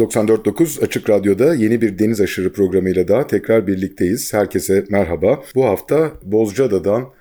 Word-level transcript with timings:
94.9 0.00 0.84
Açık 0.84 1.10
Radyo'da 1.10 1.54
yeni 1.54 1.80
bir 1.80 1.98
Deniz 1.98 2.20
Aşırı 2.20 2.52
programıyla 2.52 3.08
daha 3.08 3.26
tekrar 3.26 3.66
birlikteyiz. 3.66 4.34
Herkese 4.34 4.84
merhaba. 4.90 5.42
Bu 5.54 5.64
hafta 5.64 6.10
Bozcaada'dan 6.22 7.12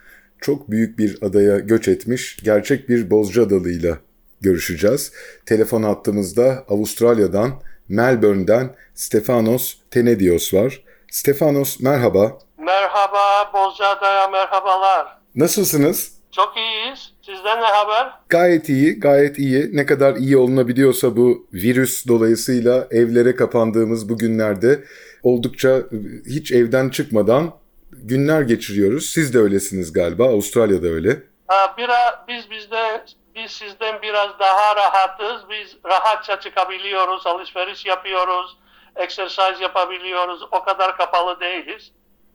çok 0.42 0.72
büyük 0.72 1.00
bir 1.00 1.18
adaya 1.22 1.60
göç 1.60 1.88
etmiş 1.88 2.38
gerçek 2.44 2.90
bir 2.90 3.10
Bozcaadalıyla 3.10 3.98
görüşeceğiz. 4.42 5.14
Telefon 5.46 5.84
hattımızda 5.84 6.66
Avustralya'dan, 6.70 7.52
Melbourne'den 7.90 8.76
Stefanos 8.96 9.76
Tenedios 9.92 10.54
var. 10.54 10.84
Stefanos 11.12 11.80
merhaba. 11.80 12.38
Merhaba 12.58 13.54
Bozcaada'ya 13.54 14.28
merhabalar. 14.28 15.18
Nasılsınız? 15.36 16.12
Çok 16.32 16.58
iyiyiz. 16.58 17.14
Sizden 17.30 17.62
ne 17.62 17.66
haber? 17.66 18.12
Gayet 18.30 18.70
iyi, 18.70 19.00
gayet 19.00 19.40
iyi. 19.40 19.70
Ne 19.76 19.86
kadar 19.86 20.16
iyi 20.16 20.38
olunabiliyorsa 20.38 21.18
bu 21.18 21.48
virüs 21.54 22.08
dolayısıyla 22.08 22.88
evlere 22.92 23.36
kapandığımız 23.36 24.10
bu 24.10 24.18
günlerde 24.18 24.84
oldukça 25.24 25.82
hiç 26.26 26.52
evden 26.52 26.90
çıkmadan 26.90 27.52
günler 27.92 28.42
geçiriyoruz. 28.42 29.10
Siz 29.10 29.34
de 29.34 29.40
öylesiniz 29.40 29.94
galiba. 29.94 30.24
Avustralya'da 30.24 30.88
öyle. 30.88 31.24
Ha, 31.48 31.76
biraz, 31.78 32.14
biz 32.28 32.52
bizde 32.52 33.04
biz 33.36 33.52
sizden 33.52 34.02
biraz 34.02 34.40
daha 34.40 34.76
rahatız. 34.76 35.50
Biz 35.50 35.78
rahatça 35.86 36.40
çıkabiliyoruz, 36.40 37.28
alışveriş 37.28 37.86
yapıyoruz, 37.86 38.58
egzersiz 38.96 39.62
yapabiliyoruz. 39.62 40.44
O 40.52 40.64
kadar 40.64 40.98
kapalı 40.98 41.40
değiliz. 41.40 41.92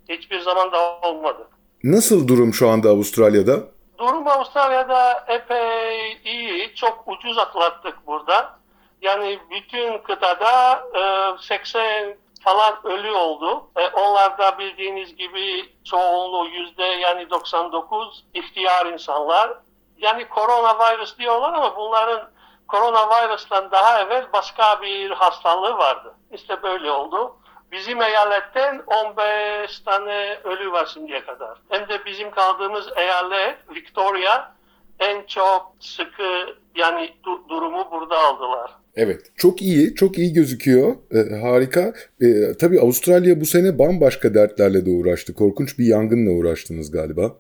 Hiçbir 0.09 0.41
zaman 0.41 0.73
da 0.73 1.01
olmadı. 1.01 1.49
Nasıl 1.85 2.29
durum 2.29 2.55
şu 2.55 2.69
anda 2.69 2.91
Avustralya'da? 2.91 3.74
Durum 3.99 4.29
Avustralya'da 4.29 5.25
epey 5.29 6.13
iyi. 6.25 6.75
Çok 6.75 7.05
ucuz 7.07 7.39
atlattık 7.39 8.07
burada. 8.07 8.59
Yani 9.03 9.39
bütün 9.51 9.99
kıtada 9.99 10.85
e, 10.95 11.39
80 11.43 12.17
falan 12.45 12.87
ölü 12.87 13.11
oldu. 13.11 13.71
E, 13.77 13.89
onlar 13.89 14.39
da 14.39 14.59
bildiğiniz 14.59 15.17
gibi 15.17 15.73
çoğunluğu 15.85 16.47
yüzde 16.47 16.85
yani 16.85 17.31
99 17.31 18.25
ihtiyar 18.35 18.87
insanlar. 18.87 19.53
Yani 19.97 20.29
koronavirüs 20.29 21.19
diyorlar 21.19 21.53
ama 21.53 21.77
bunların 21.77 22.31
koronavirüsten 22.69 23.71
daha 23.71 24.01
evvel 24.01 24.33
başka 24.33 24.83
bir 24.83 25.11
hastalığı 25.11 25.79
vardı. 25.79 26.15
İşte 26.33 26.63
böyle 26.63 26.91
oldu. 26.91 27.37
Bizim 27.75 28.03
eyaletten 28.03 28.83
15 28.87 29.81
tane 29.81 30.39
ölü 30.45 30.73
var 30.73 30.91
şimdiye 30.95 31.25
kadar. 31.25 31.59
Hem 31.69 31.89
de 31.89 32.05
bizim 32.07 32.31
kaldığımız 32.31 32.87
eyalet 32.97 33.57
Victoria 33.75 34.55
en 34.99 35.27
çok 35.27 35.73
sıkı 35.81 36.47
yani 36.77 37.11
du- 37.25 37.49
durumu 37.49 37.89
burada 37.93 38.19
aldılar. 38.19 38.71
Evet, 38.97 39.21
çok 39.37 39.63
iyi, 39.63 39.95
çok 39.95 40.19
iyi 40.19 40.33
gözüküyor. 40.33 40.97
Ee, 41.15 41.37
harika. 41.41 41.93
Ee, 42.21 42.57
tabii 42.61 42.81
Avustralya 42.81 43.41
bu 43.41 43.47
sene 43.47 43.79
bambaşka 43.79 44.35
dertlerle 44.35 44.87
de 44.87 44.91
uğraştı. 44.91 45.35
Korkunç 45.35 45.79
bir 45.79 45.85
yangınla 45.85 46.31
uğraştınız 46.31 46.91
galiba. 46.91 47.33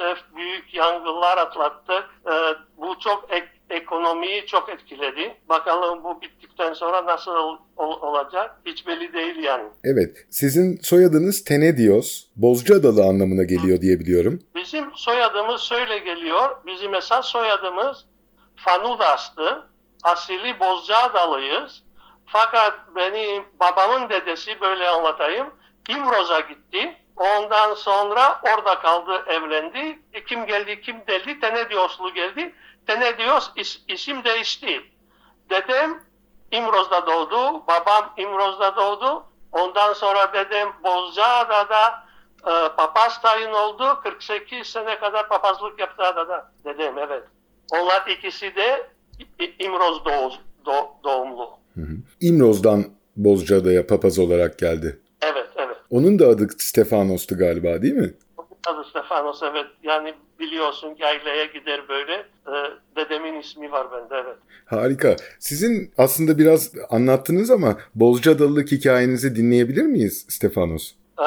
Evet, 0.00 0.18
büyük 0.36 0.74
yangınlar 0.74 1.38
atlattık. 1.38 2.04
Ee, 2.26 2.32
bu 2.78 2.94
çok 3.04 3.26
ek- 3.30 3.46
ekonomiyi 3.70 4.46
çok 4.46 4.68
etkiledi. 4.68 5.36
Bakalım 5.48 6.04
bu 6.04 6.20
bittikten 6.20 6.72
sonra 6.72 7.06
nasıl 7.06 7.30
ol- 7.30 7.58
olacak 7.76 8.56
hiç 8.66 8.86
belli 8.86 9.12
değil 9.12 9.36
yani. 9.36 9.64
Evet, 9.84 10.26
sizin 10.30 10.76
soyadınız 10.76 11.44
Tenedios, 11.44 12.24
Bozcaadalı 12.36 13.04
anlamına 13.04 13.42
geliyor 13.44 13.80
diye 13.80 14.00
biliyorum. 14.00 14.42
Bizim 14.54 14.84
soyadımız 14.94 15.60
şöyle 15.62 15.98
geliyor. 15.98 16.56
Bizim 16.66 16.94
esas 16.94 17.26
soyadımız 17.26 18.04
Fanudas'tı. 18.56 19.62
Asili 20.02 20.60
Bozcaadalıyız. 20.60 21.82
Fakat 22.26 22.72
benim 22.96 23.44
babamın 23.60 24.08
dedesi 24.08 24.60
böyle 24.60 24.88
anlatayım. 24.88 25.46
İmroz'a 25.88 26.40
gitti. 26.40 26.96
Ondan 27.16 27.74
sonra 27.74 28.40
orada 28.54 28.78
kaldı, 28.78 29.22
evlendi. 29.26 29.98
E, 30.12 30.24
Kim 30.24 30.46
geldi, 30.46 30.80
kim 30.80 30.96
deldi? 31.08 31.40
Tenedioslu 31.40 32.14
geldi. 32.14 32.54
Tenedios 32.86 33.50
is, 33.56 33.80
isim 33.88 34.24
değişti. 34.24 34.80
Dedem 35.50 36.00
İmroz'da 36.52 37.06
doğdu. 37.06 37.66
Babam 37.68 38.14
İmroz'da 38.16 38.76
doğdu. 38.76 39.24
Ondan 39.52 39.92
sonra 39.92 40.32
dedem 40.32 40.68
Bozcaada'da 40.84 42.04
e, 42.46 42.76
papaz 42.76 43.22
tayin 43.22 43.50
oldu. 43.52 44.00
48 44.02 44.66
sene 44.66 44.98
kadar 44.98 45.28
papazlık 45.28 45.80
yaptı 45.80 46.02
adada. 46.02 46.52
Dedem 46.64 46.98
evet. 46.98 47.22
Onlar 47.72 48.06
ikisi 48.18 48.56
de 48.56 48.90
İmroz 49.58 50.04
doğu, 50.04 50.32
doğ- 50.66 51.04
doğumlu. 51.04 51.50
İmroz'dan 52.20 52.84
Bozcaada'ya 53.16 53.86
papaz 53.86 54.18
olarak 54.18 54.58
geldi. 54.58 55.00
Evet 55.22 55.48
evet. 55.56 55.76
Onun 55.90 56.18
da 56.18 56.26
adı 56.28 56.48
Stefanos'tu 56.58 57.38
galiba 57.38 57.82
değil 57.82 57.94
mi? 57.94 58.14
Adı 58.66 58.84
Stefanos 58.90 59.42
evet. 59.42 59.66
Yani 59.82 60.14
biliyorsun 60.38 60.94
ki 60.94 61.06
aileye 61.06 61.46
gider 61.46 61.88
böyle. 61.88 62.12
E, 62.46 62.54
dedemin 62.96 63.40
ismi 63.40 63.72
var 63.72 63.86
bende 63.92 64.22
evet. 64.24 64.36
Harika. 64.66 65.16
Sizin 65.38 65.92
aslında 65.98 66.38
biraz 66.38 66.72
anlattınız 66.90 67.50
ama 67.50 67.76
Bozcaadalılık 67.94 68.72
hikayenizi 68.72 69.36
dinleyebilir 69.36 69.82
miyiz 69.82 70.26
Stefanos? 70.28 70.92
Ee, 71.20 71.24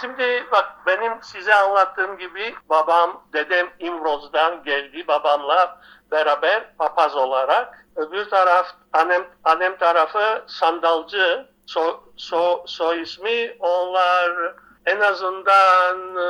Şimdi 0.00 0.44
bak 0.52 0.66
benim 0.86 1.12
size 1.22 1.54
anlattığım 1.54 2.18
gibi 2.18 2.54
babam, 2.70 3.22
dedem 3.32 3.66
İmroz'dan 3.78 4.64
geldi 4.64 5.04
babamla 5.08 5.80
beraber 6.10 6.76
papaz 6.76 7.16
olarak. 7.16 7.86
Öbür 7.96 8.24
taraf 8.24 8.66
annem, 8.92 9.26
annem 9.44 9.76
tarafı 9.78 10.44
sandalcı 10.46 11.46
so, 11.66 12.04
so, 12.16 12.64
soy 12.66 13.02
ismi. 13.02 13.56
Onlar 13.60 14.54
en 14.86 15.00
azından 15.00 16.16
e, 16.16 16.28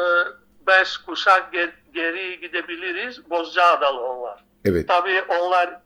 beş 0.67 0.99
kuşak 0.99 1.53
geri 1.95 2.41
gidebiliriz. 2.41 3.31
Bozcaadalı 3.31 4.01
onlar. 4.01 4.45
Evet. 4.65 4.89
Tabii 4.89 5.23
onlar 5.29 5.81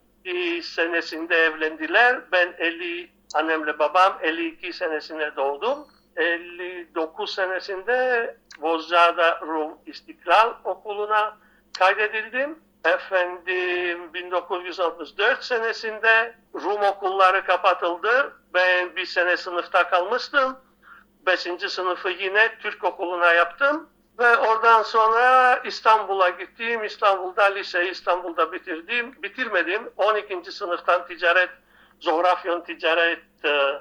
senesinde 0.63 1.37
evlendiler. 1.37 2.21
Ben 2.33 2.55
50 2.59 3.11
annemle 3.35 3.79
babam 3.79 4.19
52 4.23 4.73
senesine 4.73 5.37
doğdum. 5.37 5.87
59 6.17 7.35
senesinde 7.35 8.37
Bozcaada 8.63 9.41
Rum 9.41 9.73
İstiklal 9.87 10.55
Okulu'na 10.65 11.37
kaydedildim. 11.79 12.59
Efendim 12.85 14.15
1964 14.15 15.45
senesinde 15.45 16.35
Rum 16.55 16.83
okulları 16.83 17.45
kapatıldı. 17.45 18.33
Ben 18.55 18.97
bir 18.97 19.07
sene 19.07 19.37
sınıfta 19.37 19.91
kalmıştım. 19.91 20.57
Beşinci 21.27 21.69
sınıfı 21.69 22.11
yine 22.11 22.59
Türk 22.59 22.85
okuluna 22.85 23.33
yaptım. 23.33 23.89
Ve 24.19 24.37
oradan 24.37 24.83
sonra 24.83 25.57
İstanbul'a 25.65 26.29
gittim. 26.29 26.85
İstanbul'da 26.85 27.43
liseyi 27.45 27.91
İstanbul'da 27.91 28.53
bitirdim. 28.53 29.23
Bitirmedim. 29.23 29.83
12. 29.97 30.53
sınıftan 30.53 31.07
ticaret, 31.07 31.51
coğrafyon 32.01 32.61
ticaret 32.61 33.19
e, 33.45 33.73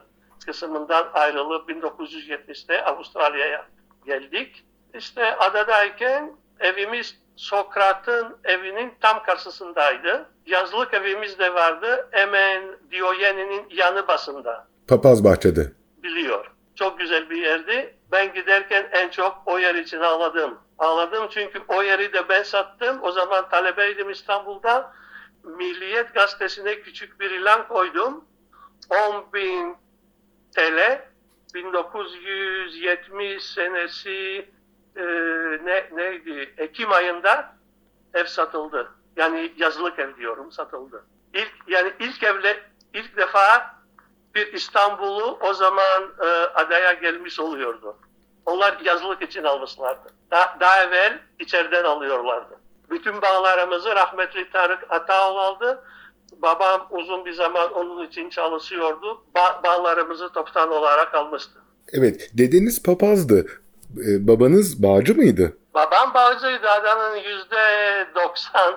kısmından 0.45 1.07
ayrılıp 1.13 1.69
1970'te 1.69 2.83
Avustralya'ya 2.85 3.65
geldik. 4.05 4.63
İşte 4.93 5.35
adadayken 5.35 6.31
evimiz 6.59 7.17
Sokrat'ın 7.35 8.37
evinin 8.43 8.93
tam 9.01 9.23
karşısındaydı. 9.23 10.29
Yazlık 10.45 10.93
evimiz 10.93 11.39
de 11.39 11.53
vardı. 11.53 12.07
Hemen 12.11 12.63
Diyojen'in 12.91 13.67
yanı 13.69 14.07
basında 14.07 14.67
Papaz 14.87 15.23
Bahçe'de. 15.23 15.71
biliyor. 16.03 16.51
Çok 16.75 16.99
güzel 16.99 17.29
bir 17.29 17.41
yerdi. 17.41 17.95
Ben 18.11 18.33
giderken 18.33 18.89
en 18.91 19.09
çok 19.09 19.41
o 19.45 19.59
yer 19.59 19.75
için 19.75 19.99
ağladım. 19.99 20.59
Ağladım 20.79 21.27
çünkü 21.29 21.61
o 21.67 21.83
yeri 21.83 22.13
de 22.13 22.29
ben 22.29 22.43
sattım. 22.43 22.99
O 23.01 23.11
zaman 23.11 23.49
talebeydim 23.49 24.09
İstanbul'da. 24.09 24.93
Milliyet 25.43 26.13
gazetesine 26.13 26.81
küçük 26.81 27.19
bir 27.19 27.31
ilan 27.31 27.67
koydum. 27.67 28.25
10 28.89 29.33
bin 29.33 29.75
TL 30.55 31.01
1970 31.53 33.43
senesi 33.43 34.49
e, 34.95 35.03
ne 35.63 35.89
neydi? 35.91 36.53
Ekim 36.57 36.91
ayında 36.91 37.55
ev 38.13 38.25
satıldı. 38.25 38.91
Yani 39.15 39.53
yazılık 39.57 39.99
ev 39.99 40.17
diyorum 40.17 40.51
satıldı. 40.51 41.05
İlk 41.33 41.53
yani 41.67 41.93
ilk 41.99 42.23
evle 42.23 42.63
ilk 42.93 43.17
defa 43.17 43.75
bir 44.35 44.53
İstanbul'u 44.53 45.37
o 45.41 45.53
zaman 45.53 46.03
e, 46.21 46.25
adaya 46.55 46.93
gelmiş 46.93 47.39
oluyordu. 47.39 47.97
Onlar 48.45 48.79
yazılık 48.83 49.21
için 49.21 49.43
almışlardı. 49.43 50.09
Da, 50.31 50.57
daha 50.59 50.83
evvel 50.83 51.19
içeriden 51.39 51.83
alıyorlardı. 51.83 52.59
Bütün 52.89 53.21
bağlarımızı 53.21 53.95
rahmetli 53.95 54.51
Tarık 54.51 54.91
Ataoğlu 54.91 55.39
aldı. 55.39 55.83
Babam 56.37 56.87
uzun 56.89 57.25
bir 57.25 57.33
zaman 57.33 57.73
onun 57.73 58.07
için 58.07 58.29
çalışıyordu. 58.29 59.23
Ba- 59.35 59.63
bağlarımızı 59.63 60.29
toptan 60.29 60.71
olarak 60.71 61.15
almıştı. 61.15 61.59
Evet, 61.93 62.29
dedeniz 62.33 62.83
papazdı. 62.83 63.45
Ee, 63.97 64.27
babanız 64.27 64.83
bağcı 64.83 65.15
mıydı? 65.15 65.57
Babam 65.73 66.13
bağcıydı. 66.13 66.69
Adanın 66.69 67.15
yüzde 67.15 67.57
90 68.15 68.75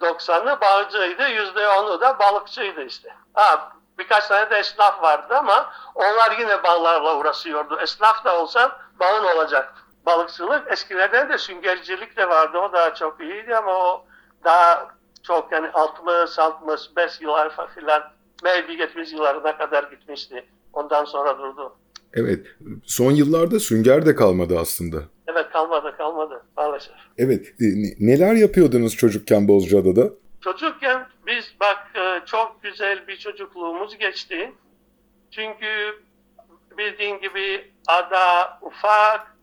90'ı 0.00 0.60
bağcıydı. 0.60 1.28
Yüzde 1.28 1.60
10'u 1.60 2.00
da 2.00 2.18
balıkçıydı 2.18 2.84
işte. 2.84 3.08
Ha, 3.34 3.72
birkaç 3.98 4.28
tane 4.28 4.50
de 4.50 4.56
esnaf 4.56 5.02
vardı 5.02 5.34
ama 5.38 5.72
onlar 5.94 6.38
yine 6.40 6.62
bağlarla 6.62 7.18
uğraşıyordu. 7.18 7.78
Esnaf 7.82 8.24
da 8.24 8.42
olsan 8.42 8.72
bağın 9.00 9.36
olacaktı. 9.36 9.82
Balıkçılık 10.06 10.72
eskilerden 10.72 11.28
de 11.28 11.38
süngercilik 11.38 12.16
de 12.16 12.28
vardı. 12.28 12.58
O 12.58 12.72
da 12.72 12.94
çok 12.94 13.20
iyiydi 13.20 13.56
ama 13.56 13.72
o 13.76 14.04
daha 14.44 14.88
çok 15.22 15.52
yani 15.52 15.70
60 15.74 16.38
65 16.38 17.20
yıllar 17.20 17.50
falan 17.50 18.02
maybe 18.42 18.72
70 18.72 19.12
yıllarına 19.12 19.58
kadar 19.58 19.84
gitmişti. 19.84 20.44
Ondan 20.72 21.04
sonra 21.04 21.38
durdu. 21.38 21.76
Evet, 22.14 22.46
son 22.86 23.10
yıllarda 23.12 23.60
sünger 23.60 24.06
de 24.06 24.14
kalmadı 24.14 24.58
aslında. 24.60 24.96
Evet 25.26 25.46
kalmadı 25.52 25.94
kalmadı 25.96 26.42
maalesef. 26.56 26.92
Evet, 27.18 27.46
e, 27.46 27.64
ne- 27.64 28.12
neler 28.12 28.34
yapıyordunuz 28.34 28.96
çocukken 28.96 29.48
Bozcaada'da? 29.48 30.10
Çocukken 30.44 31.08
biz 31.26 31.54
bak 31.60 31.90
e, 31.94 32.20
çok 32.26 32.62
güzel 32.62 33.06
bir 33.06 33.16
çocukluğumuz 33.16 33.98
geçti. 33.98 34.54
Çünkü 35.30 36.02
bildiğin 36.78 37.20
gibi 37.20 37.74
ada 37.86 38.58
ufak, 38.60 39.38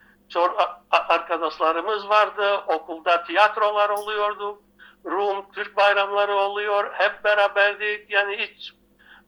arkadaşlarımız 0.90 2.10
vardı. 2.10 2.58
Okulda 2.68 3.24
tiyatrolar 3.24 3.90
oluyordu. 3.90 4.62
Rum, 5.06 5.52
Türk 5.52 5.78
bayramları 5.78 6.34
oluyor. 6.36 6.94
Hep 6.94 7.24
beraberdik. 7.24 8.12
Yani 8.12 8.38
hiç 8.38 8.74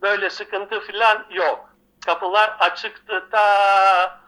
böyle 0.01 0.29
sıkıntı 0.29 0.79
falan 0.79 1.25
yok. 1.31 1.69
Kapılar 2.05 2.55
açıktı 2.59 3.27
ta 3.31 4.19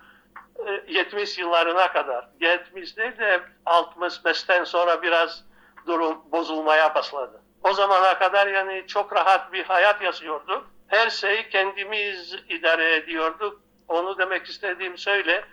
e, 0.67 0.83
70 0.87 1.37
yıllarına 1.37 1.91
kadar. 1.91 2.29
70 2.39 2.97
değil 2.97 3.17
de 3.17 3.41
65'ten 3.65 4.63
sonra 4.63 5.01
biraz 5.01 5.48
durum 5.89 6.31
bozulmaya 6.31 6.95
başladı. 6.95 7.41
O 7.63 7.73
zamana 7.73 8.19
kadar 8.19 8.47
yani 8.47 8.83
çok 8.87 9.15
rahat 9.15 9.53
bir 9.53 9.63
hayat 9.63 10.01
yaşıyorduk. 10.01 10.67
Her 10.87 11.09
şeyi 11.09 11.49
kendimiz 11.49 12.35
idare 12.49 12.95
ediyorduk. 12.95 13.61
Onu 13.87 14.17
demek 14.17 14.45
istediğim 14.47 14.97
söyle. 14.97 15.45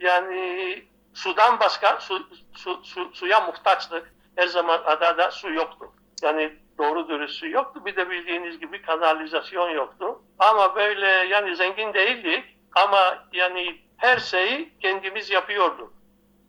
Yani 0.00 0.84
sudan 1.14 1.60
başka 1.60 2.00
su, 2.00 2.28
su, 2.54 2.84
su, 2.84 3.10
suya 3.14 3.40
muhtaçtık. 3.40 4.12
Her 4.36 4.46
zaman 4.46 4.82
adada 4.84 5.30
su 5.30 5.52
yoktu. 5.52 5.92
Yani 6.22 6.52
doğru 6.78 7.08
dürüst 7.08 7.34
su 7.34 7.48
yoktu. 7.48 7.84
Bir 7.84 7.96
de 7.96 8.10
bildiğiniz 8.10 8.60
gibi 8.60 8.82
kanalizasyon 8.82 9.70
yoktu. 9.70 10.22
Ama 10.38 10.76
böyle 10.76 11.06
yani 11.06 11.56
zengin 11.56 11.94
değildik. 11.94 12.44
Ama 12.74 13.24
yani 13.32 13.80
her 13.96 14.18
şeyi 14.18 14.78
kendimiz 14.78 15.30
yapıyorduk. 15.30 15.92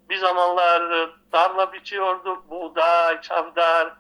Bir 0.10 0.18
zamanlar 0.18 0.92
e, 1.04 1.10
tarla 1.32 1.74
biçiyorduk, 1.74 2.50
buğday, 2.50 3.22
çavdar, 3.22 3.94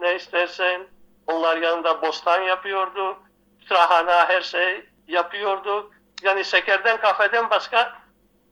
ne 0.00 0.16
istersen. 0.16 0.86
Onlar 1.26 1.56
yanında 1.56 2.02
bostan 2.02 2.42
yapıyorduk, 2.42 3.16
trahana 3.68 4.28
her 4.28 4.42
şey 4.42 4.84
yapıyorduk. 5.08 5.92
Yani 6.22 6.44
şekerden, 6.44 7.00
kafeden 7.00 7.50
başka 7.50 7.92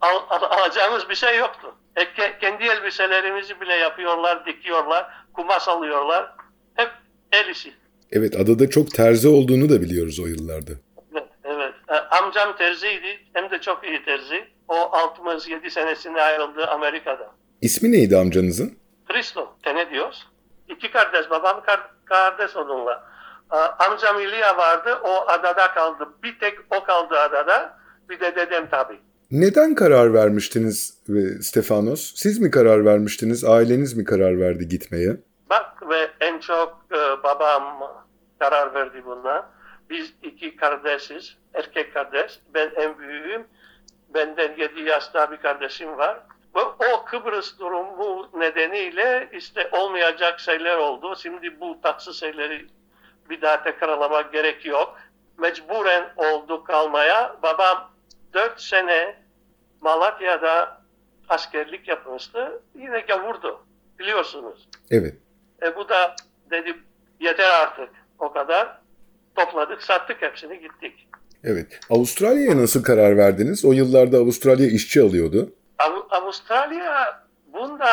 al, 0.01 0.17
al- 0.31 0.59
alacağımız 0.59 1.09
bir 1.09 1.15
şey 1.15 1.39
yoktu. 1.39 1.75
E, 1.97 2.03
ke- 2.03 2.39
kendi 2.39 2.65
elbiselerimizi 2.65 3.61
bile 3.61 3.75
yapıyorlar, 3.75 4.47
dikiyorlar, 4.47 5.07
kumaş 5.33 5.69
alıyorlar. 5.69 6.33
Hep 6.75 6.91
el 7.33 7.49
işi. 7.49 7.75
Evet, 8.13 8.37
adada 8.37 8.71
çok 8.71 8.91
terzi 8.91 9.29
olduğunu 9.29 9.69
da 9.69 9.81
biliyoruz 9.83 10.21
o 10.21 10.27
yıllarda. 10.27 10.73
Evet, 11.13 11.29
evet. 11.45 11.75
E, 11.89 11.95
amcam 11.95 12.57
terziydi, 12.57 13.21
hem 13.35 13.51
de 13.51 13.61
çok 13.61 13.85
iyi 13.85 14.05
terzi. 14.05 14.49
O 14.69 14.75
67 14.93 15.71
senesinde 15.71 16.23
ayrıldı 16.23 16.67
Amerika'da. 16.67 17.31
İsmi 17.61 17.93
neydi 17.93 18.17
amcanızın? 18.17 18.79
Hristo, 19.07 19.57
ne 19.67 19.91
diyoruz? 19.91 20.27
İki 20.69 20.91
kardeş, 20.91 21.31
babam 21.31 21.63
kar- 21.67 21.91
kardeş 22.05 22.57
onunla. 22.57 23.05
Amcam 23.79 24.21
İlya 24.21 24.57
vardı, 24.57 24.99
o 25.05 25.25
adada 25.29 25.75
kaldı. 25.75 26.09
Bir 26.23 26.39
tek 26.39 26.59
o 26.71 26.85
kaldı 26.85 27.19
adada, 27.19 27.79
bir 28.09 28.21
de 28.21 28.37
dedem 28.37 28.69
tabii. 28.71 28.99
Neden 29.31 29.75
karar 29.75 30.15
vermiştiniz 30.15 30.99
e, 31.09 31.43
Stefanos? 31.43 32.13
Siz 32.17 32.39
mi 32.39 32.51
karar 32.51 32.85
vermiştiniz, 32.85 33.45
aileniz 33.45 33.97
mi 33.97 34.05
karar 34.05 34.41
verdi 34.41 34.69
gitmeye? 34.69 35.17
Bak 35.51 35.91
ve 35.91 36.11
en 36.21 36.39
çok 36.39 36.79
e, 36.93 37.23
babam 37.23 37.93
karar 38.39 38.75
verdi 38.75 39.03
buna. 39.07 39.51
Biz 39.91 40.13
iki 40.23 40.57
kardeşiz, 40.57 41.37
erkek 41.55 41.95
kardeş. 41.95 42.41
Ben 42.55 42.71
en 42.77 42.99
büyüğüm. 42.99 43.47
Benden 44.17 44.57
7 44.57 44.81
yaşta 44.81 45.31
bir 45.31 45.37
kardeşim 45.37 45.99
var. 45.99 46.19
Ve 46.55 46.61
o 46.61 47.05
Kıbrıs 47.05 47.59
durumu 47.59 48.31
nedeniyle 48.35 49.29
işte 49.33 49.69
olmayacak 49.73 50.41
şeyler 50.41 50.77
oldu. 50.77 51.17
Şimdi 51.17 51.61
bu 51.61 51.81
tatsız 51.81 52.21
şeyleri 52.21 52.67
bir 53.31 53.43
daha 53.43 53.63
tekrarlamak 53.63 54.33
gerek 54.33 54.67
yok. 54.67 54.99
Mecburen 55.39 56.13
oldu 56.17 56.65
kalmaya. 56.65 57.37
Babam 57.43 57.91
4 58.35 58.61
sene 58.61 59.23
Malatya'da 59.81 60.81
askerlik 61.29 61.89
yapmıştı. 61.89 62.63
Yine 62.75 63.01
gavurdu. 63.01 63.67
Biliyorsunuz. 63.99 64.69
Evet. 64.91 65.15
E 65.63 65.77
bu 65.77 65.89
da 65.89 66.17
dedi 66.51 66.77
yeter 67.21 67.51
artık 67.51 67.91
o 68.19 68.33
kadar. 68.33 68.79
Topladık 69.37 69.83
sattık 69.83 70.23
hepsini 70.23 70.61
gittik. 70.61 71.09
Evet. 71.47 71.81
Avustralya'ya 71.91 72.57
nasıl 72.63 72.83
karar 72.83 73.17
verdiniz? 73.17 73.65
O 73.65 73.73
yıllarda 73.73 74.17
Avustralya 74.17 74.67
işçi 74.67 75.01
alıyordu. 75.03 75.53
Av- 75.79 76.07
Avustralya 76.11 77.23
bunda 77.53 77.89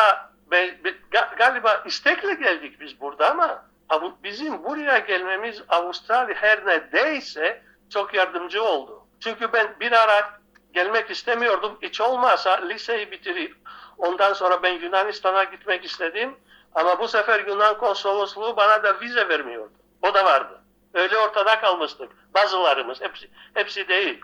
be- 0.50 0.78
be- 0.84 0.94
ga- 1.12 1.36
galiba 1.38 1.82
istekle 1.86 2.34
geldik 2.34 2.80
biz 2.80 3.00
burada 3.00 3.30
ama 3.30 3.64
Avu- 3.90 4.12
bizim 4.24 4.64
buraya 4.64 4.98
gelmemiz 4.98 5.62
Avustralya 5.68 6.34
her 6.34 6.66
ne 6.66 6.92
değilse 6.92 7.62
çok 7.90 8.14
yardımcı 8.14 8.62
oldu. 8.64 9.00
Çünkü 9.20 9.52
ben 9.52 9.66
bir 9.80 9.92
ara 9.92 10.30
gelmek 10.74 11.10
istemiyordum. 11.10 11.78
Hiç 11.82 12.00
olmazsa 12.00 12.60
liseyi 12.68 13.10
bitirip 13.10 13.54
ondan 13.98 14.32
sonra 14.32 14.62
ben 14.62 14.72
Yunanistan'a 14.80 15.44
gitmek 15.44 15.84
istedim. 15.84 16.30
Ama 16.74 16.98
bu 17.00 17.08
sefer 17.08 17.46
Yunan 17.46 17.78
konsolosluğu 17.78 18.56
bana 18.56 18.82
da 18.82 19.00
vize 19.00 19.28
vermiyordu. 19.28 19.72
O 20.02 20.14
da 20.14 20.24
vardı. 20.24 20.60
Öyle 20.94 21.18
ortada 21.18 21.60
kalmıştık. 21.60 22.12
Bazılarımız, 22.34 23.00
hepsi, 23.00 23.30
hepsi 23.54 23.88
değil. 23.88 24.20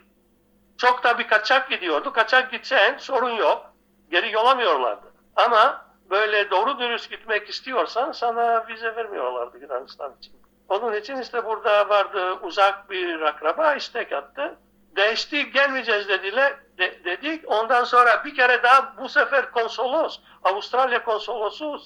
Çok 0.79 1.05
da 1.05 1.19
bir 1.19 1.29
kaçak 1.29 1.71
gidiyordu. 1.71 2.13
Kaçak 2.13 2.53
gitsen 2.53 2.99
sorun 2.99 3.31
yok. 3.31 3.73
Geri 4.11 4.33
yollamıyorlardı. 4.33 5.07
Ama 5.37 5.87
böyle 6.11 6.51
doğru 6.51 6.79
dürüst 6.79 7.11
gitmek 7.11 7.49
istiyorsan 7.49 8.13
sana 8.13 8.69
vize 8.69 8.97
vermiyorlardı 8.97 9.59
Yunanistan 9.59 10.15
için. 10.19 10.35
Onun 10.69 10.93
için 10.93 11.17
işte 11.17 11.45
burada 11.45 11.89
vardı 11.89 12.33
uzak 12.43 12.91
bir 12.91 13.21
akraba 13.21 13.75
istek 13.75 14.13
attı. 14.13 14.59
Değişti 14.97 15.53
gelmeyeceğiz 15.53 16.09
dediler. 16.09 16.55
De- 16.79 17.05
dedik. 17.05 17.45
Ondan 17.51 17.85
sonra 17.85 18.25
bir 18.25 18.35
kere 18.35 18.63
daha 18.63 18.97
bu 18.99 19.09
sefer 19.09 19.53
konsolos, 19.53 20.21
Avustralya 20.45 21.05
konsolosu 21.05 21.81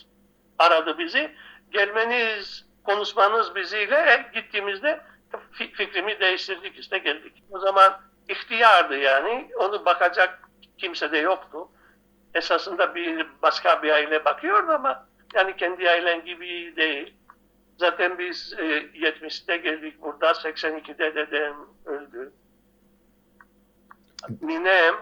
aradı 0.58 0.98
bizi. 0.98 1.34
Gelmeniz, 1.70 2.63
konuşmanız 2.84 3.54
biziyle 3.54 4.30
gittiğimizde 4.34 5.00
fi- 5.52 5.72
fikrimi 5.72 6.20
değiştirdik 6.20 6.78
işte 6.78 6.98
geldik. 6.98 7.42
O 7.50 7.58
zaman 7.58 8.00
ihtiyardı 8.28 8.96
yani. 8.96 9.50
Onu 9.58 9.84
bakacak 9.84 10.48
kimse 10.78 11.12
de 11.12 11.18
yoktu. 11.18 11.68
Esasında 12.34 12.94
bir 12.94 13.26
başka 13.42 13.82
bir 13.82 13.90
aile 13.90 14.24
bakıyordu 14.24 14.72
ama 14.72 15.06
yani 15.34 15.56
kendi 15.56 15.90
ailen 15.90 16.24
gibi 16.24 16.76
değil. 16.76 17.14
Zaten 17.78 18.18
biz 18.18 18.54
e, 18.58 18.64
70'te 18.78 19.56
geldik 19.56 20.02
burada 20.02 20.30
82'de 20.30 21.14
dedem 21.14 21.54
öldü. 21.84 22.32
Ninem, 24.42 24.94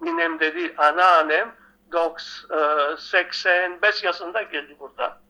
ninem 0.00 0.40
dedi 0.40 0.74
anneannem 0.76 1.54
90, 1.92 2.92
e, 2.92 2.96
85 2.96 4.04
yaşında 4.04 4.42
geldi 4.42 4.76
burada. 4.78 5.20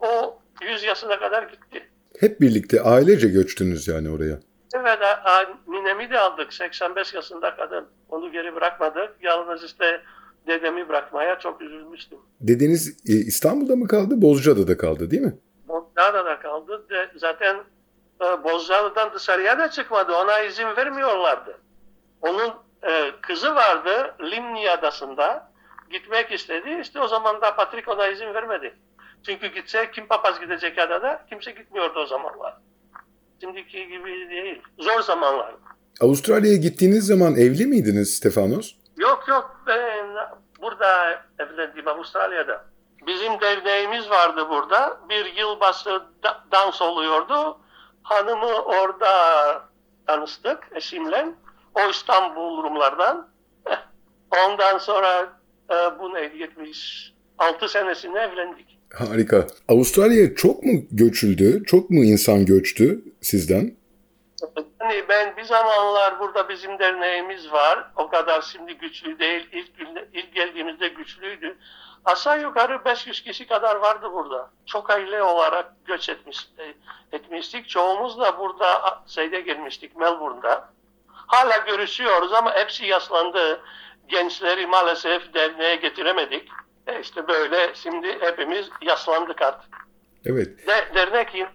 O 0.00 0.42
100 0.62 0.82
yaşına 0.84 1.18
kadar 1.18 1.42
gitti. 1.42 1.88
Hep 2.20 2.40
birlikte 2.40 2.82
ailece 2.82 3.28
göçtünüz 3.28 3.88
yani 3.88 4.10
oraya. 4.10 4.38
Evet, 4.74 4.98
a, 5.02 5.44
ninemi 5.66 6.10
de 6.10 6.18
aldık 6.18 6.52
85 6.52 7.14
yaşında 7.14 7.56
kadın. 7.56 7.86
Onu 8.08 8.32
geri 8.32 8.54
bırakmadık. 8.54 9.10
Yalnız 9.22 9.64
işte 9.64 10.00
dedemi 10.46 10.88
bırakmaya 10.88 11.38
çok 11.38 11.62
üzülmüştüm. 11.62 12.18
Dedeniz 12.40 12.88
e, 13.08 13.12
İstanbul'da 13.12 13.76
mı 13.76 13.88
kaldı, 13.88 14.22
Bozcaada'da 14.22 14.76
kaldı 14.76 15.10
değil 15.10 15.22
mi? 15.22 15.38
Montana 15.68 16.24
da 16.24 16.38
kaldı. 16.38 16.86
De, 16.90 17.10
zaten 17.16 17.56
e, 18.20 18.44
Bozcaada'dan 18.44 19.14
dışarıya 19.14 19.58
da 19.58 19.70
çıkmadı. 19.70 20.12
Ona 20.12 20.38
izin 20.38 20.76
vermiyorlardı. 20.76 21.58
Onun 22.20 22.50
e, 22.82 23.10
kızı 23.22 23.54
vardı 23.54 24.14
Limni 24.20 24.70
Adası'nda. 24.70 25.52
Gitmek 25.90 26.32
istedi. 26.32 26.78
İşte 26.80 27.00
o 27.00 27.08
zaman 27.08 27.40
da 27.40 27.56
Patrick 27.56 27.90
ona 27.90 28.08
izin 28.08 28.34
vermedi. 28.34 28.74
Çünkü 29.26 29.46
gitse 29.46 29.90
kim 29.90 30.06
papaz 30.08 30.40
gidecek 30.40 30.78
adada? 30.78 31.24
Kimse 31.30 31.50
gitmiyordu 31.50 31.98
o 32.00 32.06
zamanlar. 32.06 32.54
Şimdiki 33.40 33.88
gibi 33.88 34.30
değil. 34.30 34.62
Zor 34.78 35.00
zamanlar. 35.00 35.54
Avustralya'ya 36.00 36.56
gittiğiniz 36.56 37.06
zaman 37.06 37.36
evli 37.36 37.66
miydiniz 37.66 38.16
Stefanos? 38.16 38.74
Yok 38.96 39.24
yok 39.28 39.62
ben 39.66 40.06
burada 40.62 41.22
evlendim 41.38 41.88
Avustralya'da. 41.88 42.64
Bizim 43.06 43.40
derneğimiz 43.40 44.10
vardı 44.10 44.48
burada. 44.50 45.00
Bir 45.08 45.24
yılbaşı 45.36 46.02
da- 46.22 46.44
dans 46.52 46.82
oluyordu. 46.82 47.58
Hanımı 48.02 48.52
orada 48.62 49.08
tanıştık 50.06 50.68
eşimle. 50.74 51.26
O 51.74 51.80
İstanbul 51.90 52.62
Rumlardan. 52.62 53.28
Ondan 54.44 54.78
sonra 54.78 55.32
e, 55.70 55.74
bu 55.98 56.14
neydi 56.14 56.38
76 56.38 57.68
senesinde 57.68 58.18
evlendik. 58.20 58.77
Harika. 58.94 59.46
Avustralya'ya 59.68 60.34
çok 60.34 60.62
mu 60.64 60.72
göçüldü? 60.90 61.64
Çok 61.66 61.90
mu 61.90 62.04
insan 62.04 62.46
göçtü 62.46 63.00
sizden? 63.20 63.78
Yani 64.80 65.04
ben 65.08 65.36
bir 65.36 65.42
zamanlar 65.44 66.20
burada 66.20 66.48
bizim 66.48 66.78
derneğimiz 66.78 67.52
var. 67.52 67.90
O 67.96 68.08
kadar 68.08 68.42
şimdi 68.42 68.74
güçlü 68.74 69.18
değil. 69.18 69.48
İlk, 69.52 69.78
günde, 69.78 70.08
ilk 70.12 70.34
geldiğimizde 70.34 70.88
güçlüydü. 70.88 71.56
Aşağı 72.04 72.40
yukarı 72.42 72.84
500 72.84 73.22
kişi 73.22 73.46
kadar 73.46 73.76
vardı 73.76 74.08
burada. 74.12 74.50
Çok 74.66 74.90
aile 74.90 75.22
olarak 75.22 75.72
göç 75.84 76.08
etmiş, 76.08 76.48
etmiştik. 77.12 77.68
Çoğumuz 77.68 78.18
da 78.18 78.38
burada 78.38 79.02
şeyde 79.06 79.40
gelmiştik 79.40 79.96
Melbourne'da. 79.96 80.68
Hala 81.06 81.56
görüşüyoruz 81.56 82.32
ama 82.32 82.54
hepsi 82.54 82.86
yaşlandı. 82.86 83.60
Gençleri 84.08 84.66
maalesef 84.66 85.34
derneğe 85.34 85.76
getiremedik. 85.76 86.48
E 86.88 87.00
işte 87.00 87.28
böyle 87.28 87.74
şimdi 87.74 88.06
hepimiz 88.20 88.66
yaşlandık 88.82 89.42
artık. 89.42 89.70
Evet. 90.26 90.66
De, 90.66 90.94
dernek 90.94 91.46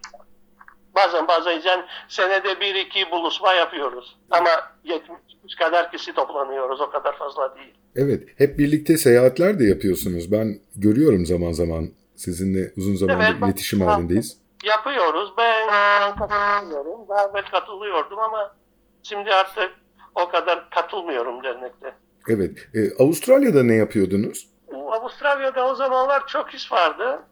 bazen 0.94 1.28
bazen 1.28 1.84
senede 2.08 2.60
bir 2.60 2.74
iki 2.74 3.10
buluşma 3.10 3.52
yapıyoruz. 3.52 4.16
Ama 4.30 4.50
70 4.84 5.54
kadar 5.58 5.92
kişi 5.92 6.14
toplanıyoruz. 6.14 6.80
O 6.80 6.90
kadar 6.90 7.18
fazla 7.18 7.56
değil. 7.56 7.74
Evet. 7.96 8.22
Hep 8.38 8.58
birlikte 8.58 8.96
seyahatler 8.96 9.58
de 9.58 9.64
yapıyorsunuz. 9.64 10.32
Ben 10.32 10.58
görüyorum 10.76 11.26
zaman 11.26 11.52
zaman. 11.52 11.88
Sizinle 12.16 12.72
uzun 12.76 12.96
zamandır 12.96 13.24
Evet, 13.24 13.40
bak- 13.40 13.48
iletişim 13.48 13.80
halindeyiz. 13.80 14.38
Yapıyoruz. 14.64 15.32
Ben 15.38 15.68
katılmıyorum. 16.18 17.08
Daha 17.08 17.28
evvel 17.30 17.50
katılıyordum 17.50 18.18
ama 18.18 18.54
şimdi 19.02 19.30
artık 19.30 19.70
o 20.14 20.28
kadar 20.28 20.70
katılmıyorum 20.70 21.44
dernekte. 21.44 21.94
Evet. 22.28 22.68
Ee, 22.74 23.02
Avustralya'da 23.02 23.62
ne 23.62 23.74
yapıyordunuz? 23.74 24.53
Avustralya'da 24.74 25.66
o 25.66 25.74
zamanlar 25.74 26.26
çok 26.26 26.54
iş 26.54 26.72
vardı. 26.72 27.22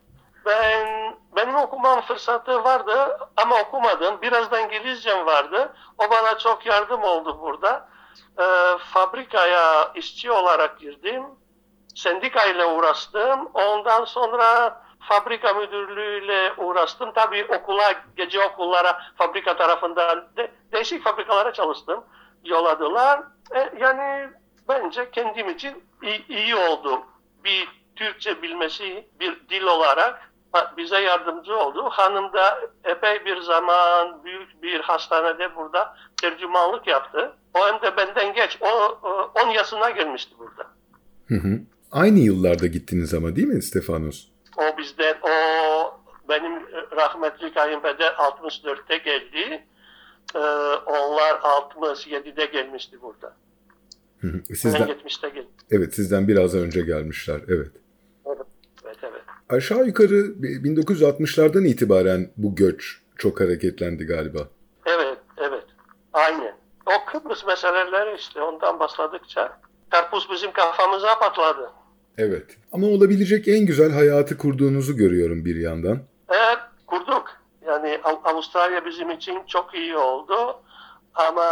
Ben 0.47 1.15
benim 1.37 1.55
okumam 1.55 2.01
fırsatı 2.01 2.65
vardı 2.65 3.19
ama 3.37 3.61
okumadım. 3.61 4.23
Biraz 4.23 4.51
da 4.51 4.61
İngilizcem 4.61 5.27
vardı. 5.27 5.73
O 5.99 6.11
bana 6.11 6.39
çok 6.39 6.67
yardım 6.67 7.03
oldu 7.03 7.39
burada. 7.43 7.89
Ee, 8.39 8.45
fabrikaya 8.79 9.93
işçi 9.95 10.31
olarak 10.31 10.79
girdim. 10.79 11.25
Sendikayla 11.95 12.75
uğraştım. 12.75 13.51
Ondan 13.55 14.05
sonra 14.05 14.81
fabrika 15.01 15.55
müdürlüğüyle 15.55 16.53
uğraştım. 16.57 17.13
Tabii 17.13 17.47
okula, 17.59 17.95
gece 18.17 18.45
okullara, 18.45 19.03
fabrika 19.19 19.57
tarafından 19.57 20.29
de, 20.37 20.53
değişik 20.73 21.05
fabrikalara 21.05 21.53
çalıştım. 21.53 22.05
Yolladılar. 22.45 23.23
E, 23.55 23.73
yani 23.79 24.29
bence 24.69 25.11
kendim 25.11 25.49
için 25.49 25.85
iyi, 26.03 26.27
iyi 26.29 26.57
oldu. 26.57 27.03
Bir 27.45 27.69
Türkçe 27.97 28.43
bilmesi 28.43 29.07
bir 29.21 29.49
dil 29.49 29.63
olarak 29.63 30.33
bize 30.77 31.01
yardımcı 31.01 31.57
oldu. 31.57 31.85
Hanım 31.91 32.33
da 32.33 32.61
epey 32.85 33.25
bir 33.25 33.41
zaman 33.41 34.25
büyük 34.25 34.63
bir 34.63 34.81
hastanede 34.81 35.57
burada 35.57 35.97
tercümanlık 36.23 36.87
yaptı. 36.87 37.33
O 37.55 37.67
hem 37.67 37.83
de 37.83 37.97
benden 37.97 38.35
geç. 38.35 38.59
O 38.61 38.99
10 39.45 39.49
yaşına 39.49 39.91
gelmişti 39.91 40.35
burada. 40.39 40.67
Hı 41.29 41.35
hı. 41.35 41.61
Aynı 41.93 42.19
yıllarda 42.19 42.67
gittiniz 42.67 43.15
ama 43.15 43.37
değil 43.37 43.49
mi 43.49 43.63
Stefanos? 43.63 44.27
O 44.57 44.79
bizden, 44.79 45.15
o 45.23 45.31
benim 46.29 46.63
rahmetli 46.97 47.55
kayınpeder 47.55 48.13
64'te 48.13 48.97
geldi. 48.97 49.67
Ee, 50.35 50.39
onlar 50.87 51.35
67'de 51.35 52.47
gelmişti 52.47 53.03
burada. 53.03 53.37
Hı 54.23 54.29
hı. 54.29 54.41
Ben 54.51 54.55
Sizden, 54.55 54.89
70'te 54.89 55.29
geldim. 55.29 55.47
evet 55.71 55.95
sizden 55.95 56.29
biraz 56.29 56.55
önce 56.55 56.81
gelmişler. 56.81 57.41
Evet. 57.49 57.69
Evet, 58.27 58.47
evet. 59.03 59.23
Aşağı 59.49 59.87
yukarı 59.87 60.15
1960'lardan 60.67 61.67
itibaren 61.67 62.31
bu 62.37 62.55
göç 62.55 63.01
çok 63.17 63.41
hareketlendi 63.41 64.05
galiba. 64.07 64.49
Evet, 64.87 65.19
evet. 65.37 65.65
Aynen. 66.13 66.55
O 66.87 67.05
Kıbrıs 67.13 67.47
meseleleri 67.47 68.17
işte 68.19 68.43
ondan 68.43 68.81
başladıkça 68.81 69.61
karpuz 69.91 70.29
bizim 70.33 70.53
kafamıza 70.53 71.19
patladı. 71.19 71.71
Evet. 72.19 72.57
Ama 72.73 72.87
olabilecek 72.87 73.49
en 73.49 73.67
güzel 73.67 73.93
hayatı 73.93 74.39
kurduğunuzu 74.39 74.97
görüyorum 74.97 75.45
bir 75.45 75.57
yandan. 75.57 75.99
Evet, 76.29 76.59
kurduk. 76.87 77.37
Yani 77.67 78.01
Av- 78.05 78.25
Avustralya 78.25 78.85
bizim 78.85 79.11
için 79.11 79.39
çok 79.47 79.75
iyi 79.75 79.97
oldu. 79.97 80.63
Ama 81.15 81.47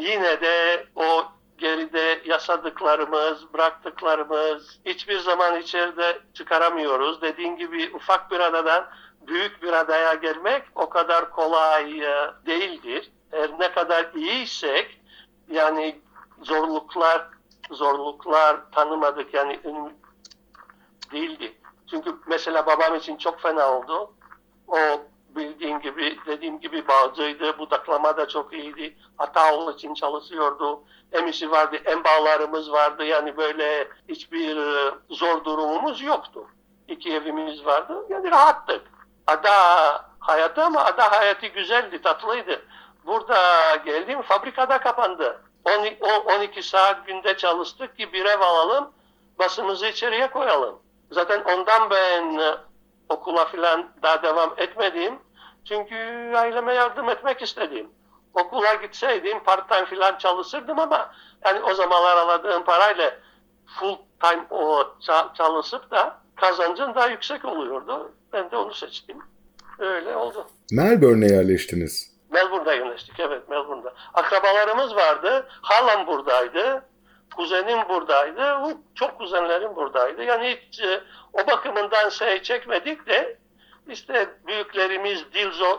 yine 0.00 0.40
de 0.40 0.84
o 0.96 1.22
geride 1.60 2.22
yaşadıklarımız, 2.24 3.54
bıraktıklarımız 3.54 4.80
hiçbir 4.84 5.18
zaman 5.18 5.60
içeride 5.60 6.18
çıkaramıyoruz. 6.34 7.22
Dediğin 7.22 7.56
gibi 7.56 7.90
ufak 7.94 8.30
bir 8.30 8.40
adadan 8.40 8.86
büyük 9.26 9.62
bir 9.62 9.72
adaya 9.72 10.14
gelmek 10.14 10.62
o 10.74 10.88
kadar 10.88 11.30
kolay 11.30 12.04
e, 12.04 12.30
değildir. 12.46 13.10
Eğer 13.32 13.50
ne 13.58 13.72
kadar 13.72 14.14
iyiysek 14.14 15.00
yani 15.50 16.00
zorluklar 16.42 17.26
zorluklar 17.70 18.70
tanımadık 18.72 19.34
yani 19.34 19.60
değildi. 21.12 21.54
Çünkü 21.90 22.14
mesela 22.26 22.66
babam 22.66 22.96
için 22.96 23.16
çok 23.16 23.40
fena 23.40 23.72
oldu. 23.72 24.12
O 24.68 24.76
bildiğin 25.36 25.80
gibi 25.80 26.18
dediğim 26.26 26.60
gibi 26.60 26.88
bağcıydı. 26.88 27.58
Budaklama 27.58 28.16
da 28.16 28.28
çok 28.28 28.52
iyiydi. 28.52 28.96
Ataoğlu 29.18 29.72
için 29.72 29.94
çalışıyordu. 29.94 30.80
Hem 31.10 31.26
işi 31.26 31.50
vardı 31.50 31.76
hem 31.84 32.04
bağlarımız 32.04 32.72
vardı. 32.72 33.04
Yani 33.04 33.36
böyle 33.36 33.88
hiçbir 34.08 34.56
e, 34.56 34.90
zor 35.10 35.44
durumumuz 35.44 36.02
yoktu. 36.02 36.46
İki 36.88 37.14
evimiz 37.14 37.66
vardı. 37.66 38.06
Yani 38.08 38.30
rahattık. 38.30 38.82
Ada 39.26 39.50
hayatı 40.18 40.64
ama 40.64 40.84
ada 40.84 41.12
hayatı 41.12 41.46
güzeldi, 41.46 42.02
tatlıydı. 42.02 42.62
Burada 43.06 43.76
geldim 43.84 44.22
fabrikada 44.22 44.78
kapandı. 44.78 45.42
12, 45.64 45.98
12 46.36 46.62
saat 46.62 47.06
günde 47.06 47.36
çalıştık 47.36 47.96
ki 47.96 48.12
bir 48.12 48.24
ev 48.24 48.40
alalım, 48.40 48.92
basımızı 49.38 49.86
içeriye 49.86 50.30
koyalım. 50.30 50.78
Zaten 51.10 51.42
ondan 51.44 51.90
ben 51.90 52.38
e, 52.38 52.54
okula 53.10 53.44
falan 53.44 53.88
daha 54.02 54.22
devam 54.22 54.54
etmedim. 54.56 55.18
Çünkü 55.68 55.94
aileme 56.36 56.74
yardım 56.74 57.08
etmek 57.08 57.42
istedim. 57.42 57.90
Okula 58.34 58.74
gitseydim 58.74 59.44
part 59.44 59.68
time 59.68 59.84
falan 59.86 60.18
çalışırdım 60.18 60.78
ama 60.78 61.10
yani 61.44 61.62
o 61.62 61.74
zamanlar 61.74 62.16
aladığım 62.16 62.64
parayla 62.64 63.14
full 63.66 63.96
time 64.22 64.46
o 64.50 64.80
ça- 65.00 65.34
çalışıp 65.36 65.90
da 65.90 66.16
kazancın 66.36 66.94
daha 66.94 67.06
yüksek 67.06 67.44
oluyordu. 67.44 68.12
Ben 68.32 68.50
de 68.50 68.56
onu 68.56 68.74
seçtim. 68.74 69.18
Öyle 69.78 70.16
oldu. 70.16 70.46
Melbourne'e 70.72 71.32
yerleştiniz. 71.32 72.10
Melbourne'da 72.30 72.74
yerleştik. 72.74 73.20
Evet 73.20 73.48
Melbourne'da. 73.48 73.94
Akrabalarımız 74.14 74.96
vardı. 74.96 75.48
Halam 75.62 76.06
buradaydı. 76.06 76.84
Kuzenim 77.40 77.88
buradaydı. 77.88 78.76
Çok 78.94 79.18
kuzenlerim 79.18 79.76
buradaydı. 79.76 80.22
Yani 80.22 80.58
hiç 80.68 80.80
e, 80.80 81.00
o 81.32 81.46
bakımından 81.46 82.08
şey 82.08 82.42
çekmedik 82.42 83.06
de 83.06 83.38
işte 83.88 84.28
büyüklerimiz 84.46 85.32
dil 85.32 85.50
zor, 85.50 85.78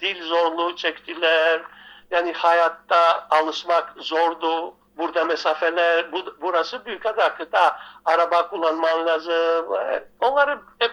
dil 0.00 0.24
zorluğu 0.24 0.76
çektiler. 0.76 1.62
Yani 2.10 2.32
hayatta 2.32 3.26
alışmak 3.30 3.94
zordu. 3.96 4.74
Burada 4.96 5.24
mesafeler, 5.24 6.12
bu, 6.12 6.18
burası 6.40 6.84
büyük 6.84 7.06
ada 7.06 7.34
kıta. 7.34 7.78
Araba 8.04 8.48
kullanman 8.48 9.06
lazım. 9.06 9.74
E, 9.74 10.04
Onları 10.20 10.58
hep 10.78 10.92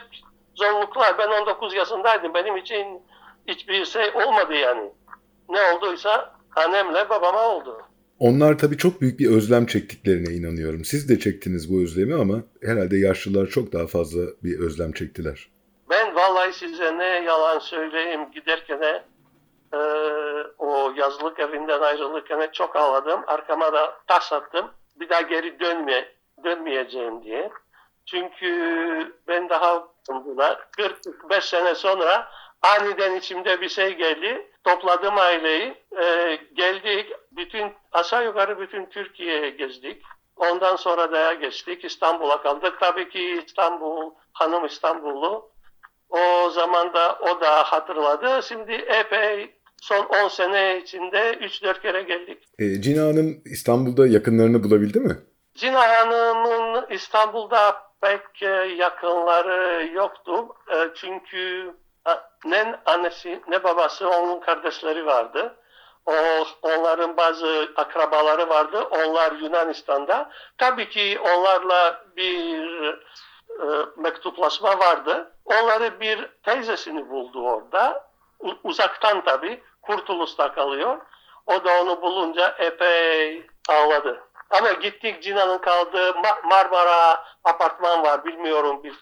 zorluklar. 0.56 1.18
Ben 1.18 1.28
19 1.42 1.74
yaşındaydım. 1.74 2.34
Benim 2.34 2.58
için 2.58 3.04
hiçbir 3.48 3.86
şey 3.86 4.12
olmadı 4.16 4.54
yani. 4.54 4.92
Ne 5.50 5.72
olduysa 5.72 6.34
annemle 6.56 7.10
babama 7.10 7.42
oldu. 7.42 7.89
Onlar 8.20 8.58
tabii 8.58 8.78
çok 8.78 9.02
büyük 9.02 9.20
bir 9.20 9.32
özlem 9.32 9.66
çektiklerine 9.66 10.34
inanıyorum. 10.34 10.86
Siz 10.86 11.10
de 11.10 11.20
çektiniz 11.20 11.74
bu 11.74 11.82
özlemi 11.82 12.16
ama 12.16 12.36
herhalde 12.64 12.98
yaşlılar 12.98 13.48
çok 13.48 13.74
daha 13.74 13.88
fazla 13.88 14.22
bir 14.44 14.60
özlem 14.60 14.92
çektiler. 14.92 15.50
Ben 15.90 16.16
vallahi 16.16 16.54
size 16.54 16.98
ne 16.98 17.06
yalan 17.06 17.60
söyleyeyim 17.60 18.22
giderken 18.36 18.82
de 18.82 19.04
Ee, 19.74 19.78
o 20.58 20.94
yazlık 20.98 21.40
evinden 21.40 21.82
ayrılırken 21.82 22.50
çok 22.54 22.76
ağladım. 22.76 23.22
Arkama 23.28 23.74
da 23.74 23.96
taş 24.08 24.34
attım. 24.34 24.72
Bir 25.00 25.10
daha 25.10 25.22
geri 25.22 25.60
dönme, 25.60 26.12
dönmeyeceğim 26.44 27.24
diye. 27.24 27.50
Çünkü 28.06 28.52
ben 29.28 29.50
daha 29.50 29.88
bunlar 30.10 30.68
45 30.72 31.44
sene 31.46 31.76
sonra 31.76 32.28
aniden 32.62 33.16
içimde 33.16 33.62
bir 33.62 33.70
şey 33.70 33.96
geldi. 33.96 34.52
Topladım 34.64 35.18
aileyi. 35.18 35.74
Ee, 36.02 36.40
geldik. 36.54 37.12
Bütün 37.40 37.74
aşağı 37.92 38.26
yukarı 38.26 38.60
bütün 38.60 38.86
Türkiye'ye 38.86 39.50
gezdik. 39.50 40.04
Ondan 40.36 40.76
sonra 40.76 41.12
da 41.12 41.34
geçtik. 41.34 41.86
İstanbul'a 41.86 42.42
kaldık. 42.42 42.74
Tabii 42.80 43.10
ki 43.10 43.44
İstanbul, 43.48 44.12
hanım 44.34 44.66
İstanbullu. 44.66 45.52
O 46.10 46.50
zaman 46.50 46.94
da 46.94 47.20
o 47.22 47.42
da 47.42 47.64
hatırladı. 47.64 48.44
Şimdi 48.44 48.72
epey 48.74 49.56
son 49.82 50.06
10 50.06 50.28
sene 50.28 50.78
içinde 50.78 51.34
3-4 51.34 51.82
kere 51.82 52.02
geldik. 52.02 52.44
E, 52.60 52.82
Cina 52.82 53.02
Hanım 53.04 53.42
İstanbul'da 53.46 54.08
yakınlarını 54.08 54.64
bulabildi 54.64 55.00
mi? 55.00 55.18
Cina 55.56 55.90
Hanım'ın 55.90 56.86
İstanbul'da 56.90 57.76
pek 58.02 58.44
e, 58.44 58.46
yakınları 58.78 59.88
yoktu. 59.94 60.48
E, 60.72 60.76
Çünkü 60.96 61.74
ne 62.46 62.76
annesi 62.86 63.42
ne 63.48 63.64
babası 63.64 64.10
onun 64.10 64.40
kardeşleri 64.40 65.06
vardı. 65.06 65.56
O, 66.10 66.46
onların 66.62 67.18
bazı 67.18 67.70
akrabaları 67.76 68.50
vardı. 68.50 68.84
Onlar 68.92 69.32
Yunanistan'da. 69.32 70.30
Tabii 70.58 70.90
ki 70.90 71.20
onlarla 71.20 72.06
bir 72.16 72.94
e, 73.50 73.86
mektuplaşma 73.98 74.80
vardı. 74.80 75.32
Onları 75.46 76.00
bir 76.00 76.30
teyzesini 76.44 77.10
buldu 77.10 77.44
orada. 77.44 78.10
U- 78.40 78.58
uzaktan 78.64 79.24
tabii. 79.24 79.64
Kurtulus'ta 79.82 80.54
kalıyor. 80.54 80.98
O 81.46 81.64
da 81.64 81.82
onu 81.82 82.02
bulunca 82.02 82.56
epey 82.60 83.48
ağladı. 83.70 84.24
Ama 84.50 84.72
gittik 84.72 85.24
Cina'nın 85.24 85.58
kaldığı 85.58 86.10
Ma- 86.10 86.48
Marmara 86.48 87.24
apartman 87.44 88.04
var. 88.04 88.26
Bilmiyorum 88.26 88.84
bil- 88.84 88.94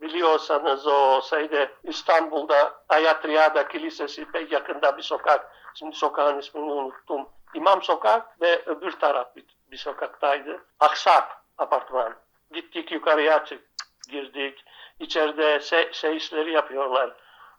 biliyorsanız 0.00 0.86
o 0.86 1.22
şeyde 1.30 1.70
İstanbul'da 1.84 2.74
Ayatriyada 2.88 3.68
Kilisesi 3.68 4.24
pek 4.24 4.52
yakında 4.52 4.96
bir 4.96 5.02
sokak. 5.02 5.50
Şimdi 5.74 5.96
sokağın 5.96 6.38
ismini 6.38 6.72
unuttum. 6.72 7.28
İmam 7.54 7.82
Sokak 7.82 8.40
ve 8.40 8.62
öbür 8.66 8.92
taraf 8.92 9.36
bir, 9.36 9.44
bir 9.70 9.76
sokaktaydı. 9.76 10.64
Aksap 10.80 11.42
apartman. 11.58 12.14
Gittik 12.52 12.92
yukarıya 12.92 13.44
çık, 13.44 13.62
girdik. 14.10 14.64
İçeride 15.00 15.60
şey, 15.60 15.92
şey 16.20 16.48
yapıyorlar. 16.48 17.16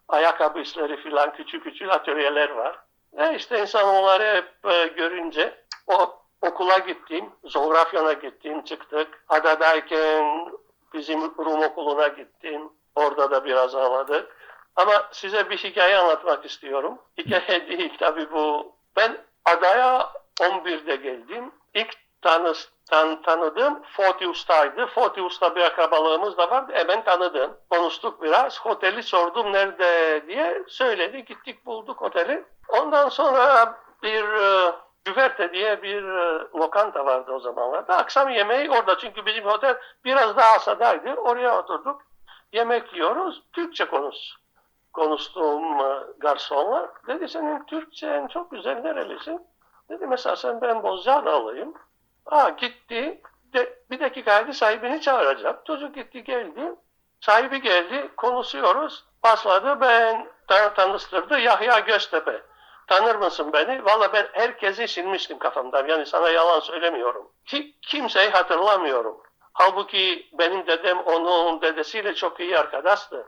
Ayakkabı 0.08 0.60
işleri 0.60 0.96
filan 0.96 1.32
küçük 1.32 1.64
küçük 1.64 1.90
atölyeler 1.90 2.50
var. 2.50 2.78
E 3.18 3.36
işte 3.36 3.60
insan 3.60 3.84
onları 3.94 4.36
hep 4.36 4.72
e, 4.72 4.86
görünce 4.86 5.64
o 5.86 6.22
okula 6.42 6.78
gittim, 6.78 7.30
Zoğrafya'na 7.44 8.12
gittim, 8.12 8.64
çıktık. 8.64 9.24
Adadayken 9.28 10.48
bizim 10.94 11.22
Rum 11.22 11.62
okuluna 11.62 12.08
gittim. 12.08 12.72
Orada 12.94 13.30
da 13.30 13.44
biraz 13.44 13.74
ağladık. 13.74 14.36
Ama 14.76 15.08
size 15.12 15.50
bir 15.50 15.56
hikaye 15.56 15.98
anlatmak 15.98 16.44
istiyorum. 16.44 16.98
Hikaye 17.18 17.68
değil 17.68 17.92
tabii 17.98 18.32
bu. 18.32 18.72
Ben 18.96 19.18
adaya 19.44 20.12
11'de 20.40 20.96
geldim. 20.96 21.52
İlk 21.74 21.94
tanı, 22.22 22.52
tan, 22.90 23.22
tanıdığım 23.22 23.82
Fotius'taydı. 23.82 24.86
Fotius'ta 24.86 25.56
bir 25.56 25.60
akrabalığımız 25.60 26.38
da 26.38 26.50
vardı. 26.50 26.72
Hemen 26.74 27.04
tanıdım. 27.04 27.56
Konuştuk 27.70 28.22
biraz. 28.22 28.60
Oteli 28.66 29.02
sordum 29.02 29.52
nerede 29.52 30.22
diye. 30.28 30.62
Söyledi. 30.68 31.24
Gittik 31.24 31.66
bulduk 31.66 32.02
oteli. 32.02 32.44
Ondan 32.68 33.08
sonra 33.08 33.74
bir 34.02 34.24
e, 34.24 34.72
Güverte 35.06 35.52
diye 35.52 35.82
bir 35.82 36.02
e, 36.02 36.46
lokanta 36.54 37.06
vardı 37.06 37.32
o 37.32 37.40
zamanlarda. 37.40 37.96
Akşam 37.96 38.30
yemeği 38.30 38.70
orada 38.70 38.98
çünkü 38.98 39.26
bizim 39.26 39.46
otel 39.46 39.76
biraz 40.04 40.36
daha 40.36 40.56
aşağıdaydı. 40.56 41.14
Oraya 41.14 41.58
oturduk. 41.58 42.02
Yemek 42.52 42.94
yiyoruz. 42.94 43.42
Türkçe 43.52 43.84
konuş. 43.84 44.16
Konuştuğum 44.96 45.78
garsonla. 46.18 46.92
Dedi 47.06 47.28
senin 47.28 47.64
Türkçen 47.64 48.26
çok 48.26 48.50
güzel 48.50 48.76
nerelisin? 48.76 49.46
Dedi 49.88 50.06
mesela 50.06 50.36
sen 50.36 50.60
ben 50.60 50.82
Bozcaada'lıyım. 50.82 51.74
Ha 52.24 52.48
gitti. 52.48 53.22
De, 53.52 53.78
bir 53.90 54.00
dakikaydı 54.00 54.52
sahibini 54.52 55.00
çağıracak. 55.00 55.66
Çocuk 55.66 55.94
gitti 55.94 56.24
geldi. 56.24 56.74
Sahibi 57.20 57.62
geldi. 57.62 58.10
Konuşuyoruz. 58.16 59.04
Başladı. 59.22 59.80
Ben 59.80 60.28
tan 60.48 60.74
tanıştırdı. 60.74 61.38
Yahya 61.38 61.78
Göztepe. 61.78 62.42
Tanır 62.86 63.16
mısın 63.16 63.52
beni? 63.52 63.84
Valla 63.84 64.12
ben 64.12 64.26
herkesi 64.32 64.88
silmiştim 64.88 65.38
kafamdan. 65.38 65.86
Yani 65.86 66.06
sana 66.06 66.28
yalan 66.28 66.60
söylemiyorum. 66.60 67.30
Ki, 67.46 67.74
kimseyi 67.82 68.30
hatırlamıyorum. 68.30 69.20
Halbuki 69.52 70.28
benim 70.32 70.66
dedem 70.66 70.98
onun 70.98 71.60
dedesiyle 71.62 72.14
çok 72.14 72.40
iyi 72.40 72.58
arkadaştı. 72.58 73.26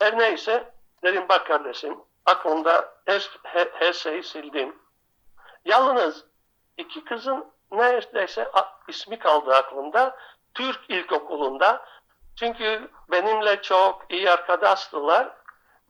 Her 0.00 0.18
neyse 0.18 0.72
dedim 1.02 1.28
bak 1.28 1.46
kardeşim 1.46 1.98
aklımda 2.26 2.94
her, 3.06 3.30
her, 3.42 3.68
her 3.72 3.92
şeyi 3.92 4.22
sildim. 4.22 4.76
Yalnız 5.64 6.24
iki 6.76 7.04
kızın 7.04 7.52
neredeyse 7.72 8.50
ismi 8.88 9.18
kaldı 9.18 9.54
aklımda. 9.54 10.16
Türk 10.54 10.80
ilkokulunda. 10.88 11.84
Çünkü 12.38 12.90
benimle 13.10 13.62
çok 13.62 14.06
iyi 14.08 14.30
arkadaştılar. 14.30 15.30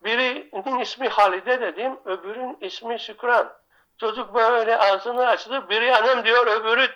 Birinin 0.04 0.78
ismi 0.78 1.08
Halide 1.08 1.60
dedim, 1.60 2.00
öbürün 2.04 2.58
ismi 2.60 3.00
Şükran. 3.00 3.52
Çocuk 4.00 4.34
böyle 4.34 4.78
ağzını 4.78 5.26
açtı. 5.26 5.68
Biri 5.68 5.96
annem 5.96 6.24
diyor, 6.24 6.46
öbürü 6.46 6.90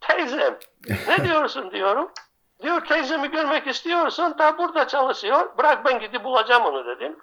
teyzem. 0.00 0.58
Ne 1.08 1.24
diyorsun 1.28 1.70
diyorum. 1.70 2.12
Diyor 2.62 2.84
teyzemi 2.84 3.30
görmek 3.30 3.66
istiyorsun. 3.66 4.32
Ta 4.32 4.58
burada 4.58 4.88
çalışıyor. 4.88 5.58
Bırak 5.58 5.84
ben 5.84 6.00
gidip 6.00 6.24
bulacağım 6.24 6.64
onu 6.64 6.86
dedim. 6.86 7.18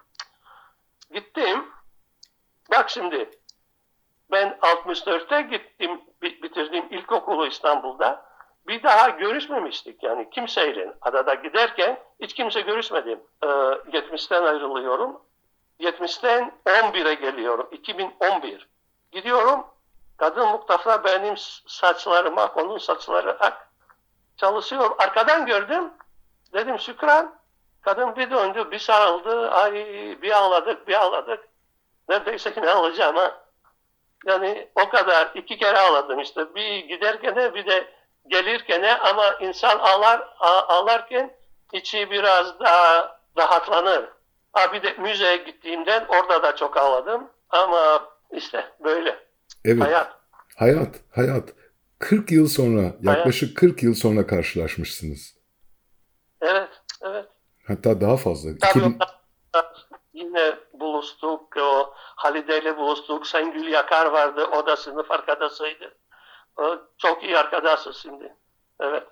Gittim. 1.16 1.66
Bak 2.72 2.90
şimdi. 2.90 3.30
Ben 4.32 4.58
64'te 4.62 5.42
gittim, 5.42 6.02
bi- 6.22 6.44
bitirdim 6.44 6.86
ilkokulu 6.90 7.48
İstanbul'da. 7.48 8.26
Bir 8.68 8.84
daha 8.84 9.10
görüşmemiştik 9.10 10.04
yani 10.04 10.30
kimseyle. 10.30 10.94
Adada 11.02 11.34
giderken 11.34 12.00
hiç 12.20 12.34
kimse 12.34 12.62
görüşmedim. 12.62 13.20
Ee, 13.44 13.48
70'ten 13.48 14.44
ayrılıyorum. 14.44 15.22
70'ten 15.80 16.52
11'e 16.66 17.14
geliyorum. 17.14 17.68
2011. 17.72 18.68
Gidiyorum. 19.12 19.66
Kadın 20.18 20.48
muhtafla 20.48 21.04
benim 21.04 21.38
saçlarım 21.68 22.38
ak, 22.38 22.58
onun 22.58 22.78
saçları 22.78 23.40
ak. 23.40 23.70
Çalışıyor. 24.38 24.96
Arkadan 24.98 25.46
gördüm. 25.46 25.94
Dedim 26.54 26.80
Şükran. 26.80 27.36
Kadın 27.86 28.16
bir 28.16 28.32
döndü, 28.32 28.72
bir 28.72 28.80
sarıldı. 28.80 29.50
Ay 29.50 29.74
bir 30.22 30.32
ağladık, 30.32 30.88
bir 30.88 30.94
ağladık. 30.94 31.40
Neredeyse 32.10 32.54
yine 32.58 32.70
alacağım 32.70 33.16
ha. 33.16 33.46
Yani 34.26 34.70
o 34.76 34.90
kadar 34.90 35.32
iki 35.36 35.58
kere 35.58 35.78
ağladım 35.78 36.20
işte. 36.20 36.56
Bir 36.56 36.78
giderken 36.78 37.36
de 37.36 37.54
bir 37.54 37.66
de 37.68 37.88
gelirken 38.28 39.00
ama 39.00 39.34
insan 39.42 39.80
ağlar 39.80 40.28
ağlarken 40.68 41.36
içi 41.74 42.12
biraz 42.12 42.60
daha 42.60 43.20
rahatlanır. 43.38 44.06
Ha 44.54 44.74
bir 44.74 44.84
de 44.84 44.94
müzeye 44.94 45.38
gittiğimden 45.38 46.06
orada 46.08 46.44
da 46.44 46.56
çok 46.56 46.78
ağladım. 46.78 47.30
Ama 47.50 48.10
işte 48.32 48.66
böyle 48.84 49.20
Evet. 49.66 49.84
hayat. 49.84 50.12
Hayat, 50.58 50.96
hayat. 51.16 51.44
40 52.00 52.32
yıl 52.32 52.48
sonra, 52.48 52.94
yaklaşık 53.02 53.58
40 53.58 53.84
yıl 53.84 53.94
sonra 53.94 54.28
karşılaşmışsınız. 54.28 55.36
Evet, 56.42 56.70
evet. 57.02 57.26
Hatta 57.68 58.02
daha 58.02 58.18
fazla. 58.18 58.50
Tabii 58.62 58.80
2000 58.80 59.00
o- 59.56 59.60
yine 60.14 60.56
buluştuk. 60.74 61.58
O 61.58 61.94
Halide 61.96 62.62
ile 62.62 62.78
buluştuk. 62.78 63.28
Sengül 63.28 63.68
Yakar 63.68 64.06
vardı. 64.06 64.46
O 64.46 64.66
da 64.66 64.78
sınıf 64.78 65.12
arkadaşıydı. 65.12 65.98
O, 66.58 66.78
çok 66.98 67.24
iyi 67.24 67.38
arkadaşız 67.38 67.98
şimdi. 67.98 68.36
Evet. 68.80 69.04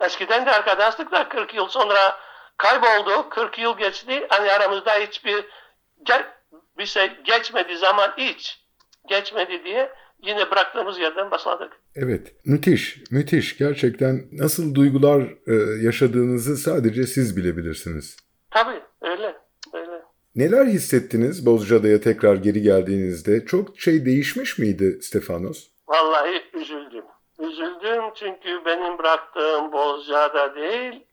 Eskiden 0.00 0.46
de 0.46 0.50
arkadaştık 0.52 1.12
da 1.12 1.28
40 1.28 1.54
yıl 1.54 1.68
sonra 1.68 2.18
kayboldu. 2.56 3.28
40 3.28 3.58
yıl 3.58 3.78
geçti. 3.78 4.26
Hani 4.30 4.52
aramızda 4.52 4.94
hiçbir 4.94 5.44
bir 6.78 6.86
şey 6.86 7.16
geçmedi 7.20 7.76
zaman 7.76 8.14
hiç 8.16 8.64
geçmedi 9.06 9.64
diye 9.64 9.94
yine 10.26 10.50
bıraktığımız 10.50 10.98
yerden 10.98 11.30
başladık. 11.30 11.72
Evet, 11.96 12.34
müthiş, 12.44 12.98
müthiş. 13.10 13.58
Gerçekten 13.58 14.24
nasıl 14.32 14.74
duygular 14.74 15.20
e, 15.46 15.84
yaşadığınızı 15.84 16.56
sadece 16.56 17.06
siz 17.06 17.36
bilebilirsiniz. 17.36 18.16
Tabii 18.50 18.80
öyle. 19.02 19.34
Öyle. 19.72 20.02
Neler 20.36 20.66
hissettiniz 20.66 21.46
Bozcaada'ya 21.46 22.00
tekrar 22.00 22.36
geri 22.36 22.62
geldiğinizde? 22.62 23.46
Çok 23.46 23.78
şey 23.78 24.06
değişmiş 24.06 24.58
miydi 24.58 24.98
Stefanos? 25.02 25.68
Vallahi 25.88 26.42
üzüldüm. 26.54 27.04
Üzüldüm 27.38 28.04
çünkü 28.14 28.64
benim 28.66 28.98
bıraktığım 28.98 29.72
Bozcaada 29.72 30.54
değil, 30.54 31.06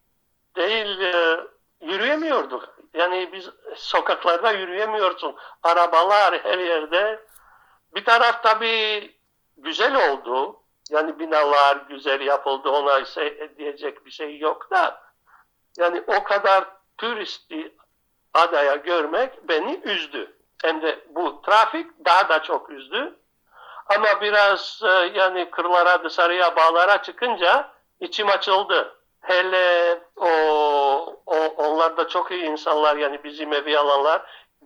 değil 0.56 1.02
e, 1.02 1.38
yürüyemiyorduk. 1.86 2.82
Yani 2.93 3.30
biz 3.34 3.50
sokaklarda 3.76 4.52
yürüyemiyorsun. 4.52 5.36
Arabalar 5.63 6.39
her 6.43 6.60
yerde. 6.60 7.19
Bir 7.95 8.06
taraf 8.06 8.43
tabii 8.43 9.15
güzel 9.58 10.12
oldu. 10.12 10.58
Yani 10.89 11.19
binalar 11.19 11.77
güzel 11.89 12.21
yapıldı. 12.21 12.69
Ona 12.69 13.06
şey, 13.06 13.58
diyecek 13.58 14.06
bir 14.06 14.12
şey 14.12 14.39
yok 14.39 14.71
da. 14.71 15.01
Yani 15.77 16.04
o 16.08 16.23
kadar 16.23 16.65
turisti 16.97 17.75
adaya 18.34 18.75
görmek 18.75 19.49
beni 19.49 19.80
üzdü. 19.84 20.38
Hem 20.62 20.82
de 20.82 20.99
bu 21.10 21.41
trafik 21.41 22.06
daha 22.06 22.30
da 22.30 22.43
çok 22.43 22.69
üzdü. 22.69 23.15
Ama 23.95 24.21
biraz 24.21 24.82
e, 24.84 25.19
yani 25.19 25.51
kırlara 25.51 26.04
dışarıya 26.04 26.56
bağlara 26.56 27.01
çıkınca 27.01 27.71
içim 27.99 28.30
açıldı. 28.30 28.97
Hele 29.21 29.99
o, 30.15 30.27
o 31.25 31.36
onlar 31.58 31.97
da 31.97 32.08
çok 32.08 32.32
iyi 32.32 32.43
insanlar 32.43 32.95
yani 32.95 33.23
bizim 33.23 33.54
evi 33.54 33.80
alanlar. 33.80 34.21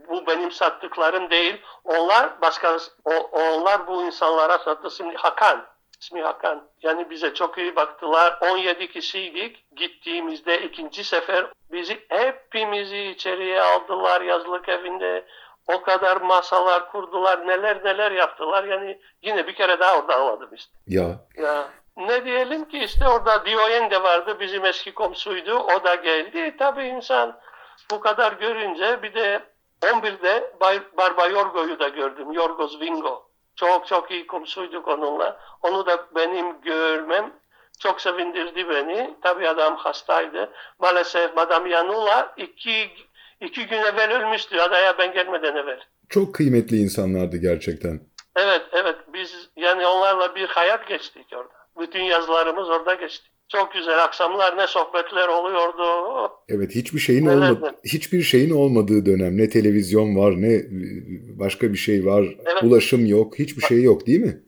Bu 0.10 0.28
benim 0.28 0.52
sattıklarım 0.52 1.30
değil. 1.30 1.62
Onlar 1.84 2.42
başka 2.42 2.78
o, 3.06 3.14
onlar 3.32 3.88
bu 3.88 4.04
insanlara 4.04 4.58
sattı. 4.58 4.92
Şimdi 4.92 5.16
Hakan 5.16 5.66
ismi 6.02 6.22
Hakan. 6.22 6.64
Yani 6.82 7.10
bize 7.10 7.34
çok 7.34 7.58
iyi 7.58 7.76
baktılar. 7.76 8.38
17 8.42 8.92
kişiydik. 8.92 9.66
Gittiğimizde 9.76 10.62
ikinci 10.62 11.04
sefer 11.04 11.46
bizi 11.72 12.06
hepimizi 12.10 12.98
içeriye 12.98 13.62
aldılar 13.62 14.22
yazlık 14.22 14.70
evinde. 14.70 15.26
O 15.68 15.82
kadar 15.82 16.22
masalar 16.22 16.92
kurdular, 16.92 17.48
neler 17.48 17.86
neler 17.86 18.12
yaptılar. 18.12 18.64
Yani 18.64 19.00
yine 19.22 19.48
bir 19.48 19.56
kere 19.56 19.80
daha 19.80 20.00
orada 20.00 20.16
anladım 20.16 20.50
işte. 20.54 20.74
Ya 20.88 21.20
Ya 21.38 21.68
ne 21.98 22.26
diyelim 22.26 22.66
ki 22.66 22.80
işte 22.80 23.08
orada 23.08 23.46
Diyoyen 23.46 23.92
de 23.92 24.04
vardı 24.04 24.38
bizim 24.40 24.66
eski 24.66 24.94
komşuydu 24.94 25.60
o 25.60 25.84
da 25.84 25.96
geldi. 25.96 26.56
Tabii 26.60 26.86
insan 26.88 27.40
bu 27.92 28.00
kadar 28.00 28.34
görünce 28.34 29.04
bir 29.04 29.14
de 29.14 29.42
11'de 30.02 30.54
Bay, 30.62 30.80
Barba 30.98 31.28
Yorgo'yu 31.28 31.80
da 31.80 31.88
gördüm. 31.90 32.32
Yorgos 32.32 32.82
Vingo. 32.82 33.30
Çok 33.56 33.88
çok 33.88 34.12
iyi 34.12 34.28
komşuyduk 34.28 34.88
onunla. 34.88 35.40
Onu 35.62 35.86
da 35.86 36.06
benim 36.16 36.62
görmem 36.62 37.34
çok 37.80 38.02
sevindirdi 38.02 38.70
beni. 38.70 39.16
Tabii 39.22 39.50
adam 39.50 39.76
hastaydı. 39.76 40.50
Maalesef 40.80 41.36
Madame 41.36 41.70
Yanula 41.70 42.34
iki, 42.38 42.90
iki 43.42 43.68
gün 43.68 43.78
evvel 43.78 44.12
ölmüştü 44.22 44.60
adaya 44.60 44.98
ben 44.98 45.14
gelmeden 45.14 45.56
evvel. 45.56 45.80
çok 46.10 46.36
kıymetli 46.36 46.78
insanlardı 46.78 47.38
gerçekten. 47.38 48.00
Evet, 48.36 48.62
evet. 48.72 48.96
Biz 49.14 49.50
yani 49.56 49.88
onlarla 49.88 50.36
bir 50.36 50.48
hayat 50.48 50.88
geçtik 50.88 51.26
orada. 51.36 51.54
Bütün 51.80 52.04
yazılarımız 52.04 52.70
orada 52.70 52.94
geçti. 52.94 53.30
Çok 53.52 53.74
güzel 53.74 54.04
akşamlar 54.04 54.58
ne 54.58 54.68
sohbetler 54.68 55.28
oluyordu. 55.28 55.84
Evet 56.50 56.76
hiçbir 56.76 57.00
şeyin 57.00 57.26
Evet, 57.26 57.52
olmadı 57.52 57.76
hiçbir 57.84 58.22
şeyin 58.22 58.52
olmadığı 58.52 59.06
dönem 59.06 59.38
ne 59.38 59.50
televizyon 59.50 60.16
var 60.16 60.34
ne 60.42 60.62
başka 61.40 61.74
bir 61.74 61.78
şey 61.78 62.06
var 62.06 62.26
Evet. 62.46 62.64
ulaşım 62.64 63.06
yok 63.06 63.40
hiçbir 63.40 63.62
şey 63.62 63.84
yok 63.84 64.08
değil 64.08 64.20
mi? 64.22 64.42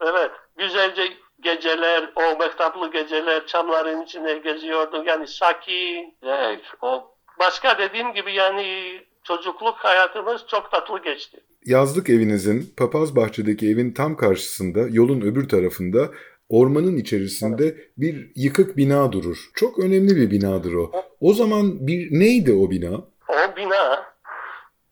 Evet, 0.00 0.30
güzelce 0.58 1.02
geceler, 1.42 2.12
o 2.16 2.38
mektaplı 2.38 2.92
geceler 2.92 3.46
çamların 3.46 4.02
içine 4.02 4.38
geziyorduk. 4.38 5.06
Yani 5.06 5.26
sakin. 5.26 6.14
Evet, 6.22 6.60
o 6.82 7.04
başka 7.38 7.78
dediğim 7.78 8.14
gibi 8.14 8.32
yani 8.34 9.00
çocukluk 9.24 9.74
hayatımız 9.76 10.44
çok 10.50 10.70
tatlı 10.70 11.02
geçti. 11.02 11.40
Yazlık 11.64 12.10
evinizin 12.10 12.74
Papaz 12.76 13.16
Bahçe'deki 13.16 13.68
evin 13.70 13.92
tam 13.92 14.16
karşısında 14.16 14.80
yolun 14.90 15.20
öbür 15.20 15.48
tarafında 15.48 16.10
ormanın 16.48 16.96
içerisinde 16.96 17.76
bir 17.96 18.32
yıkık 18.36 18.76
bina 18.76 19.12
durur. 19.12 19.50
Çok 19.54 19.78
önemli 19.78 20.16
bir 20.16 20.30
binadır 20.30 20.74
o. 20.74 20.92
O 21.20 21.32
zaman 21.32 21.86
bir 21.86 22.08
neydi 22.10 22.52
o 22.52 22.70
bina? 22.70 22.96
O 23.28 23.56
bina 23.56 24.06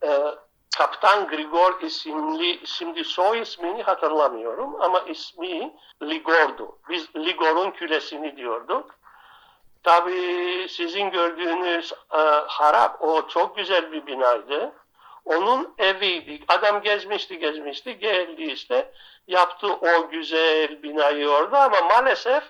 e, 0.03 0.09
Kaptan 0.77 1.27
Grigor 1.27 1.81
isimli, 1.81 2.59
şimdi 2.65 3.03
soy 3.03 3.41
ismini 3.41 3.83
hatırlamıyorum 3.83 4.81
ama 4.81 4.99
ismi 4.99 5.73
Ligor'du. 6.03 6.77
Biz 6.89 7.07
Ligor'un 7.15 7.71
külesini 7.71 8.37
diyorduk. 8.37 8.95
Tabii 9.83 10.67
sizin 10.69 11.09
gördüğünüz 11.09 11.93
e, 12.13 12.21
harap 12.47 13.01
o 13.01 13.27
çok 13.27 13.57
güzel 13.57 13.91
bir 13.91 14.07
binaydı. 14.07 14.71
Onun 15.25 15.73
eviydi. 15.77 16.39
Adam 16.47 16.81
gezmişti 16.81 17.39
gezmişti 17.39 17.99
geldi 17.99 18.43
işte 18.43 18.91
yaptı 19.27 19.67
o 19.73 20.09
güzel 20.09 20.83
binayı 20.83 21.29
orada 21.29 21.59
ama 21.63 21.81
maalesef 21.81 22.43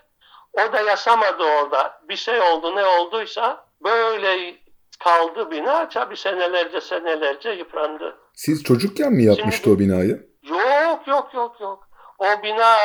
o 0.53 0.73
da 0.73 0.81
yaşamadı 0.81 1.43
orada. 1.43 2.01
Bir 2.09 2.15
şey 2.15 2.41
oldu 2.41 2.75
ne 2.75 2.85
olduysa 2.85 3.65
böyle 3.83 4.55
kaldı 4.99 5.51
bina 5.51 5.89
tabii 5.89 6.17
senelerce 6.17 6.81
senelerce 6.81 7.49
yıprandı. 7.49 8.17
Siz 8.33 8.63
çocukken 8.63 9.13
mi 9.13 9.23
yapmıştı 9.23 9.63
Şimdi- 9.63 9.75
o 9.75 9.79
binayı? 9.79 10.27
Yok 10.43 11.07
yok 11.07 11.33
yok 11.33 11.59
yok. 11.61 11.87
O 12.19 12.43
bina 12.43 12.77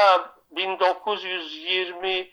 1920 0.51 2.31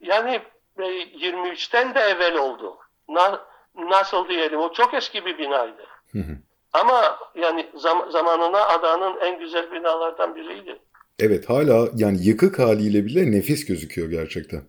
yani 0.00 0.40
e, 0.78 0.82
23'ten 0.84 1.94
de 1.94 2.00
evvel 2.00 2.36
oldu. 2.36 2.76
Na- 3.08 3.40
nasıl 3.74 4.28
diyelim 4.28 4.60
o 4.60 4.72
çok 4.72 4.94
eski 4.94 5.24
bir 5.26 5.38
binaydı. 5.38 5.86
Hı 6.12 6.18
hı. 6.18 6.36
Ama 6.72 7.18
yani 7.34 7.70
zam- 7.74 8.10
zamanına 8.10 8.68
adanın 8.68 9.18
en 9.20 9.38
güzel 9.38 9.72
binalardan 9.72 10.34
biriydi. 10.34 10.78
Evet 11.18 11.50
hala 11.50 11.88
yani 11.96 12.18
yıkık 12.26 12.58
haliyle 12.58 13.04
bile 13.04 13.30
nefis 13.32 13.66
gözüküyor 13.66 14.10
gerçekten. 14.10 14.62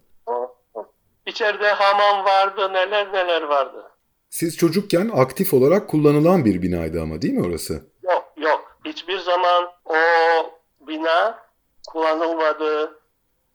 İçeride 1.25 1.67
hamam 1.71 2.25
vardı 2.25 2.73
neler 2.73 3.13
neler 3.13 3.41
vardı. 3.41 3.91
Siz 4.29 4.58
çocukken 4.58 5.12
aktif 5.15 5.53
olarak 5.53 5.89
kullanılan 5.89 6.45
bir 6.45 6.62
binaydı 6.62 7.01
ama 7.01 7.21
değil 7.21 7.34
mi 7.34 7.45
orası? 7.47 7.84
Yok 8.03 8.34
yok. 8.38 8.77
Hiçbir 8.86 9.19
zaman 9.19 9.63
o 9.86 9.95
bina 10.88 11.39
kullanılmadı. 11.88 12.99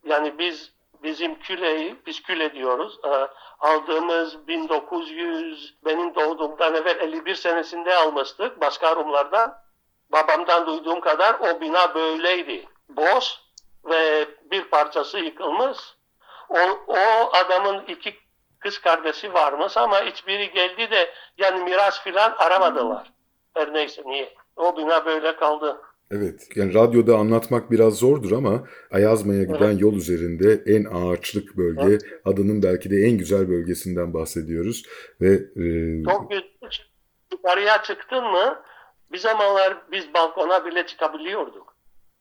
Yani 0.05 0.39
biz 0.39 0.73
bizim 1.03 1.39
küleyi, 1.39 1.97
biz 2.07 2.23
küle 2.23 2.55
diyoruz. 2.55 2.99
e, 3.05 3.11
Aldığımız 3.61 4.49
1900, 4.49 5.75
benim 5.85 6.15
doğduğumdan 6.15 6.75
evvel 6.75 7.01
51 7.01 7.35
senesinde 7.35 7.95
almıştık 7.95 8.61
başka 8.61 8.97
Rumlardan. 8.97 9.55
Babamdan 10.13 10.67
duyduğum 10.67 11.01
kadar 11.01 11.37
o 11.41 11.61
bina 11.61 11.95
böyleydi. 11.95 12.67
Boş 12.89 13.25
ve 13.85 14.29
bir 14.51 14.65
parçası 14.65 15.19
yıkılmış. 15.19 15.79
O, 16.49 16.59
o 16.87 16.99
adamın 17.33 17.85
iki 17.87 18.15
kız 18.59 18.79
kardeşi 18.79 19.35
varmış 19.35 19.77
ama 19.77 20.05
hiçbiri 20.05 20.51
geldi 20.53 20.91
de 20.91 21.11
yani 21.39 21.65
miras 21.65 22.03
filan 22.03 22.35
aramadılar. 22.39 23.13
Her 23.55 23.75
neyse 23.75 24.03
niye. 24.07 24.35
O 24.57 24.77
bina 24.77 25.07
böyle 25.07 25.37
kaldı. 25.37 25.81
Evet. 26.11 26.49
Yani 26.57 26.75
radyoda 26.75 27.17
anlatmak 27.17 27.71
biraz 27.71 27.95
zordur 27.95 28.33
ama 28.33 28.65
Ayazma'ya 28.93 29.43
giden 29.43 29.79
yol 29.79 29.95
üzerinde 29.95 30.63
en 30.67 30.85
ağaçlık 30.85 31.57
bölge, 31.57 31.99
adanın 32.25 32.63
belki 32.63 32.91
de 32.91 32.97
en 32.97 33.19
güzel 33.19 33.49
bölgesinden 33.49 34.15
bahsediyoruz 34.15 34.83
ve 35.21 35.33
e, 35.57 36.05
Çok. 36.05 36.33
Yukarıya 37.33 37.83
çıktın 37.83 38.25
mı 38.25 38.63
bir 39.13 39.19
zamanlar 39.19 39.77
biz 39.93 40.15
balkona 40.15 40.65
bile 40.67 40.87
çıkabiliyorduk. 40.87 41.68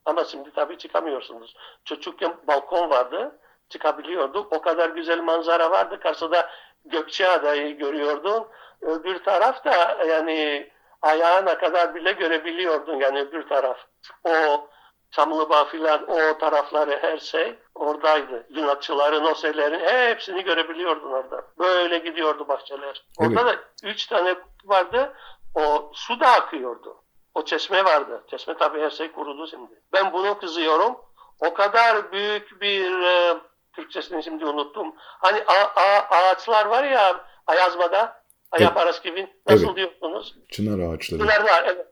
Ama 0.08 0.24
şimdi 0.24 0.50
tabii 0.52 0.78
çıkamıyorsunuz. 0.78 1.54
Çocukken 1.84 2.36
balkon 2.46 2.90
vardı. 2.90 3.38
Çıkabiliyorduk. 3.68 4.52
O 4.52 4.60
kadar 4.62 4.90
güzel 4.90 5.20
manzara 5.20 5.70
vardı. 5.70 6.00
Karşıda 6.00 6.50
Gökçeada'yı 6.84 7.78
görüyordun. 7.78 8.46
Öbür 8.80 9.18
tarafta 9.24 10.04
yani 10.08 10.70
ayağına 11.02 11.58
kadar 11.58 11.94
bile 11.94 12.12
görebiliyordun 12.12 12.94
yani 12.94 13.20
öbür 13.20 13.48
taraf. 13.48 13.78
O 14.24 14.68
Çamlıbağ 15.10 15.64
filan 15.64 16.10
o 16.10 16.38
tarafları 16.38 16.98
her 17.02 17.18
şey 17.18 17.58
oradaydı. 17.74 18.46
Yunatçıların, 18.50 19.24
o 19.24 19.34
şeylerin 19.34 19.80
hepsini 19.80 20.44
görebiliyordun 20.44 21.10
orada. 21.10 21.42
Böyle 21.58 21.98
gidiyordu 21.98 22.48
bahçeler. 22.48 23.04
Orada 23.18 23.46
da 23.46 23.56
üç 23.84 24.06
tane 24.06 24.34
vardı. 24.64 25.14
O 25.54 25.90
su 25.94 26.20
da 26.20 26.28
akıyordu. 26.28 26.96
O 27.38 27.44
çeşme 27.44 27.84
vardı. 27.84 28.24
Çeşme 28.30 28.56
tabii 28.56 28.80
her 28.80 28.90
şey 28.90 29.12
kurudu 29.12 29.46
şimdi. 29.46 29.70
Ben 29.92 30.12
bunu 30.12 30.38
kızıyorum. 30.38 30.96
O 31.40 31.54
kadar 31.54 32.12
büyük 32.12 32.60
bir 32.60 33.02
e, 33.02 33.36
Türkçesini 33.72 34.22
şimdi 34.24 34.44
unuttum. 34.44 34.94
Hani 34.98 35.42
a- 35.46 35.80
a- 35.80 36.08
ağaçlar 36.10 36.66
var 36.66 36.84
ya 36.84 37.24
Ayazma'da. 37.46 38.22
Aya 38.52 38.74
Paraskevin. 38.74 39.30
Nasıl 39.48 39.66
Evet. 39.66 39.76
diyorsunuz? 39.76 40.34
çınar 40.50 40.78
ağaçları. 40.94 41.20
Çınar 41.22 41.44
var 41.44 41.62
evet. 41.66 41.86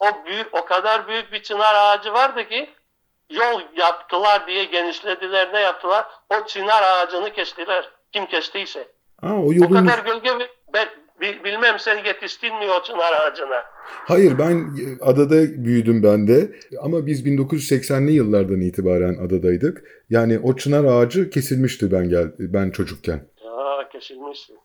O 0.00 0.24
büyük 0.26 0.54
o 0.54 0.64
kadar 0.64 1.08
büyük 1.08 1.32
bir 1.32 1.42
çınar 1.42 1.74
ağacı 1.74 2.12
vardı 2.12 2.48
ki 2.48 2.70
yol 3.30 3.60
yaptılar 3.76 4.46
diye 4.46 4.64
genişlediler 4.64 5.52
ne 5.52 5.60
yaptılar? 5.60 6.06
O 6.30 6.46
çınar 6.46 6.82
ağacını 6.82 7.32
kestiler. 7.32 7.90
Kim 8.12 8.26
kestiyse. 8.26 8.88
Aa, 9.22 9.26
o 9.32 9.48
O 9.48 9.52
yolun... 9.52 9.86
kadar 9.86 9.98
gölge 10.04 10.50
ben 10.72 10.88
bilmem 11.20 11.78
sen 11.78 12.04
yetiştin 12.04 12.54
mi 12.54 12.64
o 12.80 12.82
çınar 12.82 13.12
ağacına? 13.12 13.64
Hayır 13.84 14.38
ben 14.38 14.54
e, 14.54 15.04
adada 15.04 15.64
büyüdüm 15.64 16.02
ben 16.02 16.28
de 16.28 16.52
ama 16.82 17.06
biz 17.06 17.26
1980'li 17.26 18.12
yıllardan 18.12 18.60
itibaren 18.60 19.14
adadaydık. 19.14 19.82
Yani 20.10 20.38
o 20.38 20.56
çınar 20.56 20.84
ağacı 20.84 21.30
kesilmişti 21.30 21.92
ben 21.92 22.08
gel 22.08 22.32
ben 22.38 22.70
çocukken. 22.70 23.20
Ya 23.44 23.88
kesilmişsin. 23.92 24.58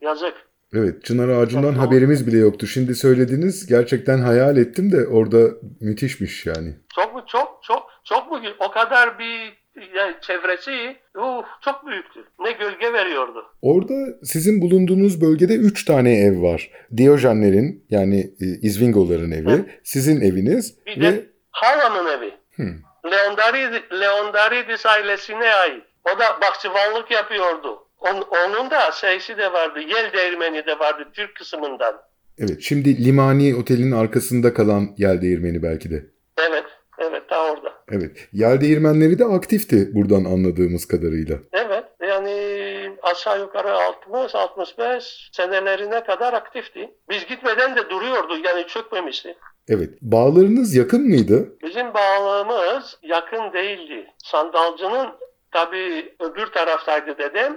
Yazık. 0.00 0.34
Evet, 0.74 1.04
çınar 1.04 1.28
ağacından 1.28 1.74
Çok- 1.74 1.82
haberimiz 1.82 2.26
bile 2.26 2.38
yoktu. 2.38 2.66
Şimdi 2.66 2.94
söylediniz, 2.94 3.66
gerçekten 3.66 4.18
hayal 4.18 4.56
ettim 4.56 4.92
de 4.92 5.06
orada 5.06 5.38
müthişmiş 5.80 6.46
yani. 6.46 6.74
Çok 6.96 7.14
mu 7.14 7.24
çok 7.26 7.58
çok 7.62 7.82
çok 8.04 8.30
mu 8.30 8.40
o 8.58 8.70
kadar 8.70 9.18
bir 9.18 9.65
yani 9.96 10.14
çevresi 10.22 10.96
uf, 11.16 11.44
çok 11.64 11.86
büyüktü. 11.86 12.24
Ne 12.40 12.52
gölge 12.52 12.92
veriyordu. 12.92 13.44
Orada 13.62 13.94
sizin 14.22 14.60
bulunduğunuz 14.62 15.20
bölgede 15.20 15.54
üç 15.54 15.84
tane 15.84 16.18
ev 16.20 16.42
var. 16.42 16.70
Diyojenlerin 16.96 17.84
yani 17.90 18.20
e, 18.40 18.44
İzvingoların 18.62 19.30
evi, 19.30 19.50
Hı. 19.50 19.66
sizin 19.84 20.20
eviniz 20.20 20.78
Bir 20.86 21.00
ve 21.00 21.12
de 21.12 21.26
halamın 21.50 22.10
evi. 22.10 22.30
Hı. 22.56 22.62
Leondaridis, 23.10 24.00
Leondaridis 24.00 24.86
ailesine 24.86 25.54
ait. 25.54 25.84
O 26.14 26.18
da 26.18 26.24
bahçıvanlık 26.42 27.10
yapıyordu. 27.10 27.78
On- 28.00 28.28
onun 28.44 28.70
da 28.70 28.92
şeysi 28.92 29.36
de 29.38 29.52
vardı. 29.52 29.80
Yel 29.80 30.12
değirmeni 30.12 30.66
de 30.66 30.78
vardı 30.78 31.08
Türk 31.12 31.34
kısmından. 31.34 31.94
evet 32.38 32.58
şimdi 32.60 33.04
Limani 33.04 33.54
Otel'in 33.54 33.92
arkasında 33.92 34.54
kalan 34.54 34.88
yel 34.98 35.22
değirmeni 35.22 35.62
belki 35.62 35.90
de. 35.90 36.06
Evet. 36.50 36.64
Evet 36.98 37.28
ta 37.28 37.52
orada. 37.52 37.72
Evet. 37.92 38.28
Yel 38.32 38.60
değirmenleri 38.60 39.18
de 39.18 39.24
aktifti 39.24 39.94
buradan 39.94 40.24
anladığımız 40.24 40.88
kadarıyla. 40.88 41.36
Evet. 41.52 41.84
Yani 42.08 42.90
aşağı 43.02 43.40
yukarı 43.40 43.68
60-65 43.68 45.36
senelerine 45.36 46.04
kadar 46.04 46.32
aktifti. 46.32 46.90
Biz 47.10 47.26
gitmeden 47.26 47.76
de 47.76 47.90
duruyordu. 47.90 48.36
Yani 48.44 48.66
çökmemişti. 48.66 49.36
Evet. 49.68 49.90
Bağlarınız 50.02 50.74
yakın 50.74 51.02
mıydı? 51.08 51.56
Bizim 51.62 51.94
bağlığımız 51.94 52.98
yakın 53.02 53.52
değildi. 53.52 54.06
Sandalcının 54.24 55.08
tabi 55.50 56.14
öbür 56.20 56.46
taraftaydı 56.46 57.18
dedem. 57.18 57.56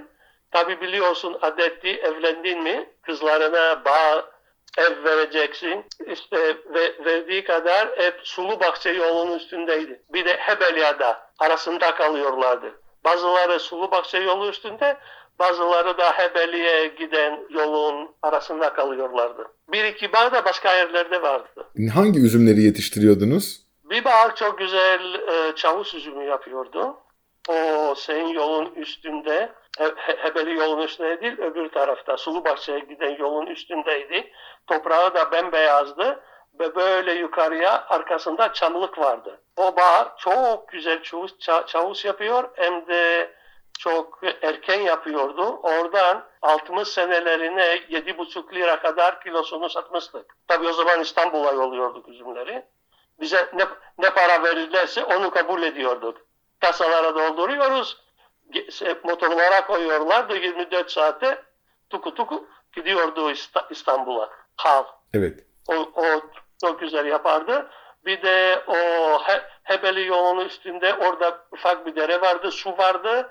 Tabi 0.50 0.80
biliyorsun 0.80 1.36
adetti 1.42 1.88
evlendin 1.88 2.62
mi 2.62 2.88
kızlarına 3.02 3.84
bağ 3.84 4.24
ev 4.78 5.04
vereceksin. 5.04 5.84
İşte 6.06 6.56
ve, 6.74 7.04
verdiği 7.04 7.44
kadar 7.44 7.88
hep 7.96 8.20
sulu 8.22 8.60
bahçe 8.60 8.90
yolunun 8.90 9.38
üstündeydi. 9.38 10.02
Bir 10.12 10.24
de 10.24 10.36
Hebelya'da 10.36 11.30
arasında 11.38 11.94
kalıyorlardı. 11.94 12.80
Bazıları 13.04 13.60
sulu 13.60 13.90
bahçe 13.90 14.18
yolu 14.18 14.48
üstünde 14.48 14.96
bazıları 15.38 15.98
da 15.98 16.12
Hebeli'ye 16.12 16.86
giden 16.86 17.40
yolun 17.50 18.10
arasında 18.22 18.72
kalıyorlardı. 18.72 19.46
Bir 19.72 19.84
iki 19.84 20.12
bağ 20.12 20.32
da 20.32 20.44
başka 20.44 20.76
yerlerde 20.76 21.22
vardı. 21.22 21.68
Hangi 21.94 22.20
üzümleri 22.20 22.62
yetiştiriyordunuz? 22.62 23.60
Bir 23.84 24.04
bağ 24.04 24.34
çok 24.34 24.58
güzel 24.58 25.14
e, 25.14 25.54
çavuş 25.56 25.94
üzümü 25.94 26.24
yapıyordu. 26.24 26.96
O 27.48 27.94
senin 27.96 28.28
yolun 28.28 28.74
üstünde, 28.74 29.52
He- 29.78 29.94
He- 29.96 30.16
Hebeli 30.16 30.58
yolun 30.58 30.78
üstünde 30.82 31.20
değil, 31.20 31.38
öbür 31.38 31.68
tarafta 31.68 32.16
Sulu 32.16 32.44
Bahçe'ye 32.44 32.78
giden 32.78 33.16
yolun 33.16 33.46
üstündeydi. 33.46 34.32
Toprağı 34.66 35.14
da 35.14 35.32
bembeyazdı 35.32 36.20
ve 36.60 36.74
böyle 36.74 37.12
yukarıya 37.12 37.84
arkasında 37.88 38.52
çamlık 38.52 38.98
vardı. 38.98 39.40
O 39.56 39.76
bağ 39.76 40.14
çok 40.18 40.68
güzel 40.68 41.02
çavuş, 41.02 41.30
ça- 41.32 41.66
çavuş 41.66 42.04
yapıyor 42.04 42.48
hem 42.56 42.86
de 42.86 43.30
çok 43.78 44.20
erken 44.42 44.80
yapıyordu. 44.80 45.60
Oradan 45.62 46.24
60 46.42 46.88
senelerine 46.88 47.66
7,5 47.88 48.54
lira 48.54 48.80
kadar 48.80 49.20
kilosunu 49.20 49.70
satmıştık. 49.70 50.36
Tabii 50.48 50.68
o 50.68 50.72
zaman 50.72 51.00
İstanbul'a 51.00 51.52
yolluyorduk 51.52 52.08
üzümleri 52.08 52.62
bize 53.20 53.48
ne, 53.54 53.64
ne 53.98 54.10
para 54.10 54.42
verirlerse 54.42 55.04
onu 55.04 55.30
kabul 55.30 55.62
ediyorduk. 55.62 56.16
Kasalara 56.60 57.14
dolduruyoruz, 57.14 58.02
motorlara 59.04 59.66
koyuyorlardı 59.66 60.36
24 60.36 60.90
saate 60.90 61.38
tuku 61.90 62.14
tuku 62.14 62.46
gidiyordu 62.76 63.30
İsta- 63.30 63.66
İstanbul'a. 63.70 64.30
Hal. 64.56 64.84
Evet. 65.14 65.40
O, 65.68 65.74
o 65.74 66.04
çok 66.60 66.80
güzel 66.80 67.06
yapardı. 67.06 67.66
Bir 68.06 68.22
de 68.22 68.62
o 68.66 68.74
He- 69.22 69.42
Hebeli 69.62 70.06
yolunun 70.06 70.44
üstünde 70.46 70.94
orada 70.94 71.44
ufak 71.52 71.86
bir 71.86 71.96
dere 71.96 72.20
vardı, 72.20 72.50
su 72.50 72.70
vardı. 72.78 73.28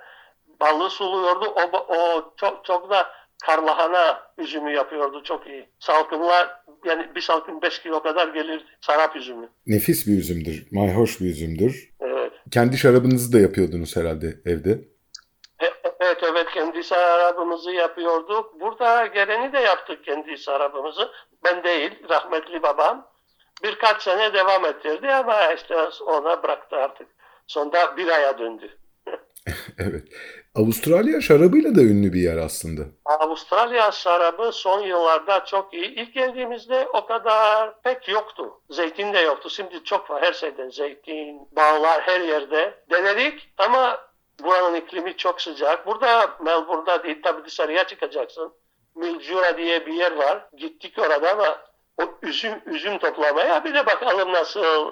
Balı 0.61 0.89
suluyordu. 0.89 1.45
O, 1.45 1.77
o 1.95 2.33
çok, 2.37 2.65
çok 2.65 2.89
da 2.89 3.07
karlahana 3.45 4.23
üzümü 4.37 4.71
yapıyordu 4.73 5.23
çok 5.23 5.47
iyi. 5.47 5.69
Salkımlar 5.79 6.61
yani 6.85 7.15
bir 7.15 7.21
salkım 7.21 7.61
5 7.61 7.81
kilo 7.81 8.03
kadar 8.03 8.27
gelirdi. 8.27 8.63
Sarap 8.81 9.15
üzümü. 9.15 9.49
Nefis 9.67 10.07
bir 10.07 10.17
üzümdür. 10.17 10.67
Mayhoş 10.71 11.21
bir 11.21 11.25
üzümdür. 11.25 11.89
Evet. 11.99 12.33
Kendi 12.51 12.77
şarabınızı 12.77 13.33
da 13.33 13.39
yapıyordunuz 13.39 13.95
herhalde 13.95 14.27
evde. 14.45 14.79
E- 15.61 15.73
Evet 15.99 16.23
evet 16.23 16.47
kendi 16.53 16.83
sarabımızı 16.83 17.71
yapıyorduk. 17.71 18.59
Burada 18.59 19.05
geleni 19.05 19.53
de 19.53 19.59
yaptık 19.59 20.05
kendi 20.05 20.37
sarabımızı. 20.37 21.11
Ben 21.43 21.63
değil 21.63 21.91
rahmetli 22.09 22.63
babam. 22.63 23.07
Birkaç 23.63 24.01
sene 24.01 24.33
devam 24.33 24.65
ettirdi 24.65 25.11
ama 25.11 25.53
işte 25.53 25.75
ona 26.05 26.43
bıraktı 26.43 26.75
artık. 26.75 27.07
Sonra 27.47 27.97
bir 27.97 28.07
aya 28.07 28.37
döndü. 28.37 28.77
Evet. 29.79 30.03
Avustralya 30.55 31.21
şarabıyla 31.21 31.75
da 31.75 31.81
ünlü 31.81 32.13
bir 32.13 32.19
yer 32.21 32.37
aslında. 32.37 32.81
Avustralya 33.05 33.91
şarabı 33.91 34.51
son 34.53 34.79
yıllarda 34.81 35.45
çok 35.45 35.73
iyi. 35.73 35.85
İlk 35.85 36.13
geldiğimizde 36.13 36.87
o 36.93 37.05
kadar 37.05 37.81
pek 37.81 38.09
yoktu. 38.09 38.53
Zeytin 38.69 39.13
de 39.13 39.19
yoktu. 39.19 39.49
Şimdi 39.49 39.83
çok 39.83 40.09
var 40.09 40.23
her 40.23 40.33
şeyden 40.33 40.69
zeytin, 40.69 41.41
bağlar 41.51 42.01
her 42.01 42.21
yerde. 42.21 42.73
Denedik 42.91 43.53
ama 43.57 44.08
buranın 44.43 44.75
iklimi 44.75 45.17
çok 45.17 45.41
sıcak. 45.41 45.87
Burada 45.87 46.37
Melbourne'da 46.43 47.03
değil 47.03 47.17
tabii 47.23 47.45
dışarıya 47.45 47.87
çıkacaksın. 47.87 48.53
Mildura 48.95 49.57
diye 49.57 49.85
bir 49.85 49.93
yer 49.93 50.11
var. 50.11 50.47
Gittik 50.57 50.93
orada 50.99 51.31
ama 51.31 51.57
o 51.97 52.03
üzüm 52.23 52.53
üzüm 52.65 52.97
toplamaya 52.97 53.65
bir 53.65 53.73
de 53.73 53.85
bakalım 53.85 54.33
nasıl 54.33 54.91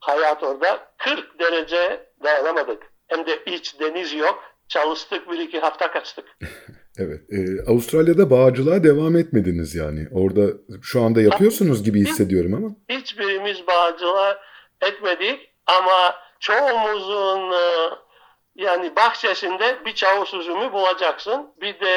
hayat 0.00 0.42
orada. 0.42 0.80
40 0.98 1.38
derece 1.40 2.06
dayanamadık. 2.24 2.82
Hem 3.06 3.26
de 3.26 3.38
hiç 3.46 3.80
deniz 3.80 4.14
yok. 4.14 4.44
Çalıştık 4.68 5.30
bir 5.30 5.38
iki 5.38 5.60
hafta 5.60 5.90
kaçtık. 5.90 6.24
Evet. 7.00 7.20
Ee, 7.30 7.70
Avustralya'da 7.70 8.30
bağcılığa 8.30 8.84
devam 8.84 9.16
etmediniz 9.16 9.74
yani. 9.74 10.08
Orada 10.12 10.42
şu 10.82 11.02
anda 11.02 11.20
yapıyorsunuz 11.20 11.84
gibi 11.84 12.00
hissediyorum 12.00 12.54
ama. 12.54 12.68
hiçbirimiz 12.98 13.66
bağcılığa 13.66 14.38
etmedik 14.82 15.54
ama 15.66 16.14
çoğumuzun 16.40 17.52
e, 17.52 17.90
yani 18.58 18.96
bahçesinde 18.96 19.84
bir 19.84 19.94
çavuş 19.94 20.34
üzümü 20.34 20.72
bulacaksın. 20.72 21.54
Bir 21.60 21.80
de 21.80 21.94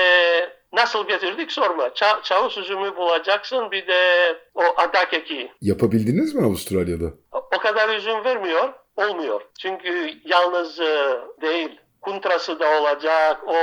nasıl 0.74 1.08
getirdik 1.08 1.52
sorma. 1.52 1.84
Ça- 1.88 2.22
çavuş 2.24 2.58
üzümü 2.58 2.96
bulacaksın 2.96 3.72
bir 3.72 3.88
de 3.88 4.36
o 4.56 4.64
ada 4.78 5.10
keki. 5.10 5.52
Yapabildiniz 5.62 6.36
mi 6.36 6.46
Avustralya'da? 6.46 7.06
O 7.32 7.38
o 7.56 7.60
kadar 7.60 7.90
üzüm 7.90 8.24
vermiyor, 8.26 8.74
olmuyor. 8.96 9.42
Çünkü 9.62 10.14
yalnız 10.26 10.80
e, 10.80 11.20
değil, 11.42 11.80
kuntrası 12.02 12.60
da 12.60 12.80
olacak, 12.82 13.44
o 13.48 13.56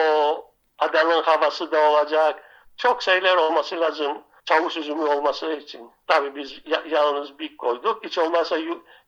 adanın 0.78 1.22
havası 1.22 1.72
da 1.72 1.90
olacak. 1.90 2.42
Çok 2.76 3.02
şeyler 3.02 3.36
olması 3.36 3.80
lazım 3.80 4.18
çavuş 4.48 4.76
üzümü 4.76 5.02
olması 5.02 5.52
için. 5.52 5.80
Tabii 6.06 6.36
biz 6.36 6.52
ya- 6.66 6.84
yalnız 6.90 7.38
bir 7.38 7.56
koyduk. 7.56 8.04
Hiç 8.04 8.18
olmazsa 8.18 8.58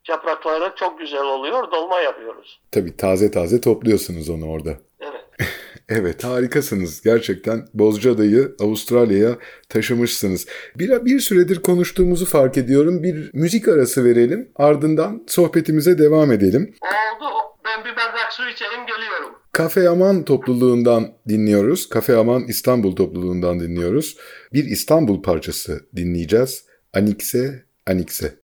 yaprakları 0.09 0.71
çok 0.75 0.99
güzel 0.99 1.23
oluyor, 1.23 1.71
dolma 1.71 1.99
yapıyoruz. 2.01 2.61
Tabii 2.71 2.97
taze 2.97 3.31
taze 3.31 3.61
topluyorsunuz 3.61 4.29
onu 4.29 4.51
orada. 4.51 4.69
Evet. 4.99 5.21
Evet 5.89 6.23
harikasınız. 6.23 7.01
Gerçekten 7.01 7.67
Bozcaada'yı 7.73 8.55
Avustralya'ya 8.59 9.37
taşımışsınız. 9.69 10.47
Bir, 10.75 11.05
bir 11.05 11.19
süredir 11.19 11.61
konuştuğumuzu 11.61 12.25
fark 12.25 12.57
ediyorum. 12.57 13.03
Bir 13.03 13.29
müzik 13.33 13.67
arası 13.67 14.05
verelim. 14.05 14.51
Ardından 14.55 15.23
sohbetimize 15.27 15.97
devam 15.97 16.31
edelim. 16.31 16.75
Oldu. 16.81 17.29
Ben 17.65 17.85
bir 17.85 17.89
bardak 17.95 18.33
su 18.33 18.49
içeyim 18.49 18.85
geliyorum. 18.85 19.35
Kafe 19.51 19.89
Aman 19.89 20.25
topluluğundan 20.25 21.13
dinliyoruz. 21.29 21.89
Kafe 21.89 22.15
Aman 22.15 22.43
İstanbul 22.47 22.95
topluluğundan 22.95 23.59
dinliyoruz. 23.59 24.17
Bir 24.53 24.63
İstanbul 24.65 25.21
parçası 25.21 25.89
dinleyeceğiz. 25.95 26.65
Anikse, 26.93 27.65
Anikse. 27.87 28.40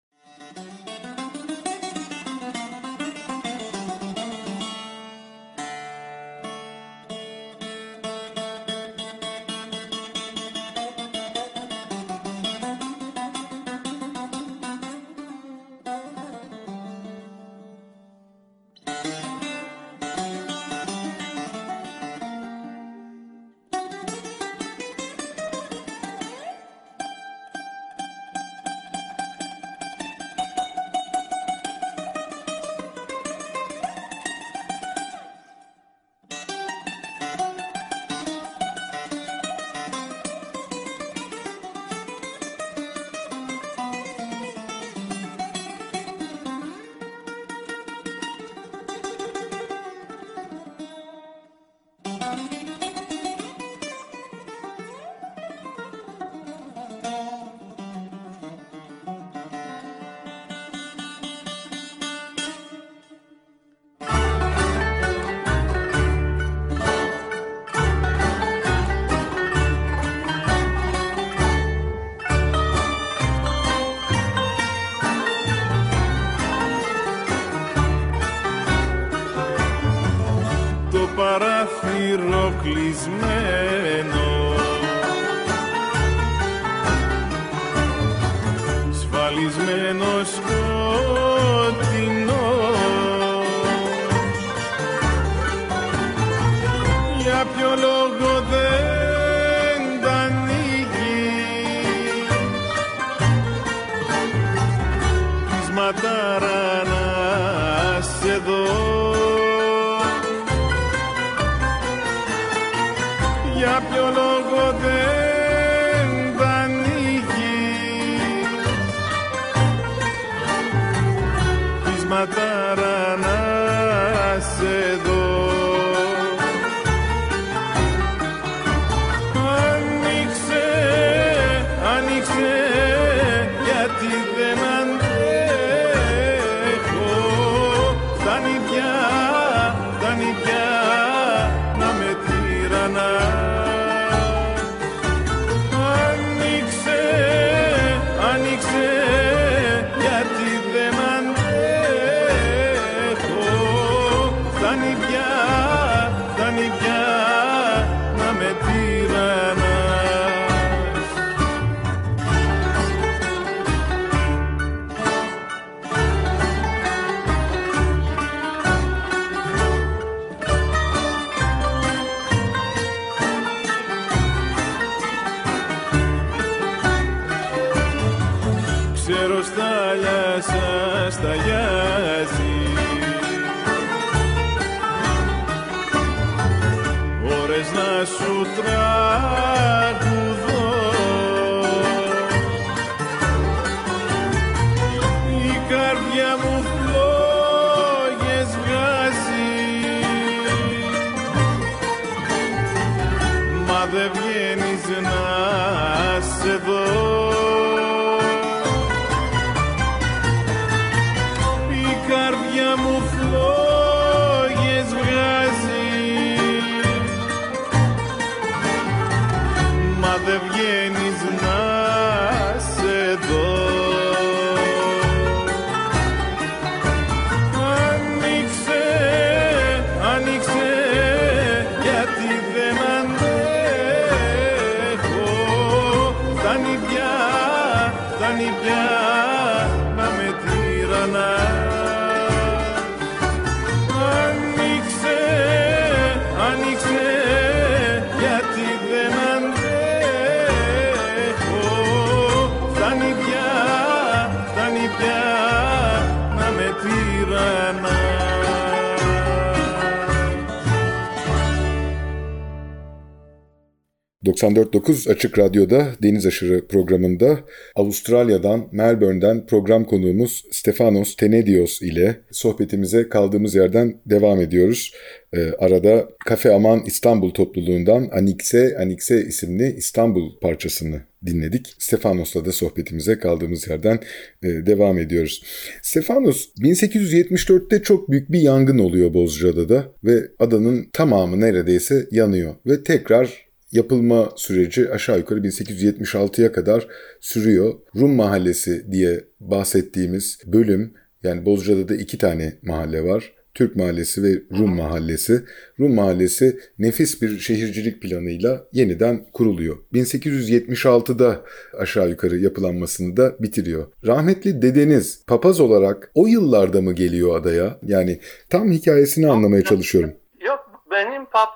...94.9 264.38 265.12
Açık 265.12 265.40
Radyo'da 265.40 265.88
Deniz 266.04 266.26
Aşırı 266.26 266.68
programında 266.68 267.40
Avustralya'dan, 267.76 268.68
Melbourne'den 268.72 269.46
program 269.46 269.86
konuğumuz 269.86 270.46
Stefanos 270.52 271.16
Tenedios 271.16 271.82
ile 271.82 272.16
sohbetimize 272.32 273.10
kaldığımız 273.10 273.56
yerden 273.56 274.02
devam 274.06 274.42
ediyoruz. 274.42 274.94
Ee, 275.34 275.52
arada 275.60 276.10
Kafe 276.26 276.54
Aman 276.54 276.84
İstanbul 276.86 277.32
topluluğundan 277.32 278.10
Anikse 278.12 278.78
Anikse 278.78 279.26
isimli 279.26 279.76
İstanbul 279.78 280.40
parçasını 280.40 281.02
dinledik. 281.26 281.76
Stefanos'la 281.80 282.46
da 282.46 282.52
sohbetimize 282.52 283.20
kaldığımız 283.20 283.68
yerden 283.68 284.00
e, 284.44 284.48
devam 284.48 284.98
ediyoruz. 284.98 285.44
Stefanos 285.82 286.50
1874'te 286.62 287.84
çok 287.84 288.12
büyük 288.12 288.32
bir 288.32 288.40
yangın 288.40 288.78
oluyor 288.78 289.14
Bozcaada'da 289.14 289.92
ve 290.04 290.28
adanın 290.40 290.90
tamamı 290.94 291.40
neredeyse 291.40 292.08
yanıyor 292.12 292.56
ve 292.66 292.84
tekrar 292.84 293.47
yapılma 293.72 294.30
süreci 294.36 294.92
aşağı 294.92 295.18
yukarı 295.18 295.40
1876'ya 295.40 296.52
kadar 296.52 296.88
sürüyor. 297.22 297.74
Rum 297.96 298.16
Mahallesi 298.16 298.92
diye 298.92 299.24
bahsettiğimiz 299.40 300.40
bölüm 300.46 300.94
yani 301.24 301.46
Bozcaada'da 301.46 301.96
iki 301.96 302.18
tane 302.18 302.54
mahalle 302.62 303.04
var. 303.04 303.38
Türk 303.58 303.76
Mahallesi 303.76 304.24
ve 304.24 304.58
Rum 304.60 304.76
Mahallesi. 304.76 305.44
Rum 305.80 305.96
Mahallesi 305.96 306.60
nefis 306.80 307.22
bir 307.22 307.40
şehircilik 307.40 308.02
planıyla 308.02 308.68
yeniden 308.74 309.26
kuruluyor. 309.34 309.78
1876'da 309.94 311.42
aşağı 311.80 312.10
yukarı 312.10 312.38
yapılanmasını 312.38 313.18
da 313.18 313.36
bitiriyor. 313.40 313.92
Rahmetli 314.06 314.62
dedeniz 314.62 315.26
papaz 315.28 315.60
olarak 315.60 316.12
o 316.14 316.28
yıllarda 316.28 316.82
mı 316.82 316.94
geliyor 316.94 317.40
adaya? 317.40 317.80
Yani 317.84 318.20
tam 318.50 318.72
hikayesini 318.72 319.28
anlamaya 319.28 319.64
çalışıyorum. 319.64 320.14
Yok 320.48 320.60
benim 320.92 321.26
pap 321.26 321.50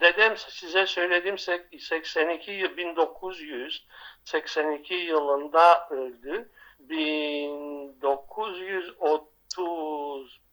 dedem 0.00 0.34
size 0.48 0.86
söylediğim 0.86 1.38
sek- 1.38 1.82
82 1.82 2.50
yıl 2.50 2.76
1982 2.76 4.94
yılında 4.94 5.88
öldü. 5.90 6.48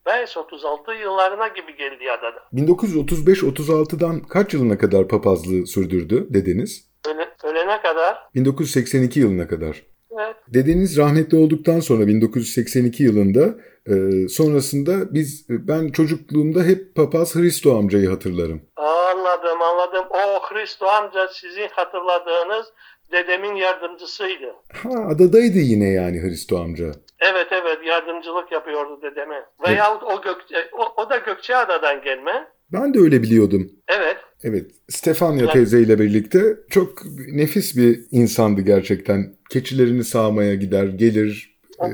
1935-36 0.06 1.00
yıllarına 1.02 1.48
gibi 1.48 1.76
geldi 1.76 2.10
adada. 2.18 2.40
1935-36'dan 2.52 4.20
kaç 4.22 4.54
yılına 4.54 4.78
kadar 4.78 5.08
papazlığı 5.08 5.66
sürdürdü 5.66 6.26
dedeniz? 6.30 6.88
Öle, 7.08 7.28
ölene 7.44 7.82
kadar 7.82 8.18
1982 8.34 9.20
yılına 9.20 9.48
kadar. 9.48 9.82
evet, 10.20 10.36
Dedeniz 10.48 10.96
rahmetli 10.98 11.36
olduktan 11.36 11.80
sonra 11.80 12.06
1982 12.06 13.02
yılında 13.02 13.54
e, 13.88 14.28
sonrasında 14.28 15.14
biz 15.14 15.46
ben 15.48 15.88
çocukluğumda 15.88 16.62
hep 16.64 16.94
papaz 16.94 17.34
Hristo 17.34 17.78
amcayı 17.78 18.08
hatırlarım. 18.08 18.62
anladım 18.76 19.62
anladım. 19.62 20.04
O 20.10 20.40
Hristo 20.42 20.86
amca 20.86 21.28
sizin 21.28 21.68
hatırladığınız 21.70 22.66
dedemin 23.12 23.54
yardımcısıydı. 23.54 24.54
Ha 24.72 24.90
adadaydı 25.08 25.58
yine 25.58 25.88
yani 25.88 26.22
Hristo 26.22 26.58
amca. 26.58 26.92
Evet 27.20 27.46
evet 27.50 27.78
yardımcılık 27.86 28.52
yapıyordu 28.52 29.00
dedeme. 29.02 29.44
Veyahut 29.68 30.02
o, 30.02 30.22
Gökçe, 30.22 30.56
o, 30.72 31.02
o 31.02 31.10
da 31.10 31.16
Gökçeada'dan 31.16 32.02
gelme. 32.02 32.48
Ben 32.72 32.94
de 32.94 32.98
öyle 32.98 33.22
biliyordum. 33.22 33.70
Evet. 33.88 34.16
Evet, 34.42 34.70
Stefania 34.88 35.40
Evet. 35.44 35.52
teyze 35.52 35.80
ile 35.80 35.98
birlikte 35.98 36.40
çok 36.70 36.92
nefis 37.32 37.76
bir 37.76 38.00
insandı 38.10 38.60
gerçekten. 38.60 39.36
Keçilerini 39.50 40.04
sağmaya 40.04 40.54
gider, 40.54 40.84
gelir. 40.84 41.58
e, 41.80 41.86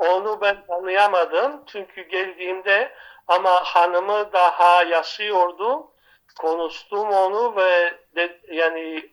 Onu, 0.00 0.40
ben 0.40 0.66
tanıyamadım. 0.66 1.64
Çünkü 1.66 2.02
geldiğimde 2.02 2.92
ama 3.28 3.50
hanımı 3.50 4.32
daha 4.32 4.82
yaşıyordu. 4.82 5.90
Konuştum 6.40 7.08
onu 7.10 7.56
ve 7.56 7.94
de, 8.16 8.40
yani 8.52 9.10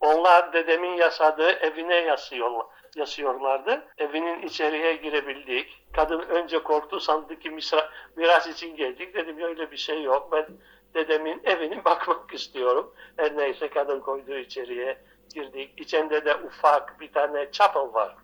Onlar 0.00 0.52
dedemin 0.52 0.96
yasadığı 0.96 1.50
evine 1.50 1.94
yasıyorlar, 1.94 2.66
yasıyorlardı. 2.96 3.84
Evinin 3.98 4.42
içeriye 4.42 4.96
girebildik. 4.96 5.84
Kadın 5.92 6.20
önce 6.20 6.62
korktu 6.62 7.00
sandı 7.00 7.38
ki 7.38 7.50
misra, 7.50 7.90
miras 8.16 8.46
için 8.46 8.76
geldik. 8.76 9.14
Dedim 9.14 9.42
öyle 9.42 9.70
bir 9.70 9.76
şey 9.76 10.02
yok. 10.02 10.32
Ben 10.32 10.46
dedemin 10.94 11.40
evini 11.44 11.84
bakmak 11.84 12.34
istiyorum. 12.34 12.94
Her 13.16 13.36
neyse 13.36 13.68
kadın 13.68 14.00
koydu 14.00 14.36
içeriye 14.36 14.98
girdik. 15.34 15.80
İçinde 15.80 16.24
de 16.24 16.34
ufak 16.34 17.00
bir 17.00 17.12
tane 17.12 17.52
chapel 17.52 17.94
var. 17.94 18.16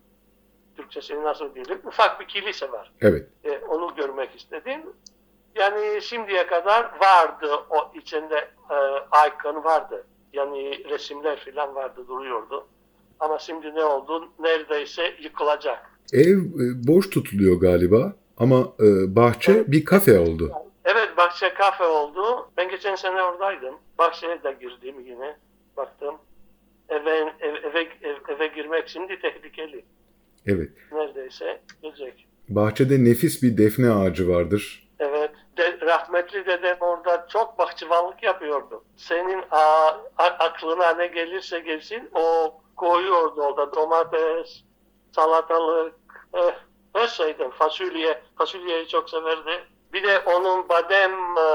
Türkçesini 0.77 1.23
nasıl 1.23 1.55
diyelim? 1.55 1.81
Ufak 1.85 2.19
bir 2.19 2.27
kilise 2.27 2.71
var. 2.71 2.91
Evet. 3.01 3.27
E, 3.43 3.57
onu 3.57 3.95
görmek 3.95 4.35
istedim. 4.35 4.81
Yani 5.55 6.01
şimdiye 6.01 6.47
kadar 6.47 6.83
vardı 7.01 7.47
o 7.69 7.91
içinde 7.95 8.35
e, 8.69 8.77
icon 9.27 9.63
vardı. 9.63 10.05
Yani 10.33 10.89
resimler 10.89 11.45
falan 11.45 11.75
vardı 11.75 12.07
duruyordu. 12.07 12.67
Ama 13.19 13.39
şimdi 13.39 13.75
ne 13.75 13.83
oldu? 13.83 14.29
Neredeyse 14.39 15.13
yıkılacak. 15.21 15.91
Ev 16.13 16.37
e, 16.37 16.87
boş 16.87 17.09
tutuluyor 17.09 17.59
galiba 17.61 18.13
ama 18.37 18.59
e, 18.79 19.15
bahçe 19.15 19.71
bir 19.71 19.85
kafe 19.85 20.19
oldu. 20.19 20.51
Evet 20.85 21.17
bahçe 21.17 21.53
kafe 21.53 21.83
oldu. 21.83 22.49
Ben 22.57 22.69
geçen 22.69 22.95
sene 22.95 23.23
oradaydım. 23.23 23.75
Bahçeye 23.97 24.43
de 24.43 24.57
girdim 24.61 24.95
yine. 25.05 25.37
Baktım. 25.77 26.15
Eve, 26.89 27.33
ev, 27.39 27.55
eve, 27.55 27.87
ev, 28.01 28.15
eve 28.27 28.47
girmek 28.47 28.87
şimdi 28.87 29.19
tehlikeli. 29.19 29.85
Evet. 30.47 30.69
Neredeyse 30.91 31.61
gidecek. 31.83 32.27
Bahçede 32.49 33.03
nefis 33.03 33.43
bir 33.43 33.57
defne 33.57 33.91
ağacı 33.91 34.29
vardır. 34.29 34.89
Evet. 34.99 35.31
De, 35.57 35.81
rahmetli 35.81 36.45
dedem 36.45 36.77
orada 36.79 37.25
çok 37.29 37.59
bahçıvanlık 37.59 38.23
yapıyordu. 38.23 38.83
Senin 38.97 39.43
a, 39.51 39.87
a, 40.17 40.23
aklına 40.23 40.93
ne 40.93 41.07
gelirse 41.07 41.59
gelsin 41.59 42.09
o 42.13 42.55
koyuyordu 42.75 43.41
orada 43.41 43.75
domates, 43.75 44.63
salatalık, 45.11 45.95
eh, 46.33 46.53
her 46.93 47.07
şeyden 47.07 47.49
fasulye. 47.51 48.21
Fasulyeyi 48.37 48.87
çok 48.87 49.09
severdi. 49.09 49.63
Bir 49.93 50.03
de 50.03 50.19
onun 50.19 50.69
badem 50.69 51.11
e, 51.11 51.47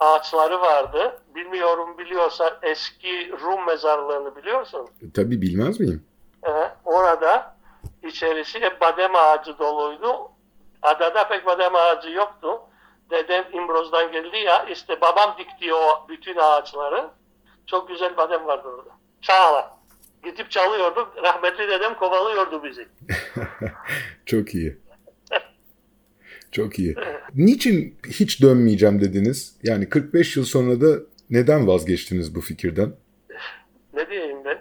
ağaçları 0.00 0.60
vardı. 0.60 1.20
Bilmiyorum 1.34 1.98
biliyorsan 1.98 2.50
eski 2.62 3.32
Rum 3.44 3.66
mezarlığını 3.66 4.36
biliyorsun. 4.36 4.88
E, 5.02 5.12
tabii 5.14 5.42
bilmez 5.42 5.80
miyim? 5.80 6.04
Ee, 6.46 6.50
orada 6.84 7.55
içerisi 8.02 8.60
hep 8.60 8.80
badem 8.80 9.14
ağacı 9.14 9.58
doluydu. 9.58 10.30
Adada 10.82 11.28
pek 11.28 11.46
badem 11.46 11.74
ağacı 11.74 12.10
yoktu. 12.10 12.60
Dedem 13.10 13.44
İmroz'dan 13.52 14.12
geldi 14.12 14.36
ya 14.36 14.64
işte 14.64 15.00
babam 15.00 15.36
dikti 15.38 15.74
o 15.74 16.06
bütün 16.08 16.36
ağaçları. 16.36 17.10
Çok 17.66 17.88
güzel 17.88 18.16
badem 18.16 18.46
vardı 18.46 18.68
orada. 18.68 18.90
Çağla. 19.22 19.76
Gidip 20.24 20.50
çalıyorduk. 20.50 21.12
Rahmetli 21.22 21.68
dedem 21.68 21.94
kovalıyordu 21.94 22.64
bizi. 22.64 22.88
Çok 24.26 24.54
iyi. 24.54 24.78
Çok 26.52 26.78
iyi. 26.78 26.96
Niçin 27.34 27.98
hiç 28.06 28.42
dönmeyeceğim 28.42 29.00
dediniz? 29.00 29.56
Yani 29.62 29.88
45 29.88 30.36
yıl 30.36 30.44
sonra 30.44 30.80
da 30.80 31.00
neden 31.30 31.66
vazgeçtiniz 31.66 32.34
bu 32.34 32.40
fikirden? 32.40 32.92
Ne 33.92 34.10
diyeyim 34.10 34.44
ben? 34.44 34.58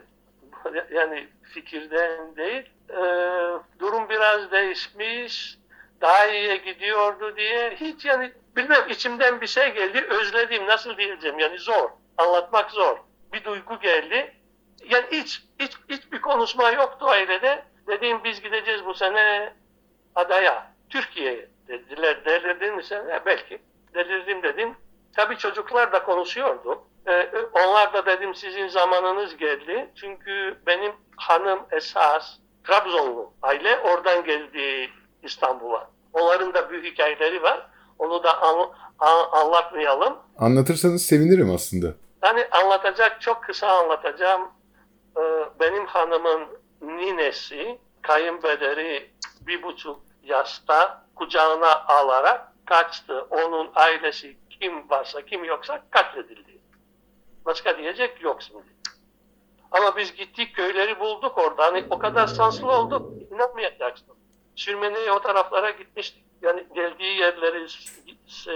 Yani 0.94 1.28
fikirden 1.44 2.36
değil. 2.36 2.64
Ee, 2.96 3.80
durum 3.80 4.10
biraz 4.10 4.52
değişmiş. 4.52 5.58
Daha 6.02 6.28
iyiye 6.28 6.56
gidiyordu 6.56 7.38
diye. 7.38 7.76
Hiç 7.76 8.06
yani 8.06 8.32
bilmem 8.56 8.90
içimden 8.90 9.42
bir 9.42 9.48
şey 9.48 9.74
geldi. 9.74 10.06
Özledim. 10.10 10.66
Nasıl 10.66 10.98
diyeceğim? 10.98 11.40
Yani 11.40 11.60
zor. 11.60 11.90
Anlatmak 12.18 12.72
zor. 12.72 12.98
Bir 13.34 13.44
duygu 13.44 13.80
geldi. 13.80 14.34
Yani 14.90 15.06
hiç, 15.12 15.44
hiç, 15.60 15.72
hiç 15.90 16.12
bir 16.12 16.22
konuşma 16.22 16.72
yoktu 16.72 17.06
ailede. 17.06 17.64
Dediğim 17.88 18.24
biz 18.24 18.42
gideceğiz 18.42 18.86
bu 18.86 18.94
sene 18.94 19.54
adaya, 20.16 20.72
Türkiye'ye 20.90 21.50
dediler. 21.68 22.26
Delirdin 22.26 22.76
mi 22.76 22.84
sen? 22.84 23.08
Ya 23.08 23.26
belki. 23.26 23.62
Delirdim 23.94 24.44
dedim. 24.44 24.76
Tabii 25.16 25.38
çocuklar 25.38 25.92
da 25.92 26.04
konuşuyordu. 26.04 26.84
Ee, 27.08 27.30
onlar 27.54 27.94
da 27.94 28.06
dedim 28.06 28.36
sizin 28.36 28.68
zamanınız 28.68 29.38
geldi. 29.38 29.90
Çünkü 29.96 30.58
benim 30.68 30.92
hanım 31.18 31.60
esas 31.72 32.38
Trabzonlu 32.68 33.34
aile 33.42 33.80
oradan 33.80 34.24
geldi 34.24 34.90
İstanbul'a. 35.24 35.90
Onların 36.14 36.54
da 36.54 36.70
büyük 36.70 36.86
hikayeleri 36.86 37.44
var. 37.44 37.68
Onu 38.00 38.24
da 38.24 38.42
an, 38.42 38.70
an, 39.00 39.28
anlatmayalım. 39.32 40.18
Anlatırsanız 40.38 41.06
sevinirim 41.06 41.52
aslında. 41.56 41.94
Hani 42.22 42.48
anlatacak 42.52 43.22
çok 43.22 43.44
kısa 43.44 43.68
anlatacağım. 43.68 44.42
Ee, 45.18 45.22
benim 45.60 45.86
hanımın 45.86 46.44
ninesi 46.82 47.80
kayınbederi 48.02 49.12
bir 49.42 49.64
buçuk 49.64 50.00
yaşta 50.24 51.06
kucağına 51.16 51.86
alarak 51.86 52.52
kaçtı. 52.66 53.28
Onun 53.30 53.72
ailesi 53.76 54.38
kim 54.50 54.90
varsa 54.90 55.22
kim 55.22 55.44
yoksa 55.44 55.84
katledildi. 55.90 56.62
Başka 57.46 57.78
diyecek 57.78 58.22
yok 58.24 58.42
şimdi. 58.42 58.64
Ama 59.78 59.98
biz 59.98 60.16
gittik 60.16 60.56
köyleri 60.56 61.00
bulduk 61.00 61.38
orada. 61.38 61.66
Hani 61.66 61.86
o 61.90 62.00
kadar 62.00 62.28
şanslı 62.28 62.72
olduk. 62.72 63.12
İnanmayacaksın. 63.32 64.08
Sürmeneye 64.56 65.12
o 65.12 65.22
taraflara 65.22 65.70
gitmiştik. 65.70 66.24
Yani 66.42 66.64
geldiği 66.76 67.20
yerleri 67.20 67.64
e, 68.48 68.56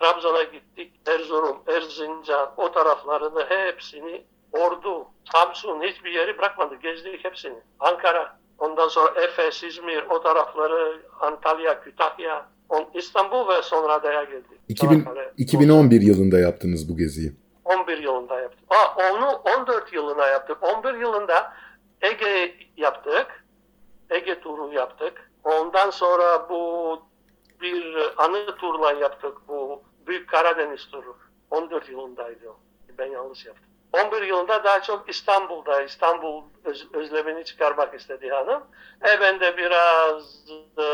Trabzon'a 0.00 0.42
gittik. 0.42 0.92
Erzurum, 1.06 1.62
Erzincan 1.66 2.50
o 2.56 2.72
taraflarını 2.72 3.44
hepsini 3.48 4.24
Ordu, 4.52 5.06
Samsun 5.32 5.82
hiçbir 5.82 6.10
yeri 6.10 6.38
bırakmadık. 6.38 6.82
Gezdik 6.82 7.24
hepsini. 7.24 7.58
Ankara, 7.80 8.38
ondan 8.58 8.88
sonra 8.88 9.20
Efes, 9.20 9.62
İzmir 9.62 10.02
o 10.10 10.22
tarafları 10.22 11.02
Antalya, 11.20 11.80
Kütahya, 11.80 12.46
on, 12.68 12.88
İstanbul 12.94 13.48
ve 13.48 13.62
sonra 13.62 13.92
adaya 13.92 14.24
geldik. 14.24 14.60
2000, 14.68 14.90
Çanakkale, 14.90 15.32
2011 15.36 16.00
yılında 16.00 16.38
yaptınız 16.38 16.88
bu 16.88 16.96
geziyi. 16.96 17.32
11 17.64 17.98
yılında 17.98 18.40
yaptık. 18.40 18.59
Aa, 18.70 19.10
onu 19.12 19.30
14 19.30 19.92
yılına 19.92 20.26
yaptık. 20.26 20.62
11 20.62 20.94
yılında 20.94 21.52
Ege 22.02 22.56
yaptık. 22.76 23.44
Ege 24.10 24.40
turu 24.40 24.72
yaptık. 24.72 25.30
Ondan 25.44 25.90
sonra 25.90 26.48
bu 26.48 27.02
bir 27.60 27.96
anı 28.16 28.56
turla 28.56 28.92
yaptık 28.92 29.38
bu 29.48 29.82
Büyük 30.06 30.28
Karadeniz 30.28 30.90
turu. 30.90 31.16
14 31.50 31.88
yılındaydı 31.88 32.48
o. 32.48 32.60
Ben 32.98 33.06
yanlış 33.06 33.46
yaptım. 33.46 33.66
11 33.92 34.22
yılında 34.22 34.64
daha 34.64 34.82
çok 34.82 35.08
İstanbul'da, 35.08 35.82
İstanbul 35.82 36.42
öz, 36.64 36.94
özlemini 36.94 37.44
çıkarmak 37.44 37.94
istedi 37.94 38.28
hanım. 38.28 38.62
E 39.08 39.20
ben 39.20 39.40
de 39.40 39.56
biraz 39.56 40.48
e, 40.78 40.84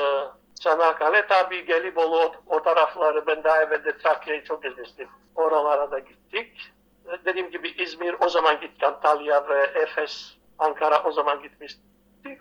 Çanakkale, 0.61 1.27
tabii 1.27 1.67
Gelibolu 1.67 2.21
o, 2.21 2.33
o 2.47 2.63
tarafları, 2.63 3.27
ben 3.27 3.45
daha 3.45 3.63
evvel 3.63 3.85
de 3.85 3.99
Trakya'yı 3.99 4.45
çok 4.45 4.63
gezmiştim. 4.63 5.09
Oralara 5.35 5.91
da 5.91 5.99
gittik. 5.99 6.73
Dediğim 7.25 7.51
gibi 7.51 7.69
İzmir 7.69 8.15
o 8.21 8.29
zaman 8.29 8.61
gittik, 8.61 8.83
Antalya 8.83 9.49
ve 9.49 9.61
Efes, 9.61 10.37
Ankara 10.59 11.03
o 11.03 11.13
zaman 11.13 11.43
gitmiştik. 11.43 11.83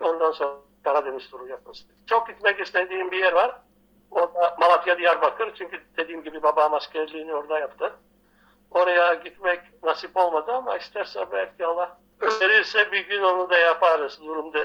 Ondan 0.00 0.32
sonra 0.32 0.52
Karadeniz 0.84 1.30
turu 1.30 1.48
yapmıştık. 1.48 2.08
Çok 2.08 2.28
gitmek 2.28 2.60
istediğim 2.60 3.10
bir 3.10 3.18
yer 3.18 3.32
var. 3.32 3.60
Orada 4.10 4.56
Malatya, 4.60 4.98
Diyarbakır. 4.98 5.54
Çünkü 5.54 5.80
dediğim 5.96 6.22
gibi 6.22 6.42
babam 6.42 6.74
askerliğini 6.74 7.34
orada 7.34 7.58
yaptı. 7.58 7.92
Oraya 8.70 9.14
gitmek 9.14 9.60
nasip 9.82 10.16
olmadı 10.16 10.52
ama 10.52 10.76
isterse 10.76 11.20
belki 11.32 11.66
Allah 11.66 11.98
verirse 12.40 12.92
bir 12.92 13.08
gün 13.08 13.22
onu 13.22 13.50
da 13.50 13.58
yaparız. 13.58 14.20
Durumda 14.22 14.58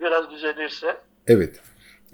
biraz 0.00 0.30
düzelirse. 0.30 0.96
Evet. 1.26 1.60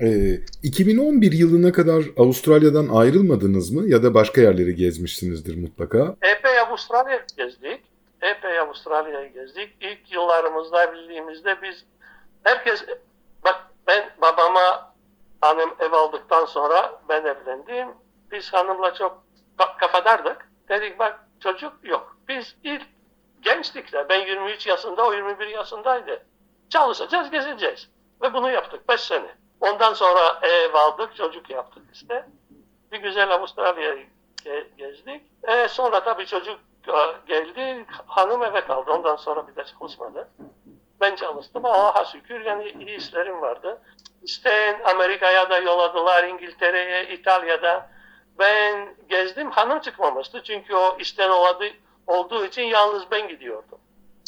Ee, 0.01 0.41
2011 0.63 1.33
yılına 1.33 1.73
kadar 1.73 2.05
Avustralya'dan 2.17 2.89
ayrılmadınız 2.89 3.71
mı 3.71 3.89
ya 3.89 4.03
da 4.03 4.15
başka 4.15 4.41
yerleri 4.41 4.75
gezmişsinizdir 4.75 5.57
mutlaka? 5.57 6.17
Epey 6.23 6.59
Avustralya 6.59 7.25
gezdik. 7.37 7.81
Epey 8.23 8.59
Avustralya'yı 8.59 9.33
gezdik. 9.33 9.77
İlk 9.81 10.13
yıllarımızda 10.13 10.93
bildiğimizde 10.93 11.57
biz 11.63 11.85
herkes 12.43 12.85
bak 13.45 13.57
ben 13.87 14.11
babama 14.23 14.95
hanım 15.41 15.71
ev 15.81 15.93
aldıktan 15.93 16.45
sonra 16.45 17.01
ben 17.09 17.21
evlendim. 17.21 17.89
Biz 18.33 18.53
hanımla 18.53 18.95
çok 18.95 19.25
kafadardık. 19.81 20.49
Dedik 20.69 20.99
bak 20.99 21.21
çocuk 21.41 21.73
yok. 21.83 22.17
Biz 22.29 22.57
ilk 22.65 22.83
gençtik 23.43 23.93
de 23.93 24.07
ben 24.09 24.27
23 24.27 24.67
yaşında 24.67 25.07
o 25.07 25.15
21 25.15 25.47
yaşındaydı. 25.47 26.23
Çalışacağız 26.69 27.31
gezeceğiz. 27.31 27.89
Ve 28.23 28.35
bunu 28.35 28.51
yaptık 28.51 28.89
5 28.89 29.01
sene. 29.01 29.44
Ondan 29.61 29.93
sonra 29.93 30.39
ev 30.43 30.75
aldık 30.75 31.17
çocuk 31.17 31.51
yaptık 31.51 31.83
işte. 31.93 32.27
Bir 32.93 32.99
güzel 32.99 33.31
Avustralya'yı 33.35 34.07
gezdik. 34.79 35.23
E, 35.43 35.69
sonra 35.69 36.05
tabii 36.05 36.27
çocuk 36.27 36.59
geldi 37.27 37.87
hanım 38.07 38.43
eve 38.43 38.61
kaldı. 38.61 38.91
Ondan 38.91 39.17
sonra 39.17 39.49
bir 39.49 39.57
de 39.57 39.65
çalışmadı. 39.65 40.29
Ben 41.01 41.17
çalıştım. 41.17 41.65
Allah'a 41.65 42.05
şükür 42.05 42.41
yani 42.41 42.69
iyi 42.69 42.97
işlerim 42.97 43.41
vardı. 43.41 43.83
İşte 44.23 44.83
Amerika'ya 44.85 45.51
da 45.51 45.59
yolladılar, 45.59 46.25
İngiltere'ye, 46.25 47.09
İtalya'da. 47.09 47.91
Ben 48.39 48.95
gezdim, 49.09 49.51
hanım 49.51 49.81
çıkmamıştı. 49.81 50.43
Çünkü 50.43 50.75
o 50.75 50.97
işten 50.99 51.31
oladı, 51.31 51.65
olduğu 52.07 52.45
için 52.45 52.63
yalnız 52.63 53.11
ben 53.11 53.29
gidiyordum. 53.29 53.79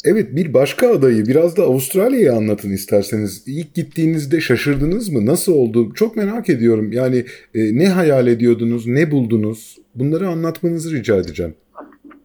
Evet 0.05 0.35
bir 0.35 0.53
başka 0.53 0.91
adayı 0.91 1.25
biraz 1.25 1.57
da 1.57 1.63
Avustralya'yı 1.63 2.33
anlatın 2.33 2.69
isterseniz. 2.69 3.47
İlk 3.47 3.75
gittiğinizde 3.75 4.41
şaşırdınız 4.41 5.09
mı? 5.09 5.25
Nasıl 5.25 5.53
oldu? 5.53 5.93
Çok 5.93 6.15
merak 6.15 6.49
ediyorum. 6.49 6.91
Yani 6.91 7.17
e, 7.55 7.77
ne 7.77 7.89
hayal 7.89 8.27
ediyordunuz? 8.27 8.87
Ne 8.87 9.11
buldunuz? 9.11 9.77
Bunları 9.95 10.27
anlatmanızı 10.27 10.95
rica 10.95 11.15
edeceğim. 11.15 11.57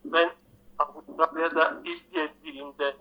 Ben 0.04 0.30
Avustralya'da 0.78 1.82
ilk 1.84 2.12
geldiğimde 2.12 2.94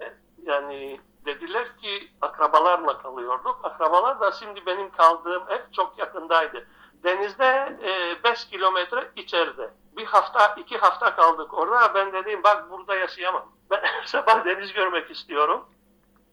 yani 0.46 1.00
dediler 1.26 1.68
ki 1.82 2.08
akrabalarla 2.22 2.98
kalıyorduk. 3.02 3.60
Akrabalar 3.64 4.20
da 4.20 4.32
şimdi 4.32 4.60
benim 4.66 4.90
kaldığım 4.90 5.44
ev 5.50 5.62
çok 5.76 6.00
yakındaydı. 6.00 6.66
Denizde 7.04 7.78
5 8.24 8.46
kilometre 8.46 9.08
içeride. 9.16 9.70
Bir 9.98 10.06
hafta, 10.06 10.56
iki 10.58 10.78
hafta 10.78 11.16
kaldık 11.16 11.54
orada. 11.54 11.94
Ben 11.94 12.14
dedim 12.14 12.44
bak 12.44 12.72
burada 12.72 12.96
yaşayamam. 12.96 13.46
Ben 13.72 13.82
sabah 14.06 14.46
deniz 14.46 14.74
görmek 14.74 15.12
istiyorum. 15.12 15.66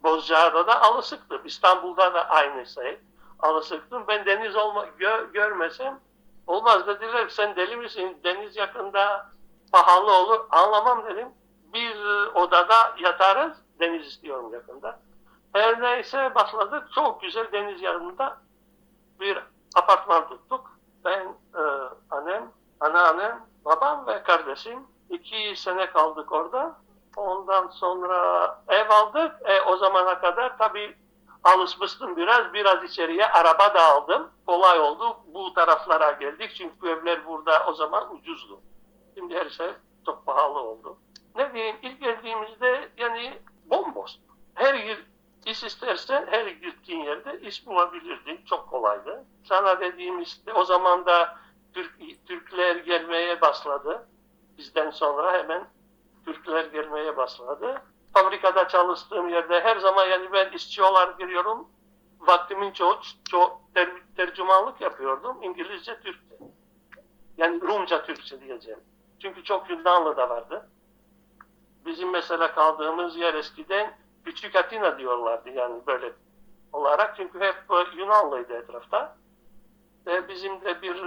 Bozcaada'da 0.02 0.82
alışıktım. 0.82 1.40
İstanbul'da 1.44 2.14
da 2.14 2.28
aynı 2.28 2.66
şey. 2.66 2.98
Alışıktım. 3.38 4.04
Ben 4.08 4.26
deniz 4.26 4.56
olma, 4.56 4.86
gö, 4.98 5.32
görmesem 5.32 6.00
olmaz 6.46 6.86
dediler. 6.86 7.28
Sen 7.28 7.56
deli 7.56 7.76
misin? 7.76 8.18
Deniz 8.24 8.56
yakında 8.56 9.30
pahalı 9.72 10.12
olur. 10.12 10.40
Anlamam 10.50 11.06
dedim. 11.06 11.28
Bir 11.72 11.96
odada 12.34 12.94
yatarız. 12.98 13.52
Deniz 13.80 14.06
istiyorum 14.06 14.52
yakında. 14.52 15.00
Her 15.52 15.80
neyse 15.80 16.34
başladık. 16.34 16.88
Çok 16.94 17.22
güzel 17.22 17.52
deniz 17.52 17.82
yanında 17.82 18.38
bir 19.20 19.38
apartman 19.76 20.28
tuttuk. 20.28 20.78
Ben, 21.04 21.26
e, 21.54 21.62
annem, 22.10 22.52
anneannem, 22.80 23.46
babam 23.64 24.06
ve 24.06 24.22
kardeşim. 24.22 24.86
iki 25.10 25.56
sene 25.56 25.90
kaldık 25.90 26.32
orada. 26.32 26.76
Ondan 27.16 27.68
sonra 27.68 28.60
ev 28.68 28.90
aldık. 28.90 29.32
E, 29.44 29.60
o 29.60 29.76
zamana 29.76 30.20
kadar 30.20 30.58
tabii 30.58 30.96
alışmıştım 31.44 32.16
biraz. 32.16 32.52
Biraz 32.52 32.84
içeriye 32.84 33.26
araba 33.26 33.74
da 33.74 33.84
aldım. 33.84 34.30
Kolay 34.46 34.80
oldu. 34.80 35.16
Bu 35.26 35.54
taraflara 35.54 36.10
geldik. 36.10 36.50
Çünkü 36.54 36.88
evler 36.88 37.26
burada 37.26 37.66
o 37.66 37.72
zaman 37.72 38.14
ucuzdu. 38.14 38.60
Şimdi 39.14 39.34
her 39.34 39.50
şey 39.50 39.70
çok 40.06 40.26
pahalı 40.26 40.58
oldu. 40.58 40.96
Ne 41.36 41.54
diyeyim 41.54 41.76
ilk 41.82 42.00
geldiğimizde 42.00 42.88
yani 42.96 43.42
bomboş. 43.64 44.10
Her 44.54 44.74
yer 44.74 44.98
iş 45.46 45.64
istersen 45.64 46.26
her 46.30 46.46
gittiğin 46.46 47.00
yerde 47.00 47.40
iş 47.40 47.66
bulabilirdin. 47.66 48.40
Çok 48.46 48.70
kolaydı. 48.70 49.24
Sana 49.44 49.80
dediğim 49.80 50.20
işte 50.22 50.52
o 50.52 50.64
zaman 50.64 51.06
da 51.06 51.38
Türk, 51.74 52.00
başladı. 53.48 54.08
Bizden 54.58 54.90
sonra 54.90 55.32
hemen 55.32 55.66
Türkler 56.24 56.64
gelmeye 56.64 57.16
başladı. 57.16 57.82
Fabrikada 58.14 58.68
çalıştığım 58.68 59.28
yerde 59.28 59.60
her 59.60 59.76
zaman 59.76 60.06
yani 60.06 60.32
ben 60.32 60.52
işçi 60.52 60.82
olarak 60.82 61.18
giriyorum. 61.18 61.68
Vaktimin 62.20 62.72
çoğu, 62.72 62.98
çoğu 63.30 63.60
ter, 63.74 63.90
tercümanlık 64.16 64.80
yapıyordum. 64.80 65.42
İngilizce, 65.42 66.00
Türkçe. 66.00 66.34
Yani 67.36 67.60
Rumca, 67.60 68.02
Türkçe 68.02 68.40
diyeceğim. 68.40 68.80
Çünkü 69.22 69.44
çok 69.44 69.70
Yunanlı 69.70 70.16
da 70.16 70.30
vardı. 70.30 70.70
Bizim 71.86 72.10
mesela 72.10 72.54
kaldığımız 72.54 73.16
yer 73.16 73.34
eskiden 73.34 73.98
Küçük 74.24 74.56
Atina 74.56 74.98
diyorlardı 74.98 75.50
yani 75.50 75.86
böyle 75.86 76.12
olarak. 76.72 77.16
Çünkü 77.16 77.40
hep 77.40 77.56
Yunanlıydı 77.96 78.52
etrafta. 78.52 79.16
Ve 80.08 80.28
bizim 80.28 80.60
de 80.60 80.82
bir 80.82 81.04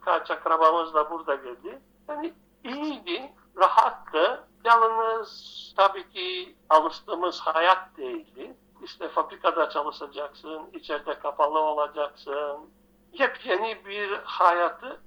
kaç 0.00 0.30
akrabamız 0.30 0.94
da 0.94 1.10
burada 1.10 1.34
geldi. 1.34 1.78
Yani 2.08 2.34
iyiydi, 2.64 3.32
rahattı. 3.56 4.44
Yalnız 4.64 5.74
tabii 5.76 6.10
ki 6.10 6.56
alıştığımız 6.68 7.40
hayat 7.40 7.96
değildi. 7.96 8.56
İşte 8.82 9.08
fabrikada 9.08 9.70
çalışacaksın, 9.70 10.62
içeride 10.72 11.18
kapalı 11.18 11.58
olacaksın. 11.58 12.70
Yepyeni 13.12 13.84
bir 13.84 14.12
hayatı 14.24 15.00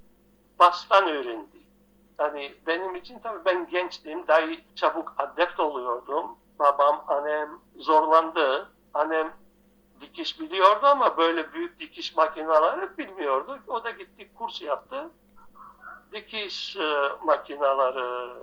baştan 0.60 1.08
öğrendi. 1.08 1.58
Yani 2.20 2.56
benim 2.68 2.96
için 2.96 3.20
tabii 3.20 3.46
ben 3.46 3.70
gençtim, 3.70 4.28
daha 4.28 4.42
çabuk 4.76 5.14
adept 5.18 5.60
oluyordum. 5.60 6.26
Babam, 6.60 7.06
annem 7.08 7.50
zorlandı. 7.76 8.70
Annem 8.94 9.34
dikiş 10.02 10.40
biliyordu 10.40 10.86
ama 10.86 11.18
böyle 11.18 11.54
büyük 11.54 11.80
dikiş 11.80 12.16
makineleri 12.16 12.98
bilmiyordu. 12.98 13.60
O 13.68 13.84
da 13.84 13.90
gitti 13.90 14.34
kurs 14.38 14.62
yaptı. 14.62 15.10
Dikiş 16.12 16.76
e, 16.76 17.10
makineleri, 17.24 18.34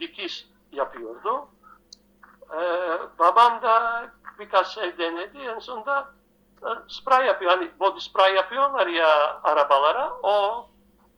dikiş 0.00 0.46
yapıyordu. 0.72 1.48
Ee, 2.52 2.98
babam 3.18 3.62
da 3.62 4.04
birkaç 4.38 4.66
şey 4.66 4.98
denedi. 4.98 5.38
En 5.38 5.58
sonunda 5.58 6.08
e, 6.62 6.68
spray 6.88 7.26
yapıyor. 7.26 7.50
Hani 7.50 7.70
body 7.80 8.00
spray 8.00 8.34
yapıyorlar 8.34 8.86
ya 8.86 9.40
arabalara. 9.42 10.12
O 10.22 10.66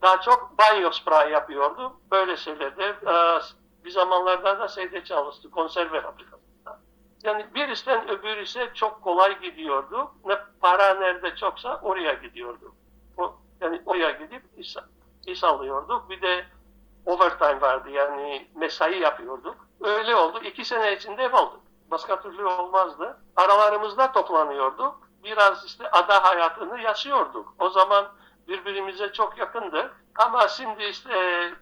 daha 0.03 0.20
çok 0.20 0.59
banyo 0.59 0.90
spray 0.90 1.30
yapıyordu. 1.30 1.92
Böyle 2.11 2.36
şeylerde. 2.36 2.84
E, 2.84 3.40
bir 3.84 3.90
zamanlarda 3.90 4.61
da 4.61 4.68
şeyde 4.68 5.05
çalıştı. 5.05 5.51
Konserve 5.51 6.01
fabrikasında. 6.01 6.36
Yani 7.22 7.54
birisinden 7.54 8.08
öbürü 8.08 8.42
ise 8.42 8.70
çok 8.74 9.02
kolay 9.02 9.40
gidiyordu. 9.40 10.10
Ne 10.24 10.38
para 10.60 10.94
nerede 10.94 11.36
çoksa 11.36 11.80
oraya 11.82 12.12
gidiyordu. 12.12 12.74
O, 13.16 13.34
yani 13.60 13.82
oraya 13.86 14.10
gidip 14.10 14.42
iş, 14.56 14.76
iş 15.26 15.44
alıyorduk. 15.44 16.10
Bir 16.10 16.22
de 16.22 16.44
overtime 17.06 17.60
vardı 17.60 17.90
yani 17.90 18.48
mesai 18.54 18.98
yapıyorduk. 18.98 19.56
Öyle 19.80 20.16
oldu. 20.16 20.40
İki 20.44 20.64
sene 20.64 20.96
içinde 20.96 21.22
ev 21.22 21.32
aldık. 21.32 21.60
Başka 21.90 22.22
türlü 22.22 22.46
olmazdı. 22.46 23.18
Aralarımızda 23.36 24.12
toplanıyorduk. 24.12 25.08
Biraz 25.24 25.64
işte 25.64 25.90
ada 25.90 26.24
hayatını 26.24 26.80
yaşıyorduk. 26.80 27.54
O 27.58 27.68
zaman 27.70 28.06
birbirimize 28.48 29.12
çok 29.12 29.38
yakındık. 29.38 30.04
Ama 30.18 30.48
şimdi 30.48 30.84
işte 30.84 31.52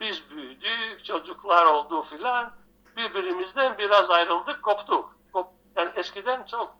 biz 0.00 0.30
büyüdük, 0.30 1.04
çocuklar 1.04 1.66
oldu 1.66 2.02
filan. 2.02 2.52
Birbirimizden 2.98 3.78
biraz 3.78 4.10
ayrıldık, 4.10 4.62
koptuk. 4.62 5.16
Kop, 5.32 5.46
yani 5.76 5.90
eskiden 5.96 6.44
çok 6.50 6.74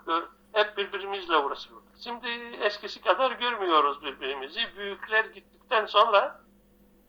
hep 0.52 0.76
birbirimizle 0.76 1.36
uğraşıyorduk. 1.36 1.88
Şimdi 2.04 2.28
eskisi 2.60 3.00
kadar 3.00 3.30
görmüyoruz 3.30 4.02
birbirimizi. 4.02 4.60
Büyükler 4.76 5.24
gittikten 5.24 5.86
sonra 5.86 6.40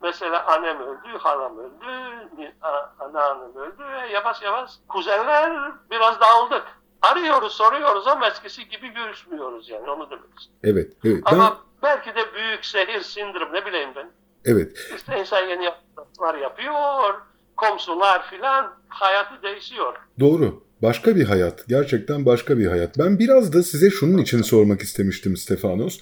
Mesela 0.01 0.45
annem 0.45 0.82
öldü, 0.82 1.18
halam 1.20 1.57
öldü, 1.57 2.55
anneannem 2.99 3.55
öldü 3.55 3.84
ve 3.84 4.07
yavaş 4.14 4.41
yavaş 4.41 4.72
kuzenler 4.89 5.72
biraz 5.91 6.22
dağıldık. 6.22 6.64
Arıyoruz, 7.01 7.53
soruyoruz 7.53 8.07
ama 8.07 8.28
eskisi 8.28 8.70
gibi 8.70 8.88
görüşmüyoruz 8.88 9.70
yani 9.70 9.91
onu 9.91 10.10
demek 10.10 10.39
istiyorum. 10.39 10.60
Evet, 10.64 10.93
evet. 11.03 11.24
Ama 11.26 11.49
ben... 11.49 11.57
belki 11.82 12.16
de 12.16 12.34
büyük 12.34 12.64
şehir 12.64 13.01
sindrom 13.01 13.53
ne 13.53 13.66
bileyim 13.66 13.89
ben. 13.95 14.12
Evet. 14.45 14.91
İşte 14.95 15.20
insan 15.20 15.41
yeni 15.41 15.66
yapılar 15.66 16.36
yapıyor, 16.36 17.22
komşular 17.60 18.30
filan 18.30 18.74
hayatı 18.88 19.43
değişiyor. 19.43 19.93
Doğru. 20.20 20.64
Başka 20.82 21.16
bir 21.16 21.24
hayat. 21.24 21.68
Gerçekten 21.68 22.26
başka 22.26 22.57
bir 22.57 22.66
hayat. 22.66 22.97
Ben 22.97 23.20
biraz 23.20 23.53
da 23.53 23.64
size 23.64 23.89
şunun 23.89 24.18
için 24.18 24.41
sormak 24.41 24.82
istemiştim 24.82 25.38
Stefanos. 25.38 25.99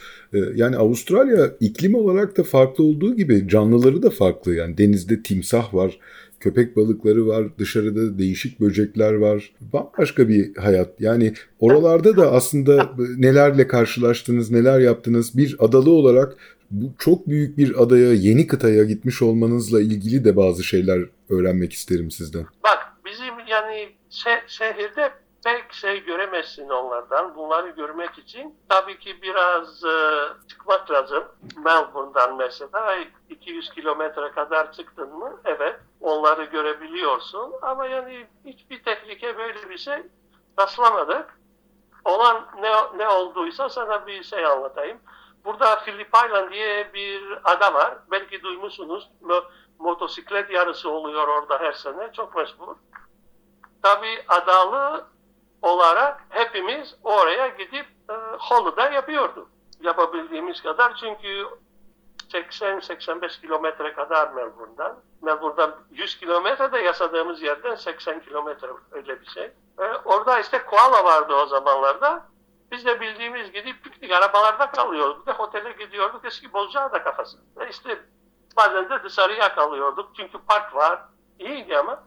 Yani 0.55 0.77
Avustralya 0.77 1.51
iklim 1.59 1.95
olarak 1.95 2.37
da 2.37 2.43
farklı 2.43 2.83
olduğu 2.83 3.15
gibi 3.15 3.47
canlıları 3.47 4.03
da 4.03 4.09
farklı. 4.09 4.53
Yani 4.53 4.77
denizde 4.77 5.23
timsah 5.23 5.73
var, 5.73 5.99
köpek 6.39 6.75
balıkları 6.75 7.27
var, 7.27 7.45
dışarıda 7.57 8.19
değişik 8.19 8.59
böcekler 8.59 9.13
var. 9.13 9.51
Bambaşka 9.73 10.29
bir 10.29 10.55
hayat. 10.55 10.89
Yani 10.99 11.33
oralarda 11.59 12.17
da 12.17 12.31
aslında 12.31 12.89
nelerle 13.17 13.67
karşılaştınız, 13.67 14.51
neler 14.51 14.79
yaptınız 14.79 15.37
bir 15.37 15.55
adalı 15.59 15.91
olarak 15.91 16.37
bu 16.71 16.85
çok 16.99 17.27
büyük 17.27 17.57
bir 17.57 17.83
adaya, 17.83 18.13
yeni 18.13 18.47
kıtaya 18.47 18.83
gitmiş 18.83 19.21
olmanızla 19.21 19.81
ilgili 19.81 20.25
de 20.25 20.37
bazı 20.37 20.63
şeyler 20.63 20.99
öğrenmek 21.29 21.73
isterim 21.73 22.11
sizden. 22.11 22.45
Bak 22.63 22.93
bizim 23.05 23.39
yani 23.47 23.89
şehirde 24.47 25.11
pek 25.43 25.73
şey 25.73 26.03
göremezsin 26.03 26.69
onlardan. 26.69 27.35
Bunları 27.35 27.69
görmek 27.69 28.17
için 28.17 28.55
tabii 28.69 28.99
ki 28.99 29.21
biraz 29.21 29.83
e, 29.83 29.97
çıkmak 30.47 30.91
lazım. 30.91 31.23
Melbourne'dan 31.65 32.37
mesela 32.37 32.95
200 33.29 33.69
kilometre 33.69 34.31
kadar 34.31 34.71
çıktın 34.71 35.17
mı? 35.17 35.41
Evet. 35.45 35.75
Onları 36.01 36.43
görebiliyorsun. 36.43 37.53
Ama 37.61 37.87
yani 37.87 38.27
hiçbir 38.45 38.83
tehlike 38.83 39.37
böyle 39.37 39.69
bir 39.69 39.77
şey 39.77 39.97
rastlamadık. 40.59 41.39
Olan 42.05 42.45
ne, 42.61 42.97
ne 42.97 43.07
olduysa 43.07 43.69
sana 43.69 44.07
bir 44.07 44.23
şey 44.23 44.45
anlatayım. 44.45 44.97
Burada 45.47 45.75
Phillip 45.75 46.09
Island 46.25 46.51
diye 46.51 46.93
bir 46.93 47.39
ada 47.43 47.73
var. 47.73 47.97
Belki 48.11 48.43
duymuşsunuz. 48.43 49.09
Motosiklet 49.79 50.49
yarışı 50.49 50.89
oluyor 50.89 51.27
orada 51.27 51.59
her 51.59 51.71
sene. 51.71 52.13
Çok 52.13 52.35
meşhur 52.35 52.75
tabii 53.87 54.23
adalı 54.27 55.05
olarak 55.61 56.21
hepimiz 56.29 56.95
oraya 57.03 57.47
gidip 57.47 57.85
e, 58.09 58.13
holiday 58.39 58.93
yapıyorduk. 58.93 59.49
Yapabildiğimiz 59.81 60.61
kadar 60.61 60.95
çünkü 60.95 61.47
80-85 62.33 63.41
kilometre 63.41 63.93
kadar 63.93 64.33
Melbourne'dan. 64.33 64.99
Melbourne'dan 65.21 65.75
100 65.91 66.19
kilometre 66.19 66.71
de 66.71 66.79
yaşadığımız 66.79 67.41
yerden 67.41 67.75
80 67.75 68.19
kilometre 68.19 68.67
öyle 68.91 69.21
bir 69.21 69.25
şey. 69.25 69.43
E, 69.79 69.83
orada 70.05 70.39
işte 70.39 70.63
koala 70.63 71.03
vardı 71.03 71.33
o 71.33 71.45
zamanlarda. 71.45 72.25
Biz 72.71 72.85
de 72.85 73.01
bildiğimiz 73.01 73.51
gibi 73.51 73.81
piknik 73.81 74.11
arabalarda 74.11 74.71
kalıyorduk. 74.71 75.27
Ve 75.27 75.33
otele 75.33 75.71
gidiyorduk 75.71 76.25
eski 76.25 76.53
Bozcaada 76.53 77.03
kafası. 77.03 77.37
E 77.59 77.69
işte 77.69 77.99
bazen 78.57 78.89
de 78.89 79.03
dışarıya 79.03 79.55
kalıyorduk. 79.55 80.09
Çünkü 80.17 80.37
park 80.47 80.75
var. 80.75 80.99
İyiydi 81.39 81.77
ama. 81.77 82.03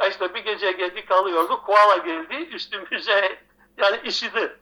E 0.00 0.08
işte 0.08 0.34
bir 0.34 0.44
gece 0.44 0.72
geldik 0.72 1.08
kalıyorduk. 1.08 1.66
Koala 1.66 1.96
geldi 1.96 2.34
üstümüze 2.34 3.38
yani 3.76 4.00
işidi. 4.04 4.56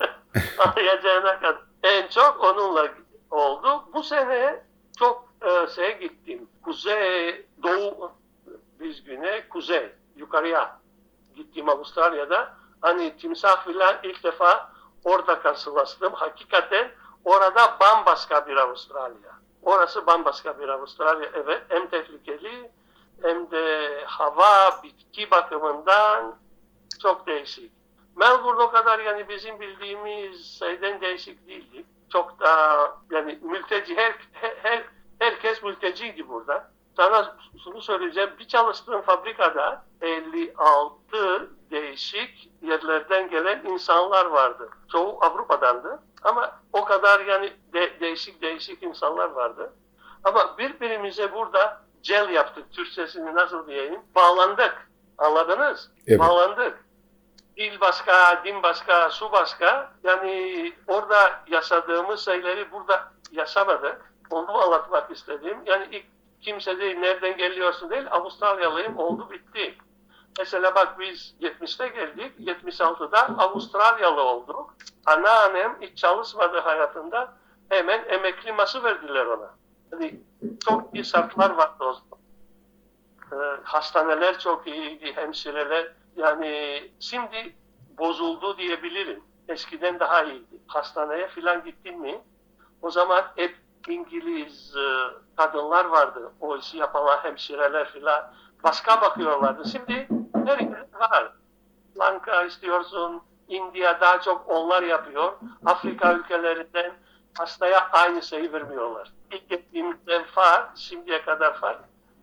Anlayacağına 0.58 1.40
kadar. 1.40 1.62
En 1.82 2.08
çok 2.08 2.44
onunla 2.44 2.88
oldu. 3.30 3.84
Bu 3.94 4.02
sene 4.02 4.62
çok 4.98 5.28
e, 5.42 5.66
şeye 5.74 5.92
gittim. 5.92 6.48
Kuzey, 6.62 7.46
doğu, 7.62 8.12
biz 8.80 9.04
güney, 9.04 9.48
kuzey, 9.48 9.92
yukarıya 10.16 10.78
gittim 11.36 11.68
Avustralya'da. 11.68 12.56
Hani 12.80 13.16
timsah 13.16 13.64
filan 13.66 13.96
ilk 14.02 14.24
defa 14.24 14.75
orada 15.06 15.42
karşılaştım. 15.42 16.12
Hakikaten 16.12 16.90
orada 17.24 17.76
bambaşka 17.80 18.46
bir 18.46 18.56
Avustralya. 18.56 19.30
Orası 19.62 20.06
bambaşka 20.06 20.58
bir 20.58 20.68
Avustralya. 20.68 21.30
Evet 21.34 21.62
hem 21.68 21.86
tehlikeli 21.88 22.70
hem 23.22 23.50
de 23.50 24.04
hava, 24.06 24.82
bitki 24.82 25.30
bakımından 25.30 26.34
çok 27.02 27.26
değişik. 27.26 27.72
Melbourne 28.16 28.62
o 28.62 28.70
kadar 28.70 28.98
yani 28.98 29.28
bizim 29.28 29.60
bildiğimiz 29.60 30.58
şeyden 30.58 31.00
değişik 31.00 31.48
değildi. 31.48 31.84
Çok 32.12 32.40
da 32.40 32.78
yani 33.10 33.38
mülteci, 33.42 33.96
her, 33.96 34.14
her, 34.62 34.84
herkes 35.18 35.62
mülteciydi 35.62 36.28
burada. 36.28 36.70
Sana 36.96 37.36
şunu 37.64 37.82
söyleyeceğim, 37.82 38.30
bir 38.38 38.48
çalıştığım 38.48 39.02
fabrikada 39.02 39.84
56 40.00 41.50
değişik 41.70 42.50
yerlerden 42.62 43.30
gelen 43.30 43.64
insanlar 43.64 44.26
vardı. 44.26 44.70
Çoğu 44.92 45.18
Avrupa'dandı 45.20 46.02
ama 46.22 46.60
o 46.72 46.84
kadar 46.84 47.20
yani 47.20 47.52
de, 47.72 48.00
değişik 48.00 48.42
değişik 48.42 48.82
insanlar 48.82 49.30
vardı. 49.30 49.72
Ama 50.24 50.58
birbirimize 50.58 51.32
burada 51.32 51.82
cel 52.02 52.30
yaptık. 52.30 52.72
Türkçesini 52.72 53.34
nasıl 53.34 53.66
diyeyim? 53.66 54.00
Bağlandık. 54.14 54.90
Anladınız? 55.18 55.90
Evet. 56.06 56.20
Bağlandık. 56.20 56.86
Dil 57.56 57.80
başka, 57.80 58.44
din 58.44 58.62
başka, 58.62 59.10
su 59.10 59.32
başka. 59.32 59.92
Yani 60.04 60.72
orada 60.86 61.42
yaşadığımız 61.46 62.24
şeyleri 62.24 62.72
burada 62.72 63.12
yaşamadık. 63.32 64.12
Onu 64.30 64.62
anlatmak 64.62 65.10
istedim. 65.10 65.58
Yani 65.66 65.88
ilk 65.90 66.15
kimse 66.46 66.78
değil, 66.78 66.96
nereden 66.96 67.36
geliyorsun 67.36 67.90
değil, 67.90 68.06
Avustralyalıyım, 68.10 68.98
oldu 68.98 69.30
bitti. 69.30 69.74
Mesela 70.38 70.74
bak 70.74 71.00
biz 71.00 71.34
70'te 71.40 71.88
geldik, 71.88 72.32
76'da 72.40 73.18
Avustralyalı 73.38 74.22
olduk. 74.22 74.74
Anneannem 75.06 75.76
hiç 75.80 75.98
çalışmadı 75.98 76.58
hayatında, 76.58 77.32
hemen 77.68 78.04
emekli 78.08 78.52
ması 78.52 78.84
verdiler 78.84 79.26
ona. 79.26 79.54
Yani 79.92 80.20
çok 80.68 80.94
iyi 80.94 81.04
şartlar 81.04 81.50
vardı 81.50 81.84
o 81.84 81.92
zaman. 81.92 82.18
Ee, 83.32 83.60
hastaneler 83.62 84.38
çok 84.38 84.66
iyiydi, 84.66 85.12
hemşireler. 85.14 85.92
Yani 86.16 86.82
şimdi 87.00 87.56
bozuldu 87.98 88.58
diyebilirim. 88.58 89.22
Eskiden 89.48 90.00
daha 90.00 90.24
iyiydi. 90.24 90.60
Hastaneye 90.66 91.28
filan 91.28 91.64
gittin 91.64 92.00
mi? 92.00 92.20
O 92.82 92.90
zaman 92.90 93.24
hep 93.36 93.56
İngiliz 93.88 94.76
e, 94.76 94.86
kadınlar 95.36 95.84
vardı. 95.84 96.32
O 96.40 96.56
işi 96.56 96.76
yapanlar 96.76 97.24
hemşireler 97.24 97.92
filan. 97.92 98.32
Başka 98.64 99.00
bakıyorlardı. 99.00 99.68
Şimdi 99.68 100.08
her 100.46 100.68
var. 101.00 101.32
Lanka 101.98 102.44
istiyorsun, 102.44 103.22
India 103.48 104.00
daha 104.00 104.20
çok 104.20 104.48
onlar 104.48 104.82
yapıyor. 104.82 105.32
Afrika 105.64 106.14
ülkelerinden 106.14 106.92
hastaya 107.38 107.88
aynı 107.92 108.22
şeyi 108.22 108.52
vermiyorlar. 108.52 109.12
İlk 109.32 109.48
gittiğimizden 109.48 110.24
fark, 110.24 110.76
şimdiye 110.76 111.22
kadar 111.22 111.60
fark 111.60 111.80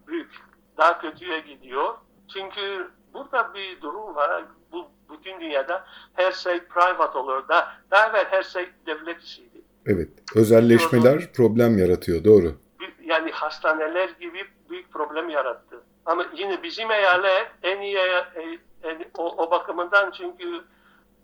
büyük. 0.08 0.42
Daha 0.78 1.00
kötüye 1.00 1.40
gidiyor. 1.40 1.98
Çünkü 2.34 2.92
burada 3.14 3.54
bir 3.54 3.82
durum 3.82 4.16
var. 4.16 4.44
Bu 4.72 4.88
bütün 5.10 5.42
dünyada 5.42 5.86
her 6.14 6.32
şey 6.32 6.60
private 6.60 7.18
oluyor. 7.18 7.48
Daha, 7.48 7.74
daha 7.92 8.08
evvel 8.08 8.26
her 8.26 8.44
şey 8.44 8.70
devlet 8.86 9.24
işiydi. 9.24 9.53
Evet. 9.86 10.10
Özelleşmeler 10.36 11.34
problem 11.34 11.78
yaratıyor. 11.78 12.24
Doğru. 12.24 12.56
Yani 13.06 13.32
hastaneler 13.32 14.10
gibi 14.20 14.44
büyük 14.70 14.92
problem 14.92 15.30
yarattı. 15.30 15.82
Ama 16.06 16.26
yine 16.38 16.64
bizim 16.64 16.92
eyalet 16.92 17.48
en 17.64 17.82
iyi 17.82 17.98
en, 18.84 19.06
o, 19.18 19.44
o 19.44 19.52
bakımından 19.52 20.12
çünkü 20.12 20.46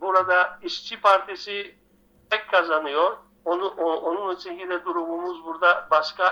burada 0.02 0.60
işçi 0.64 1.02
partisi 1.02 1.76
tek 2.30 2.50
kazanıyor. 2.52 3.18
Onu, 3.46 3.68
o, 3.78 3.96
onun 3.96 4.36
için 4.36 4.52
yine 4.52 4.86
durumumuz 4.86 5.46
burada 5.46 5.88
başka 5.92 6.30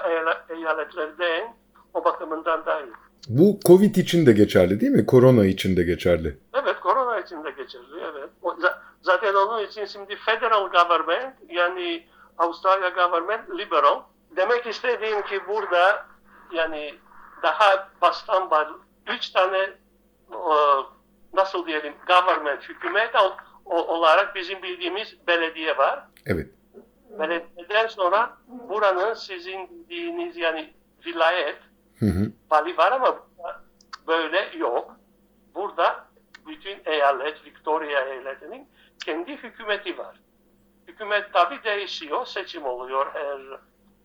eyaletlerden 0.49 1.55
o 1.93 2.05
bakımından 2.05 2.65
daha 2.65 2.81
iyi. 2.81 2.93
Bu 3.29 3.59
Covid 3.65 3.95
için 3.95 4.25
de 4.25 4.31
geçerli 4.31 4.79
değil 4.79 4.91
mi? 4.91 5.05
Korona 5.05 5.45
için 5.45 5.77
de 5.77 5.83
geçerli. 5.83 6.37
Evet, 6.53 6.79
korona 6.79 7.19
için 7.19 7.43
de 7.43 7.51
geçerli. 7.51 7.85
Evet. 8.11 8.29
O, 8.41 8.55
zaten 9.01 9.33
onun 9.33 9.67
için 9.67 9.85
şimdi 9.85 10.15
federal 10.15 10.69
government 10.69 11.35
yani 11.49 12.07
Avustralya 12.37 12.89
government 12.89 13.49
liberal. 13.49 14.01
Demek 14.35 14.65
istediğim 14.65 15.21
ki 15.21 15.41
burada 15.47 16.05
yani 16.51 16.95
daha 17.43 17.89
baştan 18.01 18.51
var. 18.51 18.69
Üç 19.07 19.29
tane 19.29 19.69
o, 20.31 20.55
nasıl 21.33 21.67
diyelim 21.67 21.93
government, 22.07 22.69
hükümet 22.69 23.15
olarak 23.65 24.35
bizim 24.35 24.63
bildiğimiz 24.63 25.27
belediye 25.27 25.77
var. 25.77 26.03
Evet. 26.25 26.47
Belediyeden 27.19 27.87
sonra 27.87 28.37
buranın 28.47 29.13
sizin 29.13 29.89
bildiğiniz 29.89 30.37
yani 30.37 30.73
vilayet 31.05 31.57
Hı 31.99 32.05
hı. 32.05 32.31
vali 32.51 32.77
var 32.77 32.91
ama 32.91 33.19
böyle 34.07 34.57
yok. 34.57 34.95
Burada 35.55 36.05
bütün 36.47 36.77
eyalet, 36.85 37.45
Victoria 37.45 38.01
eyaletinin 38.01 38.67
kendi 39.05 39.37
hükümeti 39.37 39.97
var. 39.97 40.19
Hükümet 40.87 41.33
tabi 41.33 41.63
değişiyor, 41.63 42.25
seçim 42.25 42.65
oluyor 42.65 43.05
her 43.13 43.39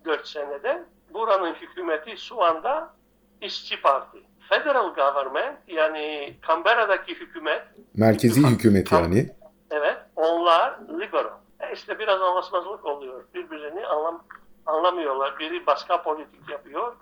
dört 0.04 0.28
senede. 0.28 0.84
Buranın 1.10 1.54
hükümeti 1.54 2.16
şu 2.16 2.42
anda 2.42 2.94
işçi 3.40 3.80
parti. 3.82 4.18
Federal 4.48 4.94
government 4.94 5.58
yani 5.66 6.36
Canberra'daki 6.48 7.14
hükümet 7.14 7.62
Merkezi 7.94 8.46
hükümet 8.46 8.92
yani. 8.92 9.30
Evet, 9.70 9.96
onlar 10.16 10.78
liberal. 11.00 11.30
E 11.60 11.72
işte 11.72 11.98
biraz 11.98 12.22
anlaşmazlık 12.22 12.84
oluyor. 12.84 13.24
Birbirini 13.34 13.86
anlam 13.86 14.24
anlamıyorlar. 14.66 15.38
Biri 15.38 15.66
başka 15.66 16.02
politik 16.02 16.48
yapıyor, 16.50 16.96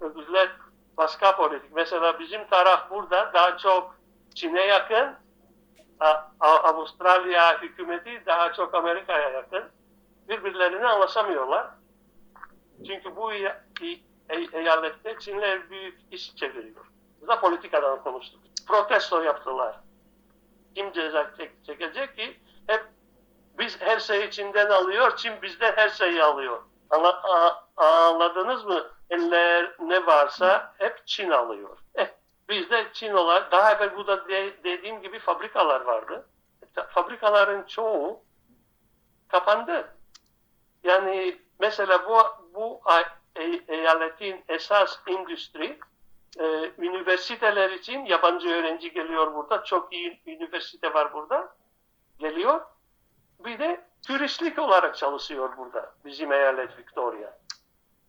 öbürler 0.00 0.48
başka 0.96 1.36
politik. 1.36 1.70
Mesela 1.74 2.18
bizim 2.18 2.48
taraf 2.50 2.90
burada 2.90 3.30
daha 3.34 3.58
çok 3.58 3.94
Çin'e 4.34 4.66
yakın, 4.66 5.14
Avustralya 6.40 7.62
hükümeti 7.62 8.22
daha 8.26 8.52
çok 8.52 8.74
Amerika'ya 8.74 9.30
yakın. 9.30 9.64
Birbirlerini 10.28 10.86
anlaşamıyorlar. 10.86 11.66
Çünkü 12.86 13.16
bu 13.16 13.32
eyalette 14.52 15.18
Çinler 15.18 15.70
büyük 15.70 16.00
iş 16.10 16.36
çeviriyor. 16.36 16.86
Burada 17.20 17.40
politikadan 17.40 18.02
konuştuk. 18.02 18.40
Protesto 18.68 19.22
yaptılar. 19.22 19.76
Kim 20.74 20.92
ceza 20.92 21.30
çekecek 21.66 22.16
ki? 22.16 22.40
Hep 22.66 22.84
biz 23.58 23.80
her 23.80 23.98
şeyi 23.98 24.30
Çin'den 24.30 24.70
alıyor, 24.70 25.16
Çin 25.16 25.42
bizden 25.42 25.72
her 25.76 25.88
şeyi 25.88 26.22
alıyor. 26.22 26.62
Anladınız 27.76 28.64
mı? 28.64 28.86
Eller 29.10 29.76
ne 29.80 30.06
varsa 30.06 30.74
hep 30.78 31.06
Çin 31.06 31.30
alıyor. 31.30 31.78
Bizde 32.48 32.86
Çin 32.92 33.12
olarak 33.12 33.52
daha 33.52 33.72
evvel 33.72 33.96
burada 33.96 34.28
de, 34.28 34.64
dediğim 34.64 35.02
gibi 35.02 35.18
fabrikalar 35.18 35.80
vardı. 35.80 36.28
Fabrikaların 36.88 37.62
çoğu 37.62 38.22
kapandı. 39.28 39.94
Yani 40.84 41.36
mesela 41.60 42.08
bu 42.08 42.22
bu 42.54 42.80
eyaletin 43.68 44.44
esas 44.48 44.98
endüstri 45.06 45.78
e, 46.38 46.70
üniversiteler 46.78 47.70
için 47.70 48.04
yabancı 48.04 48.48
öğrenci 48.48 48.92
geliyor 48.92 49.34
burada. 49.34 49.64
Çok 49.64 49.92
iyi 49.92 50.20
üniversite 50.26 50.94
var 50.94 51.12
burada. 51.12 51.56
Geliyor. 52.18 52.60
Bir 53.38 53.58
de 53.58 53.84
turistlik 54.06 54.58
olarak 54.58 54.96
çalışıyor 54.96 55.56
burada 55.56 55.94
bizim 56.04 56.32
eyalet 56.32 56.78
Victoria. 56.78 57.30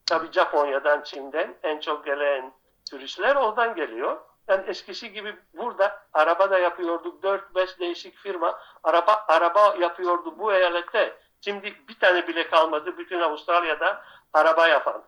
Tabi 0.05 0.31
Japonya'dan, 0.31 1.03
Çin'den 1.03 1.55
en 1.63 1.79
çok 1.79 2.05
gelen 2.05 2.53
turistler 2.91 3.35
oradan 3.35 3.75
geliyor. 3.75 4.17
Yani 4.49 4.63
eskisi 4.67 5.13
gibi 5.13 5.35
burada 5.53 6.03
araba 6.13 6.49
da 6.49 6.59
yapıyorduk. 6.59 7.23
4-5 7.23 7.79
değişik 7.79 8.17
firma 8.17 8.59
araba 8.83 9.25
araba 9.27 9.75
yapıyordu 9.79 10.39
bu 10.39 10.53
eyalette. 10.53 11.17
Şimdi 11.41 11.75
bir 11.87 11.99
tane 11.99 12.27
bile 12.27 12.49
kalmadı. 12.49 12.97
Bütün 12.97 13.19
Avustralya'da 13.19 14.03
araba 14.33 14.67
yapan, 14.67 15.03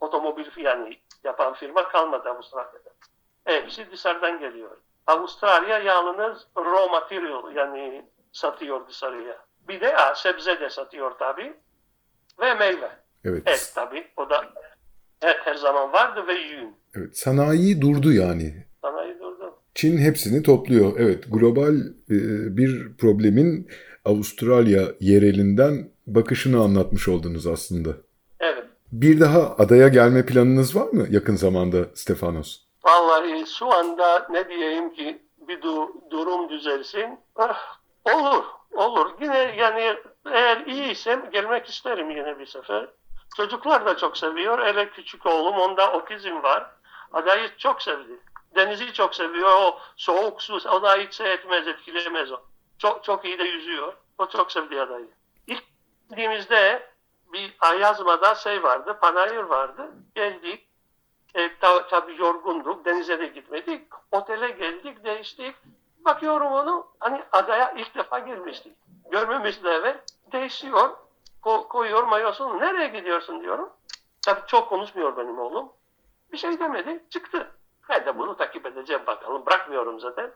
otomobil 0.00 0.46
yani 0.56 0.98
yapan 1.24 1.52
firma 1.52 1.88
kalmadı 1.88 2.28
Avustralya'da. 2.28 2.90
Hepsi 3.44 3.90
dışarıdan 3.90 4.38
geliyor. 4.38 4.76
Avustralya 5.06 5.78
yalnız 5.78 6.46
raw 6.56 6.86
material 6.90 7.56
yani 7.56 8.06
satıyor 8.32 8.88
dışarıya. 8.88 9.38
Bir 9.68 9.80
de 9.80 9.92
ha, 9.92 10.14
sebze 10.14 10.60
de 10.60 10.70
satıyor 10.70 11.10
tabii. 11.18 11.56
Ve 12.40 12.54
meyve. 12.54 12.90
Evet. 13.24 13.48
Et 13.48 13.72
tabii. 13.74 14.12
O 14.16 14.30
da 14.30 14.44
her, 15.22 15.36
her 15.44 15.54
zaman 15.54 15.92
vardı 15.92 16.20
ve 16.28 16.32
yün. 16.32 16.74
Evet. 16.94 17.16
Sanayi 17.18 17.80
durdu 17.80 18.12
yani. 18.12 18.54
Sanayi 18.82 19.18
durdu. 19.18 19.54
Çin 19.74 19.98
hepsini 19.98 20.42
topluyor. 20.42 20.92
Evet, 20.98 21.24
global 21.32 21.74
e, 22.10 22.16
bir 22.56 22.96
problemin 22.98 23.68
Avustralya 24.04 24.82
yerelinden 25.00 25.88
bakışını 26.06 26.60
anlatmış 26.60 27.08
oldunuz 27.08 27.46
aslında. 27.46 27.90
Evet. 28.40 28.64
Bir 28.92 29.20
daha 29.20 29.56
adaya 29.58 29.88
gelme 29.88 30.26
planınız 30.26 30.76
var 30.76 30.88
mı 30.92 31.06
yakın 31.10 31.36
zamanda 31.36 31.78
Stefanos? 31.94 32.60
Vallahi 32.84 33.44
şu 33.58 33.72
anda 33.72 34.26
ne 34.30 34.48
diyeyim 34.48 34.92
ki 34.92 35.22
bir 35.48 35.60
du- 35.60 36.10
durum 36.10 36.48
düzelsin. 36.48 37.18
Ah, 37.36 37.78
olur, 38.04 38.44
olur. 38.72 39.06
Yine 39.22 39.54
yani 39.58 39.96
eğer 40.32 40.66
iyiysem 40.66 41.30
gelmek 41.32 41.66
isterim 41.66 42.10
yine 42.10 42.38
bir 42.38 42.46
sefer. 42.46 42.88
Çocuklar 43.36 43.86
da 43.86 43.96
çok 43.96 44.16
seviyor. 44.16 44.66
Hele 44.66 44.90
küçük 44.90 45.26
oğlum 45.26 45.54
onda 45.54 45.92
otizm 45.92 46.42
var. 46.42 46.70
Adayı 47.12 47.56
çok 47.56 47.82
sevdi. 47.82 48.20
Denizi 48.54 48.92
çok 48.92 49.14
seviyor. 49.14 49.50
O 49.52 49.78
soğuk 49.96 50.42
su 50.42 50.54
o 50.54 50.82
da 50.82 50.96
hiç 50.96 51.14
şey 51.14 51.32
etmez, 51.32 51.66
etkilemez 51.66 52.32
o. 52.32 52.40
Çok 52.78 53.04
çok 53.04 53.24
iyi 53.24 53.38
de 53.38 53.44
yüzüyor. 53.44 53.92
O 54.18 54.26
çok 54.26 54.52
sevdi 54.52 54.80
adayı. 54.80 55.08
İlk 55.46 55.64
gittiğimizde 56.08 56.92
bir 57.32 57.56
Ayazma'da 57.60 58.34
şey 58.34 58.62
vardı, 58.62 58.98
panayır 59.00 59.42
vardı. 59.42 59.90
Geldik. 60.14 60.66
E, 61.34 61.58
ta, 61.58 61.86
tabii 61.88 62.16
yorgunduk. 62.16 62.84
Denize 62.84 63.18
de 63.18 63.26
gitmedik. 63.26 63.82
Otele 64.10 64.50
geldik, 64.50 65.04
değiştik. 65.04 65.56
Bakıyorum 66.04 66.52
onu 66.52 66.86
hani 67.00 67.22
adaya 67.32 67.72
ilk 67.72 67.94
defa 67.94 68.18
girmiştik. 68.18 68.72
Görmemişti 69.10 69.68
evet. 69.68 70.04
Değişiyor. 70.32 70.90
Ko- 71.42 71.68
koyuyor 71.68 72.02
mayosunu. 72.02 72.60
Nereye 72.60 72.88
gidiyorsun 72.88 73.42
diyorum. 73.42 73.70
Tabii 74.26 74.40
çok 74.46 74.68
konuşmuyor 74.68 75.16
benim 75.16 75.38
oğlum. 75.38 75.72
Bir 76.32 76.38
şey 76.38 76.58
demedi. 76.60 77.04
Çıktı. 77.10 77.50
Ben 77.88 78.06
de 78.06 78.18
bunu 78.18 78.36
takip 78.36 78.66
edeceğim 78.66 79.02
bakalım. 79.06 79.46
Bırakmıyorum 79.46 80.00
zaten. 80.00 80.30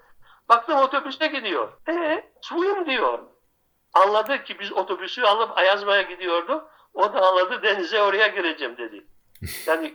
Baktım 0.49 0.79
otobüste 0.79 1.27
gidiyor. 1.27 1.73
Eee 1.89 2.33
swim 2.43 2.87
diyor. 2.87 3.19
Anladı 3.95 4.45
ki 4.45 4.59
biz 4.59 4.73
otobüsü 4.73 5.23
alıp 5.23 5.59
Ayazma'ya 5.59 6.03
gidiyorduk. 6.03 6.71
O 6.95 7.13
da 7.13 7.21
anladı 7.29 7.63
denize 7.63 8.03
oraya 8.03 8.27
gireceğim 8.27 8.77
dedi. 8.77 9.07
Yani 9.67 9.95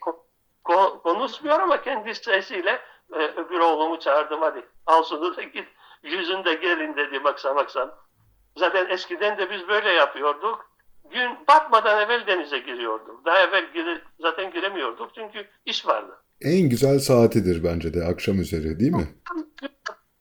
ko- 0.00 0.20
ko- 0.64 1.02
konuşmuyor 1.02 1.60
ama 1.60 1.82
kendi 1.82 2.14
sesiyle 2.14 2.80
e, 3.12 3.16
öbür 3.16 3.60
oğlumu 3.60 3.98
çağırdım 3.98 4.40
hadi. 4.42 4.66
Al 4.86 5.04
şunu 5.04 5.36
da 5.36 5.42
git 5.42 5.68
yüzünde 6.02 6.54
gelin 6.54 6.96
dedi 6.96 7.24
baksa 7.24 7.56
baksan. 7.56 7.94
Zaten 8.56 8.86
eskiden 8.90 9.38
de 9.38 9.50
biz 9.50 9.68
böyle 9.68 9.90
yapıyorduk. 9.90 10.70
Gün 11.10 11.30
batmadan 11.48 12.00
evvel 12.02 12.26
denize 12.26 12.58
giriyorduk. 12.58 13.24
Daha 13.26 13.38
evvel 13.42 13.64
gire- 13.74 14.02
zaten 14.20 14.52
giremiyorduk 14.52 15.14
çünkü 15.14 15.46
iş 15.64 15.86
vardı. 15.86 16.12
En 16.40 16.68
güzel 16.68 16.98
saatidir 16.98 17.64
bence 17.64 17.94
de 17.94 18.04
akşam 18.04 18.40
üzeri 18.40 18.80
değil 18.80 18.92
mi? 18.92 19.08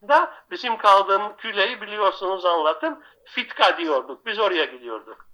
Da 0.08 0.32
bizim 0.52 0.78
kaldığım 0.78 1.36
küleyi 1.38 1.82
biliyorsunuz 1.82 2.46
anlattım. 2.46 3.00
Fitka 3.26 3.78
diyorduk. 3.78 4.26
Biz 4.26 4.40
oraya 4.40 4.66
gidiyorduk. 4.66 5.30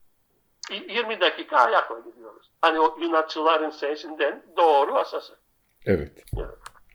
Y- 0.72 0.94
20 0.96 1.22
dakika 1.22 1.58
ayakla 1.58 2.00
gidiyoruz. 2.00 2.52
Hani 2.62 2.80
o 2.80 2.98
Yunançıların 3.02 3.70
sesinden 3.70 4.44
doğru 4.58 4.96
asası. 4.96 5.34
Evet. 5.86 6.12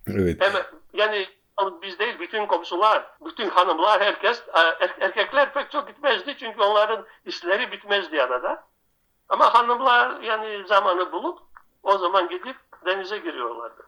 Evet. 0.07 0.41
Hemen, 0.41 0.63
yani 0.95 1.27
biz 1.83 1.99
değil 1.99 2.19
bütün 2.21 2.47
komşular, 2.47 3.07
bütün 3.25 3.49
hanımlar, 3.49 4.01
herkes, 4.03 4.43
er- 4.55 4.97
erkekler 5.01 5.53
pek 5.53 5.71
çok 5.71 5.89
gitmezdi 5.89 6.37
çünkü 6.39 6.61
onların 6.63 7.07
işleri 7.25 7.73
bitmezdi 7.73 8.23
arada. 8.23 8.65
Ama 9.29 9.55
hanımlar 9.55 10.21
yani 10.21 10.67
zamanı 10.69 11.13
bulup 11.13 11.39
o 11.83 11.99
zaman 11.99 12.29
gidip 12.29 12.57
denize 12.87 13.19
giriyorlardı. 13.19 13.87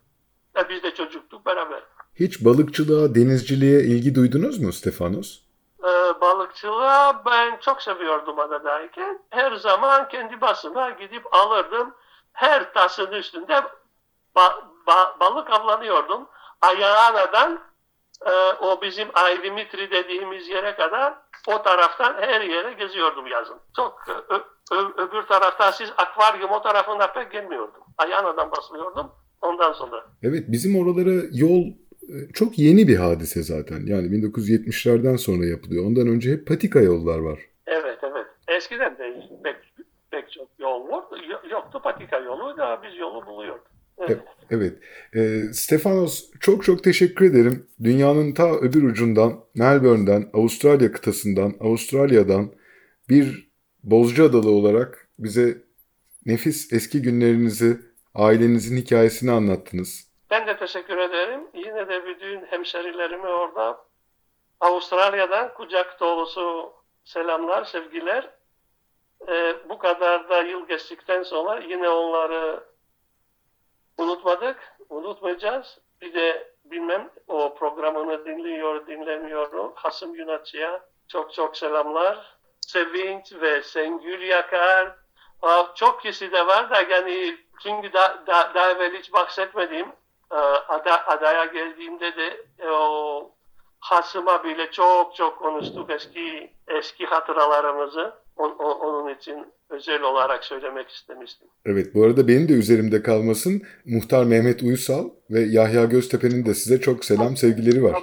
E 0.59 0.69
biz 0.69 0.83
de 0.83 0.95
çocuktuk 0.95 1.47
beraber. 1.47 1.83
Hiç 2.15 2.45
balıkçılığa, 2.45 3.15
denizciliğe 3.15 3.81
ilgi 3.81 4.15
duydunuz 4.15 4.59
mu 4.63 4.73
Stefanos? 4.73 5.39
Ee, 5.85 6.21
balıkçılığa 6.21 7.23
ben 7.27 7.57
çok 7.61 7.83
seviyordum 7.83 8.39
adadayken. 8.39 9.19
Her 9.31 9.53
zaman 9.53 10.09
kendi 10.09 10.41
basıma 10.41 10.91
gidip 10.91 11.35
alırdım. 11.35 11.95
Her 12.33 12.73
tasın 12.75 13.13
üstünde 13.13 13.63
ba- 14.37 14.63
ba- 14.87 15.21
balık 15.21 15.51
avlanıyordum. 15.51 16.29
Ayağanadan 16.63 17.61
e, 18.27 18.33
o 18.65 18.83
bizim 18.83 19.09
Ayrimitri 19.15 19.91
dediğimiz 19.91 20.49
yere 20.49 20.75
kadar 20.77 21.15
o 21.49 21.63
taraftan 21.63 22.15
her 22.21 22.41
yere 22.41 22.73
geziyordum 22.73 23.27
yazın. 23.27 23.57
Çok 23.77 24.01
ö- 24.09 24.35
ö- 24.77 25.03
öbür 25.05 25.23
taraftan 25.23 25.71
siz 25.71 25.91
akvaryum 25.97 26.51
o 26.51 26.63
tarafına 26.63 27.07
pek 27.07 27.33
gelmiyordum. 27.33 27.81
Ayağanadan 27.99 28.51
basılıyordum 28.51 29.11
ondan 29.43 29.73
sonra. 29.73 30.05
Evet, 30.23 30.45
bizim 30.49 30.79
oralara 30.79 31.25
yol 31.33 31.63
e, 32.09 32.33
çok 32.35 32.59
yeni 32.59 32.89
bir 32.89 32.97
hadise 32.97 33.43
zaten. 33.43 33.81
Yani 33.87 34.07
1970'lerden 34.07 35.17
sonra 35.17 35.47
yapılıyor. 35.47 35.87
Ondan 35.87 36.07
önce 36.09 36.33
hep 36.33 36.47
patika 36.49 36.81
yollar 36.81 37.19
var. 37.19 37.39
Evet 37.67 37.99
evet. 38.03 38.27
Eskiden 38.49 38.99
de 38.99 39.29
pek, 39.45 39.57
pek 40.11 40.33
çok 40.33 40.49
yol 40.59 40.89
vardı. 40.89 41.17
Yo- 41.29 41.51
Yoktu 41.51 41.81
patika 41.83 42.19
yolu 42.19 42.57
da 42.57 42.81
biz 42.83 42.99
yolu 42.99 43.27
buluyorduk. 43.27 43.67
Evet. 44.09 44.23
Evet. 44.51 44.79
E, 45.15 45.53
Stefanos 45.53 46.31
çok 46.41 46.65
çok 46.65 46.85
teşekkür 46.85 47.31
ederim. 47.31 47.67
Dünyanın 47.83 48.33
ta 48.33 48.51
öbür 48.57 48.83
ucundan, 48.83 49.45
Melbourne'den, 49.55 50.31
Avustralya 50.33 50.93
kıtasından, 50.93 51.55
Avustralya'dan 51.61 52.53
bir 53.09 53.53
Bozcaadalı 53.83 54.51
olarak 54.51 55.09
bize 55.19 55.59
nefis 56.27 56.73
eski 56.73 57.03
günlerinizi, 57.03 57.77
ailenizin 58.15 58.77
hikayesini 58.77 59.31
anlattınız. 59.31 60.13
Ben 60.31 60.47
de 60.47 60.57
teşekkür 60.57 60.99
ederim. 60.99 61.41
Yine 61.55 61.89
de 61.89 62.07
bütün 62.07 62.47
hemşerilerime 62.47 63.29
orada 63.29 63.79
Avustralya'dan 64.61 65.55
kucak 65.55 66.01
dolusu 66.01 66.73
selamlar, 67.05 67.65
sevgiler. 67.65 68.31
Ee, 69.29 69.55
bu 69.69 69.79
kadar 69.79 70.29
da 70.29 70.43
yıl 70.43 70.67
geçtikten 70.69 71.23
sonra 71.23 71.61
yine 71.69 71.89
onları 71.89 72.72
unutmadık, 73.99 74.77
unutmayacağız. 74.89 75.79
Bir 76.01 76.15
de 76.15 76.53
bilmem 76.65 77.11
o 77.29 77.55
programını 77.55 78.25
dinliyor, 78.25 78.87
dinlemiyor. 78.87 79.73
Hasım 79.75 80.15
Yunatçı'ya 80.15 80.81
çok 81.09 81.35
çok 81.35 81.57
selamlar. 81.57 82.37
Sevinç 82.61 83.33
ve 83.33 83.63
Sengül 83.63 84.23
Yakar. 84.23 84.97
Aa, 85.43 85.75
Çok 85.75 86.03
kişi 86.03 86.33
de 86.33 86.47
var 86.47 86.71
da 86.71 86.81
yani 86.81 87.37
çünkü 87.63 87.93
da, 87.93 88.23
da, 88.27 88.55
daha 88.55 88.71
evvel 88.71 88.93
hiç 88.95 89.13
bahsetmediğim 89.13 89.89
e, 90.33 90.37
ada, 90.69 91.07
adaya 91.07 91.45
geldiğimde 91.45 92.17
de 92.17 92.47
e, 92.59 92.71
o 92.71 93.31
Hasım'a 93.83 94.45
bile 94.45 94.71
çok 94.71 95.17
çok 95.17 95.39
konuştuk 95.39 95.91
eski 95.91 96.51
eski 96.69 97.07
hatıralarımızı. 97.07 98.13
On, 98.37 98.51
on- 98.51 98.81
onun 98.81 99.15
için 99.15 99.47
özel 99.71 100.03
olarak 100.03 100.45
söylemek 100.45 100.91
istemiştim. 100.91 101.49
Evet, 101.67 101.95
bu 101.95 102.05
arada 102.05 102.29
benim 102.29 102.49
de 102.49 102.53
üzerimde 102.53 103.03
kalmasın. 103.03 103.63
Muhtar 103.85 104.25
Mehmet 104.25 104.63
Uysal 104.63 105.09
ve 105.31 105.41
Yahya 105.41 105.85
Göztepe'nin 105.85 106.47
de 106.47 106.55
size 106.55 106.81
çok 106.81 107.05
selam, 107.05 107.37
sevgileri 107.37 107.83
var. 107.83 108.03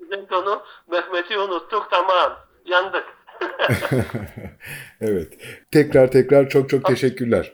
Bizim 0.00 0.26
konu 0.26 0.62
Mehmet'i 0.90 1.38
unuttuk 1.38 1.88
tamam 1.90 2.32
yandık. 2.64 3.04
evet. 5.00 5.32
Tekrar 5.72 6.10
tekrar 6.10 6.48
çok 6.48 6.70
çok 6.70 6.84
teşekkürler. 6.84 7.52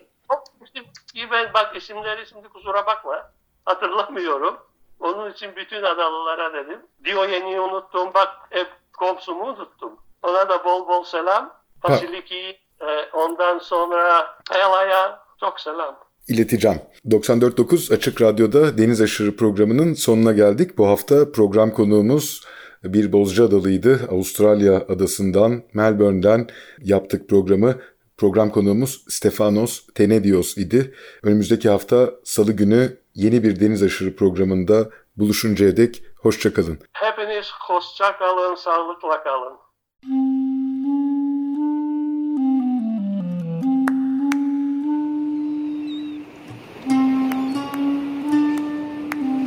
Ben 1.30 1.54
bak 1.54 1.76
isimleri 1.76 2.26
şimdi 2.26 2.48
kusura 2.48 2.86
bakma 2.86 3.32
hatırlamıyorum. 3.64 4.56
Onun 5.00 5.32
için 5.32 5.56
bütün 5.56 5.82
adalılara 5.82 6.52
dedim. 6.52 6.78
Diyojen'i 7.04 7.60
unuttum 7.60 8.10
bak 8.14 8.28
hep 8.50 8.66
komşumu 8.92 9.44
unuttum. 9.44 9.92
Ona 10.22 10.48
da 10.48 10.64
bol 10.64 10.88
bol 10.88 11.04
selam. 11.04 11.52
Fasiliki 11.82 12.58
e, 12.80 12.86
ondan 13.12 13.58
sonra 13.58 14.36
Pela'ya 14.52 15.20
çok 15.40 15.60
selam. 15.60 15.96
İleteceğim. 16.28 16.80
94.9 17.06 17.94
Açık 17.94 18.22
Radyo'da 18.22 18.78
Deniz 18.78 19.00
Aşırı 19.00 19.36
programının 19.36 19.94
sonuna 19.94 20.32
geldik. 20.32 20.78
Bu 20.78 20.88
hafta 20.88 21.32
program 21.32 21.70
konuğumuz 21.70 22.44
bir 22.84 23.12
Bozcaadalıydı. 23.12 24.00
Avustralya 24.10 24.76
adasından, 24.76 25.62
Melbourne'den 25.74 26.46
yaptık 26.78 27.28
programı. 27.28 27.74
Program 28.16 28.50
konuğumuz 28.50 29.04
Stefanos 29.08 29.86
Tenedios 29.94 30.56
idi. 30.56 30.94
Önümüzdeki 31.22 31.68
hafta 31.68 32.10
Salı 32.24 32.52
günü 32.52 32.96
yeni 33.16 33.42
bir 33.42 33.60
Deniz 33.60 33.82
Aşırı 33.82 34.16
programında 34.16 34.90
buluşuncaya 35.16 35.76
dek 35.76 36.02
hoşçakalın. 36.16 36.78
Hepiniz 36.92 37.50
hoşçakalın, 37.60 38.54
sağlıkla 38.54 39.22
kalın. 39.22 39.56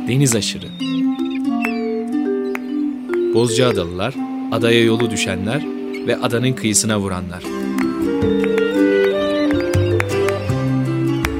Deniz 0.08 0.36
Aşırı 0.36 0.66
Bozcaadalılar, 3.34 4.14
adaya 4.52 4.84
yolu 4.84 5.10
düşenler 5.10 5.62
ve 6.06 6.16
adanın 6.16 6.52
kıyısına 6.52 7.00
vuranlar. 7.00 7.42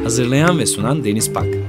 Hazırlayan 0.03 0.59
ve 0.59 0.67
sunan 0.67 1.05
Deniz 1.05 1.33
Pak. 1.33 1.60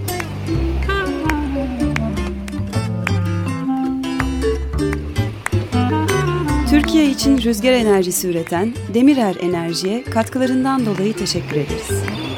İçin 7.21 7.37
rüzgar 7.37 7.71
enerjisi 7.71 8.27
üreten 8.27 8.73
Demirer 8.93 9.35
Enerji'ye 9.41 10.03
katkılarından 10.03 10.85
dolayı 10.85 11.13
teşekkür 11.13 11.55
ederiz. 11.55 12.30